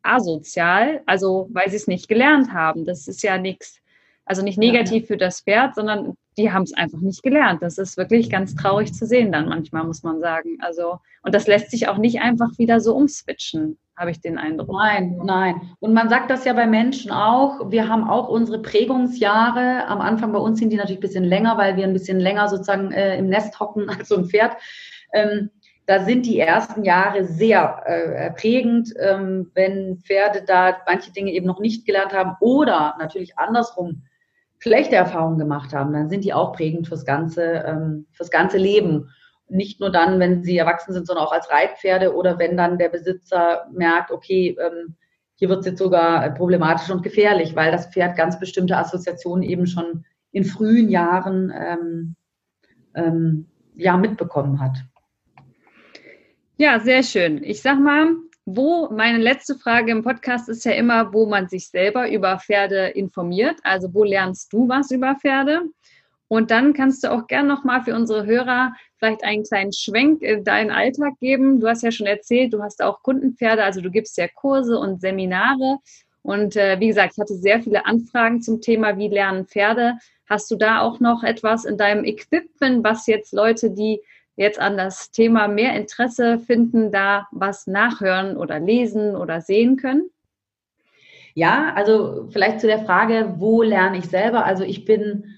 asozial, 0.03 1.03
also 1.07 1.49
weil 1.53 1.69
sie 1.71 1.77
es 1.77 1.87
nicht 1.87 2.09
gelernt 2.09 2.53
haben. 2.53 2.85
Das 2.85 3.09
ist 3.09 3.23
ja 3.23 3.39
nichts, 3.39 3.81
also 4.29 4.43
nicht 4.43 4.59
negativ 4.59 5.03
ja. 5.03 5.07
für 5.07 5.17
das 5.17 5.41
Pferd, 5.41 5.75
sondern 5.75 6.15
die 6.37 6.53
haben 6.53 6.63
es 6.63 6.75
einfach 6.75 7.01
nicht 7.01 7.23
gelernt. 7.23 7.63
Das 7.63 7.79
ist 7.79 7.97
wirklich 7.97 8.31
ganz 8.31 8.55
traurig 8.55 8.93
zu 8.93 9.07
sehen 9.07 9.33
dann 9.33 9.49
manchmal, 9.49 9.85
muss 9.85 10.03
man 10.03 10.21
sagen. 10.21 10.59
Also, 10.61 10.99
und 11.23 11.35
das 11.35 11.47
lässt 11.47 11.71
sich 11.71 11.89
auch 11.89 11.99
nicht 11.99 12.21
einfach 12.21 12.51
wieder 12.59 12.81
so 12.81 12.95
umswitchen 12.95 13.79
habe 13.99 14.13
ich 14.13 14.21
den 14.21 14.39
Eindruck. 14.39 14.71
Nein, 14.71 15.21
nein. 15.25 15.73
Und 15.81 15.93
man 15.93 16.09
sagt 16.09 16.31
das 16.31 16.45
ja 16.45 16.53
bei 16.53 16.67
Menschen 16.67 17.11
auch. 17.11 17.71
Wir 17.71 17.89
haben 17.89 18.09
auch 18.09 18.29
unsere 18.29 18.63
Prägungsjahre. 18.63 19.87
Am 19.89 20.01
Anfang 20.01 20.33
bei 20.33 20.39
uns 20.39 20.61
sind 20.61 20.71
die 20.71 20.77
natürlich 20.77 20.99
ein 20.99 21.03
bisschen 21.03 21.25
länger, 21.25 21.59
weil 21.59 21.77
wir 21.77 21.85
ein 21.85 21.93
bisschen 21.93 22.21
länger 22.21 22.49
sozusagen 22.49 22.93
äh, 22.93 23.19
im 23.19 23.29
Nest 23.29 23.59
hocken 23.59 23.91
als 23.99 24.09
so 24.09 24.17
ein 24.17 24.27
Pferd. 24.27 24.57
Ähm, 25.13 25.51
da 25.87 26.05
sind 26.05 26.27
die 26.27 26.39
ersten 26.39 26.85
Jahre 26.85 27.25
sehr 27.25 27.83
äh, 27.87 28.31
prägend, 28.33 28.93
ähm, 29.01 29.51
wenn 29.55 29.99
Pferde 30.05 30.43
da 30.47 30.77
manche 30.87 31.11
Dinge 31.13 31.33
eben 31.33 31.47
noch 31.47 31.61
nicht 31.61 31.87
gelernt 31.87 32.13
haben 32.13 32.37
oder 32.41 32.95
natürlich 32.99 33.39
andersrum 33.39 34.03
schlechte 34.59 34.97
Erfahrungen 34.97 35.39
gemacht 35.39 35.73
haben, 35.73 35.93
dann 35.93 36.11
sind 36.11 36.25
die 36.25 36.33
auch 36.33 36.53
prägend 36.53 36.89
fürs 36.89 37.05
ganze, 37.05 37.65
ähm, 37.67 38.07
fürs 38.13 38.31
ganze 38.31 38.59
Leben 38.59 39.11
nicht 39.49 39.81
nur 39.81 39.91
dann, 39.91 40.21
wenn 40.21 40.45
sie 40.45 40.59
erwachsen 40.59 40.93
sind, 40.93 41.07
sondern 41.07 41.25
auch 41.25 41.33
als 41.33 41.51
Reitpferde 41.51 42.15
oder 42.15 42.39
wenn 42.39 42.57
dann 42.57 42.79
der 42.79 42.91
Besitzer 42.91 43.67
merkt, 43.73 44.11
okay, 44.11 44.57
ähm, 44.61 44.97
hier 45.37 45.49
wird 45.49 45.61
es 45.61 45.67
jetzt 45.67 45.79
sogar 45.79 46.29
problematisch 46.35 46.91
und 46.91 47.03
gefährlich, 47.03 47.55
weil 47.55 47.71
das 47.71 47.87
Pferd 47.87 48.17
ganz 48.17 48.39
bestimmte 48.39 48.77
Assoziationen 48.77 49.45
eben 49.45 49.67
schon 49.67 50.05
in 50.33 50.45
frühen 50.45 50.89
Jahren 50.89 51.53
ähm, 51.57 52.17
ähm, 52.95 53.47
ja, 53.77 53.97
mitbekommen 53.97 54.61
hat. 54.61 54.79
Ja, 56.57 56.81
sehr 56.81 57.05
schön. 57.05 57.43
Ich 57.45 57.63
sag 57.63 57.79
mal, 57.79 58.17
wo 58.51 58.89
meine 58.89 59.19
letzte 59.19 59.57
Frage 59.57 59.93
im 59.93 60.03
Podcast 60.03 60.49
ist 60.49 60.65
ja 60.65 60.73
immer, 60.73 61.13
wo 61.13 61.27
man 61.27 61.49
sich 61.49 61.69
selber 61.69 62.11
über 62.11 62.39
Pferde 62.39 62.87
informiert. 62.89 63.59
Also 63.63 63.93
wo 63.93 64.05
lernst 64.05 64.51
du 64.55 64.67
was 64.69 64.91
über 64.91 65.17
Pferde? 65.17 65.65
Und 66.29 66.51
dann 66.51 66.73
kannst 66.73 67.05
du 67.05 67.13
auch 67.13 67.27
gerne 67.27 67.47
nochmal 67.47 67.83
für 67.83 67.95
unsere 67.95 68.25
Hörer 68.25 68.73
vielleicht 68.97 69.23
einen 69.23 69.45
kleinen 69.45 69.75
Schwenk 69.75 70.23
in 70.23 70.45
deinen 70.45 70.71
Alltag 70.71 71.19
geben. 71.21 71.61
Du 71.61 71.69
hast 71.69 71.83
ja 71.83 71.91
schon 71.91 72.07
erzählt, 72.07 72.55
du 72.55 72.63
hast 72.63 72.83
auch 72.83 73.03
Kundenpferde, 73.03 73.65
also 73.65 73.83
du 73.83 73.91
gibst 73.91 74.17
ja 74.17 74.29
Kurse 74.29 74.79
und 74.79 75.03
Seminare. 75.03 75.79
Und 76.23 76.57
äh, 76.57 76.81
wie 76.81 76.89
gesagt, 76.89 77.15
ich 77.17 77.21
hatte 77.21 77.35
sehr 77.35 77.61
viele 77.61 77.85
Anfragen 77.85 78.41
zum 78.41 78.63
Thema, 78.63 78.97
wie 78.97 79.09
lernen 79.09 79.47
Pferde. 79.47 79.99
Hast 80.27 80.51
du 80.51 80.57
da 80.57 80.81
auch 80.81 81.01
noch 81.01 81.23
etwas 81.23 81.67
in 81.67 81.77
deinem 81.77 82.05
Equipment, 82.05 82.83
was 82.83 83.07
jetzt 83.07 83.35
Leute, 83.35 83.71
die 83.71 84.01
jetzt 84.39 84.61
an 84.61 84.77
das 84.77 85.11
Thema 85.11 85.49
mehr 85.49 85.75
Interesse 85.75 86.39
finden, 86.39 86.93
da 86.93 87.27
was 87.33 87.67
nachhören 87.67 88.37
oder 88.37 88.61
lesen 88.61 89.17
oder 89.17 89.41
sehen 89.41 89.77
können? 89.77 90.11
Ja, 91.35 91.75
also 91.75 92.29
vielleicht 92.31 92.61
zu 92.61 92.69
der 92.69 92.85
Frage, 92.85 93.35
wo 93.39 93.63
lerne 93.63 93.99
ich 93.99 94.07
selber? 94.07 94.45
Also 94.45 94.63
ich 94.63 94.85
bin 94.85 95.38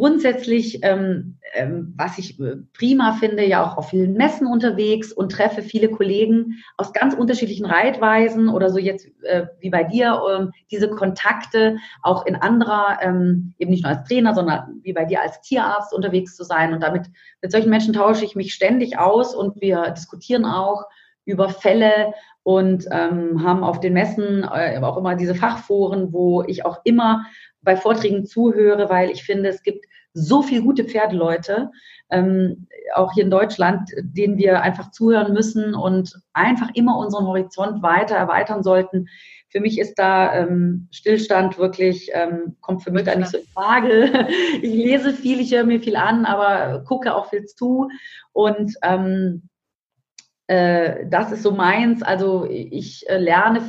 grundsätzlich, 0.00 0.78
ähm, 0.82 1.36
ähm, 1.52 1.92
was 1.98 2.16
ich 2.16 2.40
äh, 2.40 2.56
prima 2.72 3.12
finde, 3.20 3.46
ja 3.46 3.62
auch 3.62 3.76
auf 3.76 3.90
vielen 3.90 4.14
Messen 4.14 4.46
unterwegs 4.46 5.12
und 5.12 5.30
treffe 5.30 5.60
viele 5.60 5.90
Kollegen 5.90 6.54
aus 6.78 6.94
ganz 6.94 7.12
unterschiedlichen 7.12 7.66
Reitweisen 7.66 8.48
oder 8.48 8.70
so 8.70 8.78
jetzt 8.78 9.08
äh, 9.24 9.44
wie 9.58 9.68
bei 9.68 9.84
dir, 9.84 10.18
ähm, 10.30 10.52
diese 10.70 10.88
Kontakte 10.88 11.76
auch 12.02 12.24
in 12.24 12.34
anderer, 12.34 12.98
ähm, 13.02 13.52
eben 13.58 13.70
nicht 13.70 13.84
nur 13.84 13.92
als 13.92 14.08
Trainer, 14.08 14.34
sondern 14.34 14.80
wie 14.82 14.94
bei 14.94 15.04
dir 15.04 15.20
als 15.20 15.42
Tierarzt 15.42 15.92
unterwegs 15.92 16.34
zu 16.34 16.44
sein. 16.44 16.72
Und 16.72 16.82
damit 16.82 17.08
mit 17.42 17.52
solchen 17.52 17.68
Menschen 17.68 17.92
tausche 17.92 18.24
ich 18.24 18.34
mich 18.34 18.54
ständig 18.54 18.98
aus 18.98 19.34
und 19.34 19.60
wir 19.60 19.90
diskutieren 19.90 20.46
auch 20.46 20.86
über 21.26 21.50
Fälle 21.50 22.14
und 22.42 22.86
ähm, 22.90 23.44
haben 23.44 23.62
auf 23.62 23.80
den 23.80 23.92
Messen 23.92 24.44
äh, 24.44 24.80
auch 24.80 24.96
immer 24.96 25.14
diese 25.14 25.34
Fachforen, 25.34 26.10
wo 26.14 26.42
ich 26.46 26.64
auch 26.64 26.78
immer 26.84 27.26
bei 27.62 27.76
Vorträgen 27.76 28.26
zuhöre, 28.26 28.88
weil 28.88 29.10
ich 29.10 29.22
finde, 29.22 29.48
es 29.48 29.62
gibt 29.62 29.86
so 30.12 30.42
viele 30.42 30.62
gute 30.62 30.84
Pferdeleute, 30.84 31.70
ähm, 32.10 32.66
auch 32.94 33.12
hier 33.12 33.24
in 33.24 33.30
Deutschland, 33.30 33.90
denen 34.00 34.36
wir 34.36 34.62
einfach 34.62 34.90
zuhören 34.90 35.32
müssen 35.32 35.74
und 35.74 36.20
einfach 36.32 36.70
immer 36.74 36.98
unseren 36.98 37.26
Horizont 37.26 37.82
weiter 37.82 38.16
erweitern 38.16 38.62
sollten. 38.62 39.08
Für 39.48 39.60
mich 39.60 39.78
ist 39.78 39.94
da 39.94 40.34
ähm, 40.34 40.88
Stillstand 40.90 41.58
wirklich, 41.58 42.10
ähm, 42.12 42.56
kommt 42.60 42.82
für 42.82 42.90
mich 42.90 43.04
da 43.04 43.14
nicht 43.14 43.30
so 43.30 43.38
in 43.38 43.46
Frage. 43.46 44.28
Ich 44.62 44.74
lese 44.74 45.12
viel, 45.12 45.40
ich 45.40 45.52
höre 45.52 45.64
mir 45.64 45.80
viel 45.80 45.96
an, 45.96 46.24
aber 46.24 46.84
gucke 46.84 47.14
auch 47.14 47.30
viel 47.30 47.44
zu. 47.46 47.88
Und 48.32 48.74
ähm, 48.82 49.48
äh, 50.46 51.06
das 51.08 51.32
ist 51.32 51.42
so 51.42 51.52
meins. 51.52 52.02
Also 52.02 52.46
ich 52.48 53.08
äh, 53.08 53.18
lerne 53.18 53.62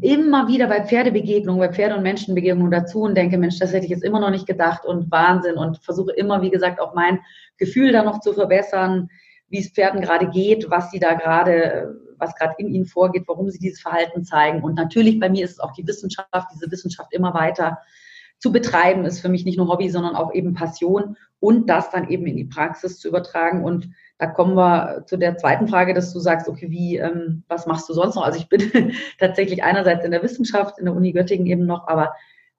immer 0.00 0.48
wieder 0.48 0.66
bei 0.66 0.84
Pferdebegegnungen, 0.84 1.60
bei 1.60 1.72
Pferde- 1.72 1.96
und 1.96 2.02
Menschenbegegnungen 2.02 2.70
dazu 2.70 3.02
und 3.02 3.14
denke, 3.14 3.38
Mensch, 3.38 3.58
das 3.58 3.72
hätte 3.72 3.84
ich 3.84 3.90
jetzt 3.90 4.04
immer 4.04 4.20
noch 4.20 4.30
nicht 4.30 4.46
gedacht 4.46 4.84
und 4.84 5.10
Wahnsinn 5.10 5.56
und 5.56 5.78
versuche 5.78 6.12
immer, 6.12 6.42
wie 6.42 6.50
gesagt, 6.50 6.80
auch 6.80 6.94
mein 6.94 7.20
Gefühl 7.56 7.92
da 7.92 8.02
noch 8.02 8.20
zu 8.20 8.32
verbessern, 8.32 9.08
wie 9.48 9.60
es 9.60 9.70
Pferden 9.70 10.00
gerade 10.00 10.28
geht, 10.28 10.70
was 10.70 10.90
sie 10.90 11.00
da 11.00 11.14
gerade, 11.14 11.96
was 12.18 12.34
gerade 12.36 12.54
in 12.58 12.68
ihnen 12.68 12.86
vorgeht, 12.86 13.24
warum 13.26 13.48
sie 13.50 13.58
dieses 13.58 13.80
Verhalten 13.80 14.24
zeigen. 14.24 14.62
Und 14.62 14.74
natürlich 14.74 15.18
bei 15.18 15.28
mir 15.28 15.44
ist 15.44 15.52
es 15.52 15.60
auch 15.60 15.72
die 15.72 15.86
Wissenschaft, 15.86 16.48
diese 16.54 16.70
Wissenschaft 16.70 17.12
immer 17.12 17.34
weiter 17.34 17.78
zu 18.40 18.50
betreiben, 18.50 19.04
ist 19.04 19.20
für 19.20 19.28
mich 19.28 19.44
nicht 19.44 19.58
nur 19.58 19.68
Hobby, 19.68 19.90
sondern 19.90 20.16
auch 20.16 20.34
eben 20.34 20.54
Passion 20.54 21.16
und 21.38 21.70
das 21.70 21.90
dann 21.90 22.08
eben 22.08 22.26
in 22.26 22.36
die 22.36 22.44
Praxis 22.44 22.98
zu 22.98 23.08
übertragen 23.08 23.64
und 23.64 23.90
da 24.20 24.26
kommen 24.26 24.54
wir 24.54 25.04
zu 25.06 25.16
der 25.16 25.38
zweiten 25.38 25.66
Frage, 25.66 25.94
dass 25.94 26.12
du 26.12 26.20
sagst, 26.20 26.46
okay, 26.46 26.70
wie, 26.70 26.98
ähm, 26.98 27.42
was 27.48 27.66
machst 27.66 27.88
du 27.88 27.94
sonst 27.94 28.16
noch? 28.16 28.24
Also 28.24 28.38
ich 28.38 28.50
bin 28.50 28.92
tatsächlich 29.18 29.64
einerseits 29.64 30.04
in 30.04 30.10
der 30.10 30.22
Wissenschaft, 30.22 30.78
in 30.78 30.84
der 30.84 30.94
Uni 30.94 31.12
Göttingen 31.12 31.46
eben 31.46 31.64
noch, 31.64 31.88
aber 31.88 32.14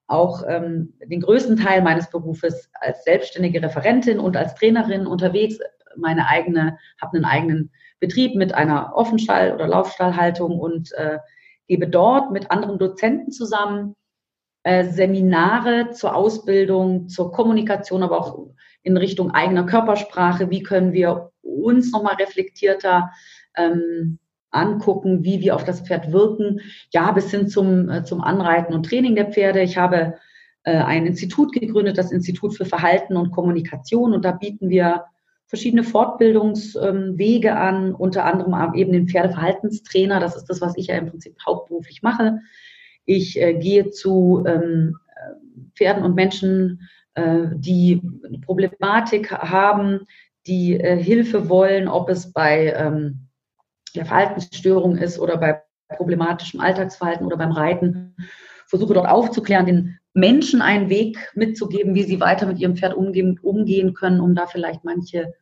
auch 0.07 0.43
ähm, 0.47 0.93
den 1.05 1.21
größten 1.21 1.57
Teil 1.57 1.83
meines 1.83 2.09
Berufes 2.09 2.71
als 2.73 3.03
selbstständige 3.03 3.61
Referentin 3.61 4.19
und 4.19 4.35
als 4.37 4.55
Trainerin 4.55 5.05
unterwegs. 5.05 5.59
Meine 5.95 6.27
eigene, 6.27 6.79
habe 6.99 7.17
einen 7.17 7.25
eigenen 7.25 7.71
Betrieb 7.99 8.35
mit 8.35 8.55
einer 8.55 8.93
Offenstall- 8.95 9.53
oder 9.53 9.67
Laufstallhaltung 9.67 10.59
und 10.59 10.91
äh, 10.93 11.19
gebe 11.67 11.87
dort 11.87 12.31
mit 12.31 12.49
anderen 12.49 12.79
Dozenten 12.79 13.31
zusammen 13.31 13.95
Seminare 14.63 15.91
zur 15.91 16.15
Ausbildung, 16.15 17.09
zur 17.09 17.31
Kommunikation, 17.31 18.03
aber 18.03 18.19
auch 18.19 18.47
in 18.83 18.97
Richtung 18.97 19.31
eigener 19.31 19.65
Körpersprache. 19.65 20.49
Wie 20.49 20.63
können 20.63 20.93
wir 20.93 21.31
uns 21.41 21.91
nochmal 21.91 22.15
reflektierter 22.15 23.11
ähm, 23.55 24.19
angucken, 24.51 25.23
wie 25.23 25.39
wir 25.41 25.55
auf 25.55 25.63
das 25.63 25.81
Pferd 25.81 26.11
wirken, 26.11 26.61
ja, 26.91 27.11
bis 27.11 27.31
hin 27.31 27.47
zum, 27.47 27.89
äh, 27.89 28.03
zum 28.03 28.21
Anreiten 28.21 28.73
und 28.73 28.85
Training 28.85 29.15
der 29.15 29.31
Pferde. 29.31 29.61
Ich 29.61 29.77
habe 29.77 30.15
äh, 30.63 30.77
ein 30.77 31.05
Institut 31.05 31.53
gegründet, 31.53 31.97
das 31.97 32.11
Institut 32.11 32.55
für 32.55 32.65
Verhalten 32.65 33.15
und 33.15 33.31
Kommunikation, 33.31 34.13
und 34.13 34.25
da 34.25 34.31
bieten 34.31 34.69
wir 34.69 35.05
verschiedene 35.47 35.83
Fortbildungswege 35.83 37.49
ähm, 37.49 37.57
an, 37.57 37.95
unter 37.95 38.25
anderem 38.25 38.73
eben 38.73 38.93
den 38.93 39.07
Pferdeverhaltenstrainer. 39.07 40.19
Das 40.19 40.37
ist 40.37 40.45
das, 40.45 40.61
was 40.61 40.77
ich 40.77 40.87
ja 40.87 40.95
im 40.95 41.07
Prinzip 41.07 41.35
hauptberuflich 41.45 42.01
mache. 42.01 42.39
Ich 43.05 43.39
äh, 43.41 43.53
gehe 43.53 43.89
zu 43.89 44.43
ähm, 44.47 44.97
Pferden 45.75 46.03
und 46.03 46.15
Menschen, 46.15 46.89
äh, 47.13 47.47
die 47.53 48.01
eine 48.25 48.39
Problematik 48.39 49.31
haben, 49.31 50.01
die 50.47 50.79
äh, 50.79 51.01
Hilfe 51.01 51.49
wollen, 51.49 51.87
ob 51.87 52.09
es 52.09 52.31
bei 52.31 52.73
ähm, 52.73 53.27
der 53.95 54.05
Verhaltensstörung 54.05 54.97
ist 54.97 55.19
oder 55.19 55.37
bei 55.37 55.61
problematischem 55.97 56.59
Alltagsverhalten 56.59 57.25
oder 57.25 57.37
beim 57.37 57.51
Reiten. 57.51 58.15
Versuche 58.67 58.93
dort 58.93 59.09
aufzuklären, 59.09 59.65
den 59.65 59.99
Menschen 60.13 60.61
einen 60.61 60.89
Weg 60.89 61.17
mitzugeben, 61.35 61.93
wie 61.95 62.03
sie 62.03 62.19
weiter 62.21 62.45
mit 62.45 62.59
ihrem 62.59 62.77
Pferd 62.77 62.93
umgehen, 62.93 63.39
umgehen 63.41 63.93
können, 63.93 64.21
um 64.21 64.33
da 64.33 64.47
vielleicht 64.47 64.83
manche 64.83 65.33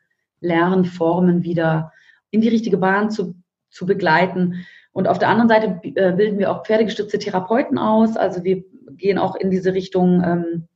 Lernformen 0.41 1.43
wieder 1.43 1.91
in 2.32 2.41
die 2.41 2.49
richtige 2.49 2.78
Bahn 2.78 3.12
zu, 3.12 3.36
zu 3.70 3.86
begleiten. 3.86 4.66
Und 4.92 5.08
auf 5.08 5.20
der 5.20 5.30
anderen 5.30 5.50
Seite 5.50 5.80
äh, 5.84 6.12
bilden 6.12 6.40
wir 6.40 6.52
auch 6.52 6.66
pferdegestützte 6.66 7.20
Therapeuten 7.20 7.78
aus. 7.78 8.18
Also 8.18 8.44
wir 8.44 8.64
gehen 8.92 9.18
auch 9.18 9.36
in 9.36 9.50
diese 9.52 9.74
Richtung 9.74 10.24
ähm, 10.24 10.68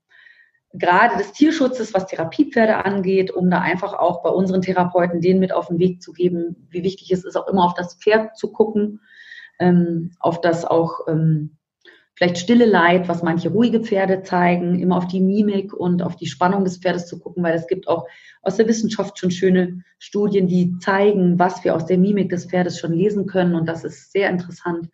gerade 0.73 1.17
des 1.17 1.31
Tierschutzes, 1.33 1.93
was 1.93 2.07
Therapiepferde 2.07 2.83
angeht, 2.83 3.31
um 3.31 3.49
da 3.49 3.59
einfach 3.61 3.93
auch 3.93 4.23
bei 4.23 4.29
unseren 4.29 4.61
Therapeuten 4.61 5.21
denen 5.21 5.39
mit 5.39 5.53
auf 5.53 5.67
den 5.67 5.79
Weg 5.79 6.01
zu 6.01 6.13
geben, 6.13 6.67
wie 6.69 6.83
wichtig 6.83 7.11
es 7.11 7.23
ist, 7.23 7.35
auch 7.35 7.47
immer 7.47 7.63
auf 7.63 7.75
das 7.75 7.95
Pferd 7.95 8.37
zu 8.37 8.51
gucken, 8.51 8.99
ähm, 9.59 10.11
auf 10.19 10.41
das 10.41 10.65
auch 10.65 11.07
ähm, 11.07 11.57
vielleicht 12.15 12.37
stille 12.37 12.65
Leid, 12.65 13.07
was 13.07 13.23
manche 13.23 13.49
ruhige 13.49 13.79
Pferde 13.79 14.23
zeigen, 14.23 14.79
immer 14.79 14.97
auf 14.97 15.07
die 15.07 15.19
Mimik 15.19 15.73
und 15.73 16.03
auf 16.03 16.15
die 16.15 16.27
Spannung 16.27 16.63
des 16.63 16.77
Pferdes 16.77 17.07
zu 17.07 17.19
gucken, 17.19 17.43
weil 17.43 17.55
es 17.55 17.67
gibt 17.67 17.87
auch 17.87 18.07
aus 18.41 18.57
der 18.57 18.67
Wissenschaft 18.67 19.17
schon 19.17 19.31
schöne 19.31 19.83
Studien, 19.99 20.47
die 20.47 20.77
zeigen, 20.79 21.39
was 21.39 21.63
wir 21.63 21.75
aus 21.75 21.85
der 21.85 21.97
Mimik 21.97 22.29
des 22.29 22.45
Pferdes 22.45 22.79
schon 22.79 22.93
lesen 22.93 23.25
können 23.25 23.55
und 23.55 23.67
das 23.67 23.83
ist 23.83 24.11
sehr 24.11 24.29
interessant. 24.29 24.89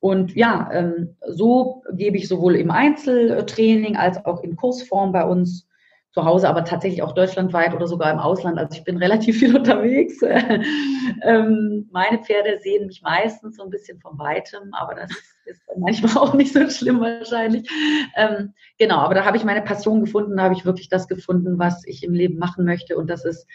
Und 0.00 0.34
ja, 0.34 0.68
ähm, 0.72 1.16
so 1.28 1.84
gebe 1.92 2.16
ich 2.16 2.26
sowohl 2.26 2.56
im 2.56 2.72
Einzeltraining 2.72 3.96
als 3.96 4.24
auch 4.24 4.42
in 4.42 4.56
Kursform 4.56 5.12
bei 5.12 5.24
uns 5.24 5.68
zu 6.12 6.24
Hause, 6.24 6.48
aber 6.48 6.64
tatsächlich 6.64 7.02
auch 7.02 7.12
deutschlandweit 7.12 7.74
oder 7.74 7.86
sogar 7.86 8.12
im 8.12 8.18
Ausland. 8.18 8.58
Also 8.58 8.76
ich 8.76 8.84
bin 8.84 8.98
relativ 8.98 9.38
viel 9.38 9.56
unterwegs. 9.56 10.20
ähm, 11.22 11.88
meine 11.90 12.18
Pferde 12.18 12.58
sehen 12.62 12.86
mich 12.86 13.02
meistens 13.02 13.56
so 13.56 13.62
ein 13.62 13.70
bisschen 13.70 13.98
von 14.00 14.18
weitem, 14.18 14.74
aber 14.74 14.94
das 14.94 15.10
ist 15.46 15.62
manchmal 15.76 16.16
auch 16.18 16.34
nicht 16.34 16.52
so 16.52 16.68
schlimm 16.68 17.00
wahrscheinlich. 17.00 17.68
Ähm, 18.14 18.52
genau, 18.78 18.98
aber 18.98 19.14
da 19.14 19.24
habe 19.24 19.38
ich 19.38 19.44
meine 19.44 19.62
Passion 19.62 20.00
gefunden, 20.04 20.36
da 20.36 20.44
habe 20.44 20.54
ich 20.54 20.66
wirklich 20.66 20.90
das 20.90 21.08
gefunden, 21.08 21.58
was 21.58 21.86
ich 21.86 22.04
im 22.04 22.12
Leben 22.12 22.38
machen 22.38 22.64
möchte. 22.64 22.96
Und 22.96 23.08
das 23.08 23.24
ist 23.24 23.46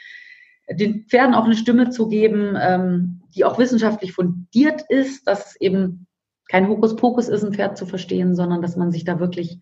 den 0.70 1.06
Pferden 1.06 1.36
auch 1.36 1.46
eine 1.46 1.56
Stimme 1.56 1.92
zu 1.92 2.08
geben, 2.08 2.58
ähm, 2.60 3.22
die 3.36 3.46
auch 3.46 3.60
wissenschaftlich 3.60 4.14
fundiert 4.14 4.82
ist, 4.90 5.28
dass 5.28 5.56
eben 5.58 6.08
kein 6.50 6.68
Hokuspokus 6.68 7.28
ist, 7.28 7.44
ein 7.44 7.54
Pferd 7.54 7.78
zu 7.78 7.86
verstehen, 7.86 8.36
sondern 8.36 8.62
dass 8.62 8.76
man 8.76 8.92
sich 8.92 9.06
da 9.06 9.20
wirklich 9.20 9.60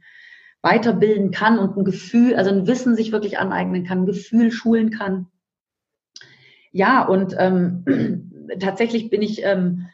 weiterbilden 0.66 1.30
kann 1.30 1.60
und 1.60 1.78
ein 1.78 1.86
Gefühl, 1.86 2.36
also 2.36 2.50
ein 2.50 2.66
Wissen 2.66 2.96
sich 2.96 3.12
wirklich 3.12 3.38
aneignen 3.38 3.86
kann, 3.86 4.00
ein 4.00 4.06
Gefühl 4.08 4.52
schulen 4.52 4.90
kann. 4.90 5.28
Ja, 6.72 7.04
und 7.04 7.36
ähm, 7.38 8.50
tatsächlich 8.60 9.12
bin 9.12 9.22
ich 9.22 9.44
ähm, 9.44 9.86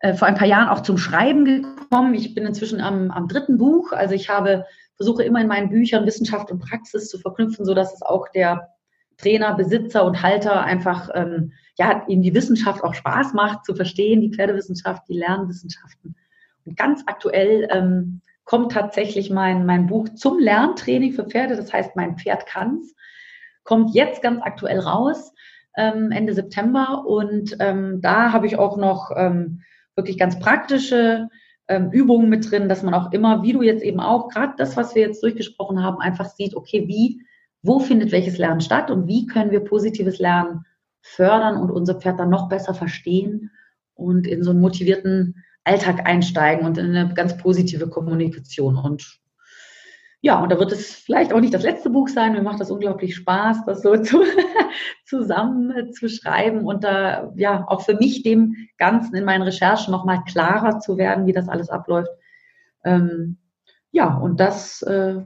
äh, 0.00 0.12
vor 0.12 0.28
ein 0.28 0.34
paar 0.34 0.46
Jahren 0.46 0.68
auch 0.68 0.82
zum 0.82 0.98
Schreiben 0.98 1.46
gekommen. 1.46 2.12
Ich 2.12 2.34
bin 2.34 2.44
inzwischen 2.44 2.82
am, 2.82 3.10
am 3.10 3.28
dritten 3.28 3.56
Buch. 3.56 3.92
Also 3.92 4.14
ich 4.14 4.28
habe 4.28 4.66
versuche 4.96 5.22
immer 5.22 5.40
in 5.40 5.48
meinen 5.48 5.70
Büchern 5.70 6.04
Wissenschaft 6.04 6.50
und 6.50 6.60
Praxis 6.60 7.08
zu 7.08 7.18
verknüpfen, 7.18 7.64
so 7.64 7.72
dass 7.72 7.94
es 7.94 8.02
auch 8.02 8.28
der 8.28 8.68
Trainer, 9.16 9.54
Besitzer 9.54 10.04
und 10.04 10.22
Halter 10.22 10.62
einfach 10.62 11.08
ähm, 11.14 11.52
ja 11.78 12.04
ihm 12.08 12.20
die 12.20 12.34
Wissenschaft 12.34 12.84
auch 12.84 12.92
Spaß 12.92 13.32
macht 13.32 13.64
zu 13.64 13.74
verstehen, 13.74 14.20
die 14.20 14.34
Pferdewissenschaft, 14.34 15.08
die 15.08 15.18
Lernwissenschaften 15.18 16.14
ganz 16.76 17.02
aktuell 17.06 17.66
ähm, 17.70 18.20
kommt 18.50 18.72
tatsächlich 18.72 19.30
mein, 19.30 19.64
mein 19.64 19.86
Buch 19.86 20.08
zum 20.08 20.40
Lerntraining 20.40 21.12
für 21.12 21.24
Pferde, 21.24 21.54
das 21.54 21.72
heißt 21.72 21.94
Mein 21.94 22.18
Pferd 22.18 22.46
kann's, 22.46 22.96
kommt 23.62 23.94
jetzt 23.94 24.22
ganz 24.22 24.40
aktuell 24.42 24.80
raus, 24.80 25.32
ähm, 25.76 26.10
Ende 26.10 26.34
September. 26.34 27.04
Und 27.06 27.56
ähm, 27.60 28.00
da 28.00 28.32
habe 28.32 28.48
ich 28.48 28.58
auch 28.58 28.76
noch 28.76 29.12
ähm, 29.14 29.60
wirklich 29.94 30.18
ganz 30.18 30.40
praktische 30.40 31.28
ähm, 31.68 31.92
Übungen 31.92 32.28
mit 32.28 32.50
drin, 32.50 32.68
dass 32.68 32.82
man 32.82 32.92
auch 32.92 33.12
immer, 33.12 33.44
wie 33.44 33.52
du 33.52 33.62
jetzt 33.62 33.84
eben 33.84 34.00
auch, 34.00 34.30
gerade 34.30 34.54
das, 34.58 34.76
was 34.76 34.96
wir 34.96 35.02
jetzt 35.02 35.22
durchgesprochen 35.22 35.80
haben, 35.80 36.00
einfach 36.00 36.26
sieht, 36.26 36.56
okay, 36.56 36.88
wie, 36.88 37.24
wo 37.62 37.78
findet 37.78 38.10
welches 38.10 38.36
Lernen 38.36 38.60
statt 38.60 38.90
und 38.90 39.06
wie 39.06 39.26
können 39.26 39.52
wir 39.52 39.60
positives 39.60 40.18
Lernen 40.18 40.64
fördern 41.02 41.56
und 41.56 41.70
unser 41.70 42.00
Pferd 42.00 42.18
dann 42.18 42.30
noch 42.30 42.48
besser 42.48 42.74
verstehen 42.74 43.52
und 43.94 44.26
in 44.26 44.42
so 44.42 44.50
einen 44.50 44.60
motivierten 44.60 45.36
Alltag 45.64 46.06
einsteigen 46.06 46.66
und 46.66 46.78
in 46.78 46.96
eine 46.96 47.14
ganz 47.14 47.36
positive 47.36 47.88
Kommunikation. 47.88 48.76
Und 48.76 49.20
ja, 50.22 50.42
und 50.42 50.52
da 50.52 50.58
wird 50.58 50.72
es 50.72 50.94
vielleicht 50.94 51.32
auch 51.32 51.40
nicht 51.40 51.54
das 51.54 51.62
letzte 51.62 51.88
Buch 51.88 52.08
sein. 52.08 52.32
Mir 52.32 52.42
macht 52.42 52.60
das 52.60 52.70
unglaublich 52.70 53.16
Spaß, 53.16 53.64
das 53.64 53.82
so 53.82 53.96
zu, 54.02 54.22
zusammen 55.06 55.92
zu 55.92 56.08
schreiben 56.08 56.66
und 56.66 56.84
da 56.84 57.32
ja 57.36 57.64
auch 57.68 57.82
für 57.82 57.94
mich 57.94 58.22
dem 58.22 58.54
Ganzen 58.76 59.14
in 59.16 59.24
meinen 59.24 59.42
Recherchen 59.42 59.92
nochmal 59.92 60.22
klarer 60.24 60.78
zu 60.80 60.98
werden, 60.98 61.26
wie 61.26 61.32
das 61.32 61.48
alles 61.48 61.70
abläuft. 61.70 62.10
Ähm, 62.84 63.38
ja, 63.92 64.14
und 64.14 64.40
das, 64.40 64.82
äh, 64.82 65.22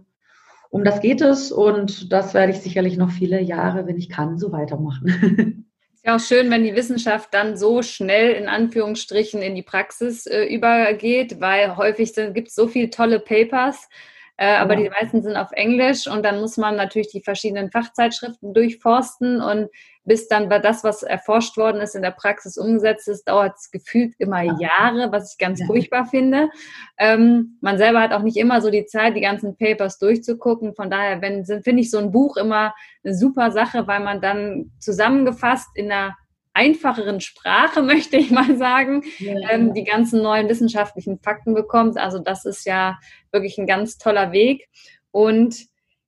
um 0.70 0.85
das 0.85 1.01
geht 1.01 1.20
es 1.20 1.53
und 1.53 2.12
das 2.12 2.35
werde 2.35 2.53
ich 2.53 2.61
sicherlich 2.61 2.97
noch 2.97 3.11
viele 3.11 3.41
Jahre, 3.41 3.87
wenn 3.87 3.97
ich 3.97 4.09
kann, 4.09 4.39
so 4.39 4.53
weitermachen. 4.53 5.66
Ja 6.07 6.17
auch 6.17 6.21
schön, 6.21 6.51
wenn 6.51 6.65
die 6.65 6.77
Wissenschaft 6.77 7.33
dann 7.33 7.57
so 7.57 7.81
schnell 7.81 8.33
in 8.33 8.47
Anführungsstrichen 8.47 9.41
in 9.41 9.55
die 9.55 9.63
Praxis 9.63 10.27
äh, 10.27 10.45
übergeht, 10.45 11.41
weil 11.41 11.79
häufig 11.79 12.13
gibt 12.15 12.49
es 12.49 12.55
so 12.55 12.69
viele 12.69 12.91
tolle 12.91 13.21
Papers, 13.21 13.89
äh, 14.37 14.57
aber 14.57 14.74
ja. 14.74 14.82
die 14.82 14.91
meisten 14.91 15.22
sind 15.22 15.37
auf 15.37 15.53
Englisch 15.53 16.07
und 16.07 16.24
dann 16.24 16.41
muss 16.41 16.57
man 16.57 16.76
natürlich 16.76 17.09
die 17.09 17.22
verschiedenen 17.22 17.70
Fachzeitschriften 17.70 18.53
durchforsten 18.53 19.41
und 19.41 19.68
bis 20.05 20.28
dann 20.28 20.49
bei 20.49 20.59
das, 20.59 20.85
was 20.85 21.03
erforscht 21.03 21.57
worden 21.57 21.80
ist, 21.80 21.95
in 21.95 22.03
der 22.03 22.11
Praxis 22.11 22.59
umgesetzt 22.59 23.09
ist, 23.09 23.26
dauert 23.26 23.57
es 23.57 23.70
gefühlt 23.70 24.14
immer 24.18 24.43
ja. 24.43 24.57
Jahre, 24.59 25.12
was 25.12 25.32
ich 25.32 25.39
ganz 25.39 25.61
ja. 25.61 25.66
furchtbar 25.66 26.07
finde. 26.07 26.51
Ähm, 26.99 27.59
man 27.61 27.78
selber 27.78 28.01
hat 28.01 28.12
auch 28.12 28.22
nicht 28.22 28.37
immer 28.37 28.61
so 28.61 28.70
die 28.70 28.85
Zeit, 28.87 29.16
die 29.16 29.22
ganzen 29.22 29.57
Papers 29.57 29.99
durchzugucken. 29.99 30.74
Von 30.74 30.91
daher 30.91 31.20
finde 31.20 31.80
ich 31.80 31.91
so 31.91 31.99
ein 31.99 32.12
Buch 32.12 32.37
immer 32.37 32.74
eine 33.03 33.14
super 33.14 33.51
Sache, 33.51 33.87
weil 33.87 34.01
man 34.01 34.20
dann 34.20 34.72
zusammengefasst 34.78 35.68
in 35.74 35.91
einer 35.91 36.16
einfacheren 36.55 37.21
Sprache, 37.21 37.83
möchte 37.83 38.17
ich 38.17 38.31
mal 38.31 38.57
sagen, 38.57 39.03
ja. 39.19 39.35
ähm, 39.51 39.75
die 39.75 39.85
ganzen 39.85 40.23
neuen 40.23 40.49
wissenschaftlichen 40.49 41.19
Fakten 41.19 41.55
bekommt. 41.55 41.99
Also 41.99 42.19
das 42.19 42.45
ist 42.45 42.65
ja 42.65 42.99
wirklich 43.33 43.59
ein 43.59 43.67
ganz 43.67 43.99
toller 43.99 44.33
Weg. 44.33 44.69
Und 45.11 45.67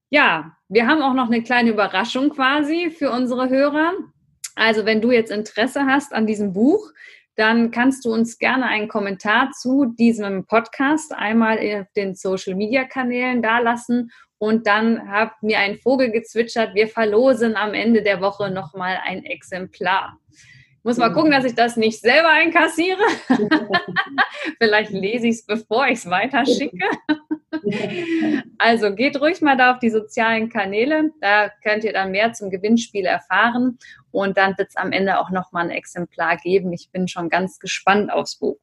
ja, 0.09 0.57
wir 0.69 0.87
haben 0.87 1.03
auch 1.03 1.15
noch 1.15 1.27
eine 1.27 1.43
kleine 1.43 1.71
Überraschung 1.71 2.31
quasi 2.31 2.91
für 2.91 3.11
unsere 3.11 3.49
Hörer. 3.49 3.93
Also 4.55 4.87
wenn 4.87 5.01
du 5.01 5.11
jetzt 5.11 5.31
Interesse 5.31 5.85
hast 5.85 6.15
an 6.15 6.27
diesem 6.27 6.53
Buch, 6.53 6.91
dann 7.37 7.71
kannst 7.71 8.05
du 8.07 8.13
uns 8.13 8.39
gerne 8.39 8.67
einen 8.67 8.89
Kommentar 8.89 9.51
zu 9.51 9.85
diesem 9.85 10.47
Podcast 10.47 11.13
einmal 11.13 11.59
auf 11.59 11.93
den 11.93 12.15
Social 12.15 12.55
Media 12.55 12.85
Kanälen 12.85 13.43
dalassen 13.43 14.11
und 14.39 14.67
dann 14.67 15.11
hat 15.11 15.43
mir 15.43 15.59
ein 15.59 15.79
Vogel 15.79 16.11
gezwitschert, 16.11 16.75
wir 16.75 16.89
verlosen 16.89 17.57
am 17.57 17.75
Ende 17.75 18.03
der 18.03 18.21
Woche 18.21 18.51
nochmal 18.51 18.99
ein 19.05 19.25
Exemplar. 19.25 20.19
Ich 20.31 20.85
muss 20.85 20.99
mal 20.99 21.13
gucken, 21.13 21.33
dass 21.33 21.45
ich 21.45 21.55
das 21.55 21.77
nicht 21.77 22.01
selber 22.01 22.29
einkassiere. 22.29 23.03
Vielleicht 24.61 24.93
lese 24.93 25.27
ich 25.27 25.37
es, 25.37 25.47
bevor 25.47 25.89
ich 25.89 25.99
es 25.99 26.11
weiterschicke. 26.11 26.87
also 28.59 28.95
geht 28.95 29.21
ruhig 29.21 29.41
mal 29.41 29.57
da 29.57 29.73
auf 29.73 29.81
die 29.81 29.91
sozialen 29.91 30.49
Kanäle. 30.49 31.11
Da 31.21 31.51
könnt 31.65 31.83
ihr 31.83 31.93
dann 31.93 32.13
mehr 32.13 32.35
zum 32.35 32.51
Gewinnspiel 32.51 33.05
erfahren. 33.05 33.79
Und 34.13 34.37
dann 34.37 34.57
wird 34.59 34.69
es 34.69 34.77
am 34.77 34.93
Ende 34.93 35.19
auch 35.19 35.31
nochmal 35.31 35.65
ein 35.65 35.71
Exemplar 35.71 36.37
geben. 36.37 36.73
Ich 36.73 36.91
bin 36.93 37.09
schon 37.09 37.31
ganz 37.31 37.59
gespannt 37.59 38.13
aufs 38.13 38.39
Buch. 38.39 38.59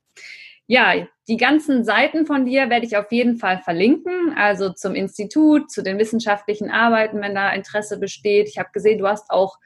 Ja, 0.68 0.93
die 1.28 1.38
ganzen 1.38 1.84
Seiten 1.84 2.26
von 2.26 2.45
dir 2.45 2.70
werde 2.70 2.86
ich 2.86 2.95
auf 2.95 3.11
jeden 3.11 3.38
Fall 3.38 3.59
verlinken, 3.59 4.34
also 4.36 4.72
zum 4.72 4.95
Institut, 4.95 5.70
zu 5.70 5.82
den 5.84 5.97
wissenschaftlichen 5.97 6.72
Arbeiten, 6.72 7.22
wenn 7.22 7.36
da 7.36 7.51
Interesse 7.51 7.99
besteht. 7.99 8.47
Ich 8.47 8.57
habe 8.57 8.70
gesehen, 8.72 8.99
du 8.99 9.07
hast 9.07 9.30
auch 9.30 9.57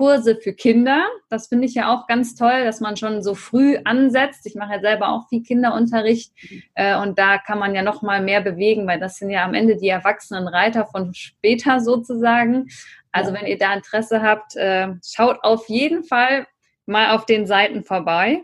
Kurse 0.00 0.36
für 0.36 0.54
Kinder. 0.54 1.06
Das 1.28 1.48
finde 1.48 1.66
ich 1.66 1.74
ja 1.74 1.92
auch 1.92 2.06
ganz 2.06 2.34
toll, 2.34 2.64
dass 2.64 2.80
man 2.80 2.96
schon 2.96 3.22
so 3.22 3.34
früh 3.34 3.76
ansetzt. 3.84 4.46
Ich 4.46 4.54
mache 4.54 4.74
ja 4.74 4.80
selber 4.80 5.10
auch 5.10 5.28
viel 5.28 5.42
Kinderunterricht 5.42 6.32
äh, 6.74 6.96
und 6.96 7.18
da 7.18 7.36
kann 7.36 7.58
man 7.58 7.74
ja 7.74 7.82
noch 7.82 8.00
mal 8.00 8.22
mehr 8.22 8.40
bewegen, 8.40 8.86
weil 8.86 8.98
das 8.98 9.18
sind 9.18 9.28
ja 9.28 9.44
am 9.44 9.52
Ende 9.52 9.76
die 9.76 9.88
erwachsenen 9.88 10.48
Reiter 10.48 10.86
von 10.86 11.12
später 11.12 11.80
sozusagen. 11.80 12.68
Also 13.12 13.34
wenn 13.34 13.46
ihr 13.46 13.58
da 13.58 13.74
Interesse 13.74 14.22
habt, 14.22 14.56
äh, 14.56 14.88
schaut 15.04 15.38
auf 15.42 15.68
jeden 15.68 16.02
Fall 16.02 16.46
mal 16.86 17.14
auf 17.14 17.26
den 17.26 17.46
Seiten 17.46 17.84
vorbei. 17.84 18.42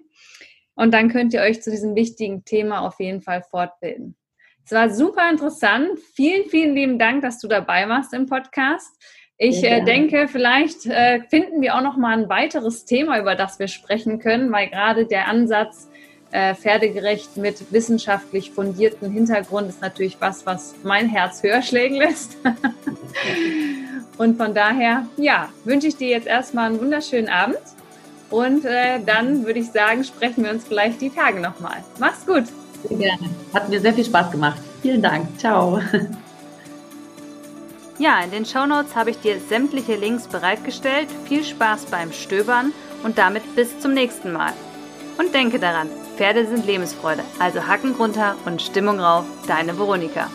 Und 0.76 0.94
dann 0.94 1.08
könnt 1.08 1.34
ihr 1.34 1.40
euch 1.40 1.62
zu 1.62 1.70
diesem 1.70 1.96
wichtigen 1.96 2.44
Thema 2.44 2.86
auf 2.86 3.00
jeden 3.00 3.22
Fall 3.22 3.42
fortbilden. 3.42 4.14
Es 4.64 4.72
war 4.72 4.90
super 4.90 5.28
interessant. 5.30 5.98
Vielen, 6.14 6.48
vielen 6.48 6.74
lieben 6.74 6.98
Dank, 6.98 7.22
dass 7.22 7.38
du 7.38 7.48
dabei 7.48 7.88
warst 7.88 8.12
im 8.12 8.26
Podcast. 8.26 8.90
Ich 9.38 9.62
äh, 9.64 9.84
denke, 9.84 10.28
vielleicht 10.28 10.86
äh, 10.86 11.20
finden 11.28 11.60
wir 11.60 11.74
auch 11.76 11.82
noch 11.82 11.96
mal 11.96 12.18
ein 12.18 12.28
weiteres 12.28 12.84
Thema, 12.84 13.18
über 13.18 13.34
das 13.34 13.58
wir 13.58 13.68
sprechen 13.68 14.18
können, 14.18 14.50
weil 14.50 14.68
gerade 14.68 15.06
der 15.06 15.28
Ansatz 15.28 15.88
äh, 16.30 16.54
pferdegerecht 16.54 17.36
mit 17.36 17.72
wissenschaftlich 17.72 18.50
fundierten 18.50 19.10
Hintergrund 19.10 19.68
ist 19.68 19.82
natürlich 19.82 20.16
was, 20.20 20.46
was 20.46 20.74
mein 20.82 21.08
Herz 21.08 21.42
höher 21.42 21.62
schlägen 21.62 21.96
lässt. 21.96 22.36
Und 24.18 24.38
von 24.38 24.54
daher, 24.54 25.06
ja, 25.16 25.50
wünsche 25.64 25.86
ich 25.88 25.96
dir 25.96 26.08
jetzt 26.08 26.26
erstmal 26.26 26.70
einen 26.70 26.80
wunderschönen 26.80 27.28
Abend 27.28 27.58
und 28.30 28.64
äh, 28.64 29.00
dann 29.04 29.46
würde 29.46 29.60
ich 29.60 29.70
sagen, 29.70 30.04
sprechen 30.04 30.44
wir 30.44 30.50
uns 30.50 30.64
vielleicht 30.64 31.00
die 31.00 31.10
Tage 31.10 31.40
nochmal. 31.40 31.84
Mach's 31.98 32.26
gut. 32.26 32.44
Sehr 32.88 32.98
gerne. 32.98 33.30
Hat 33.54 33.68
mir 33.68 33.80
sehr 33.80 33.94
viel 33.94 34.04
Spaß 34.04 34.30
gemacht. 34.30 34.60
Vielen 34.82 35.02
Dank. 35.02 35.26
Ciao. 35.38 35.80
Ja, 37.98 38.20
in 38.22 38.30
den 38.30 38.44
Shownotes 38.44 38.94
habe 38.94 39.08
ich 39.08 39.20
dir 39.20 39.40
sämtliche 39.48 39.96
Links 39.96 40.26
bereitgestellt. 40.26 41.08
Viel 41.24 41.42
Spaß 41.42 41.86
beim 41.86 42.12
Stöbern 42.12 42.74
und 43.04 43.16
damit 43.16 43.56
bis 43.56 43.80
zum 43.80 43.94
nächsten 43.94 44.32
Mal. 44.32 44.52
Und 45.16 45.34
denke 45.34 45.58
daran, 45.58 45.88
Pferde 46.16 46.46
sind 46.46 46.66
Lebensfreude, 46.66 47.22
also 47.38 47.66
Hacken 47.66 47.94
runter 47.94 48.36
und 48.44 48.60
Stimmung 48.60 49.00
rauf, 49.00 49.24
deine 49.46 49.78
Veronika. 49.78 50.28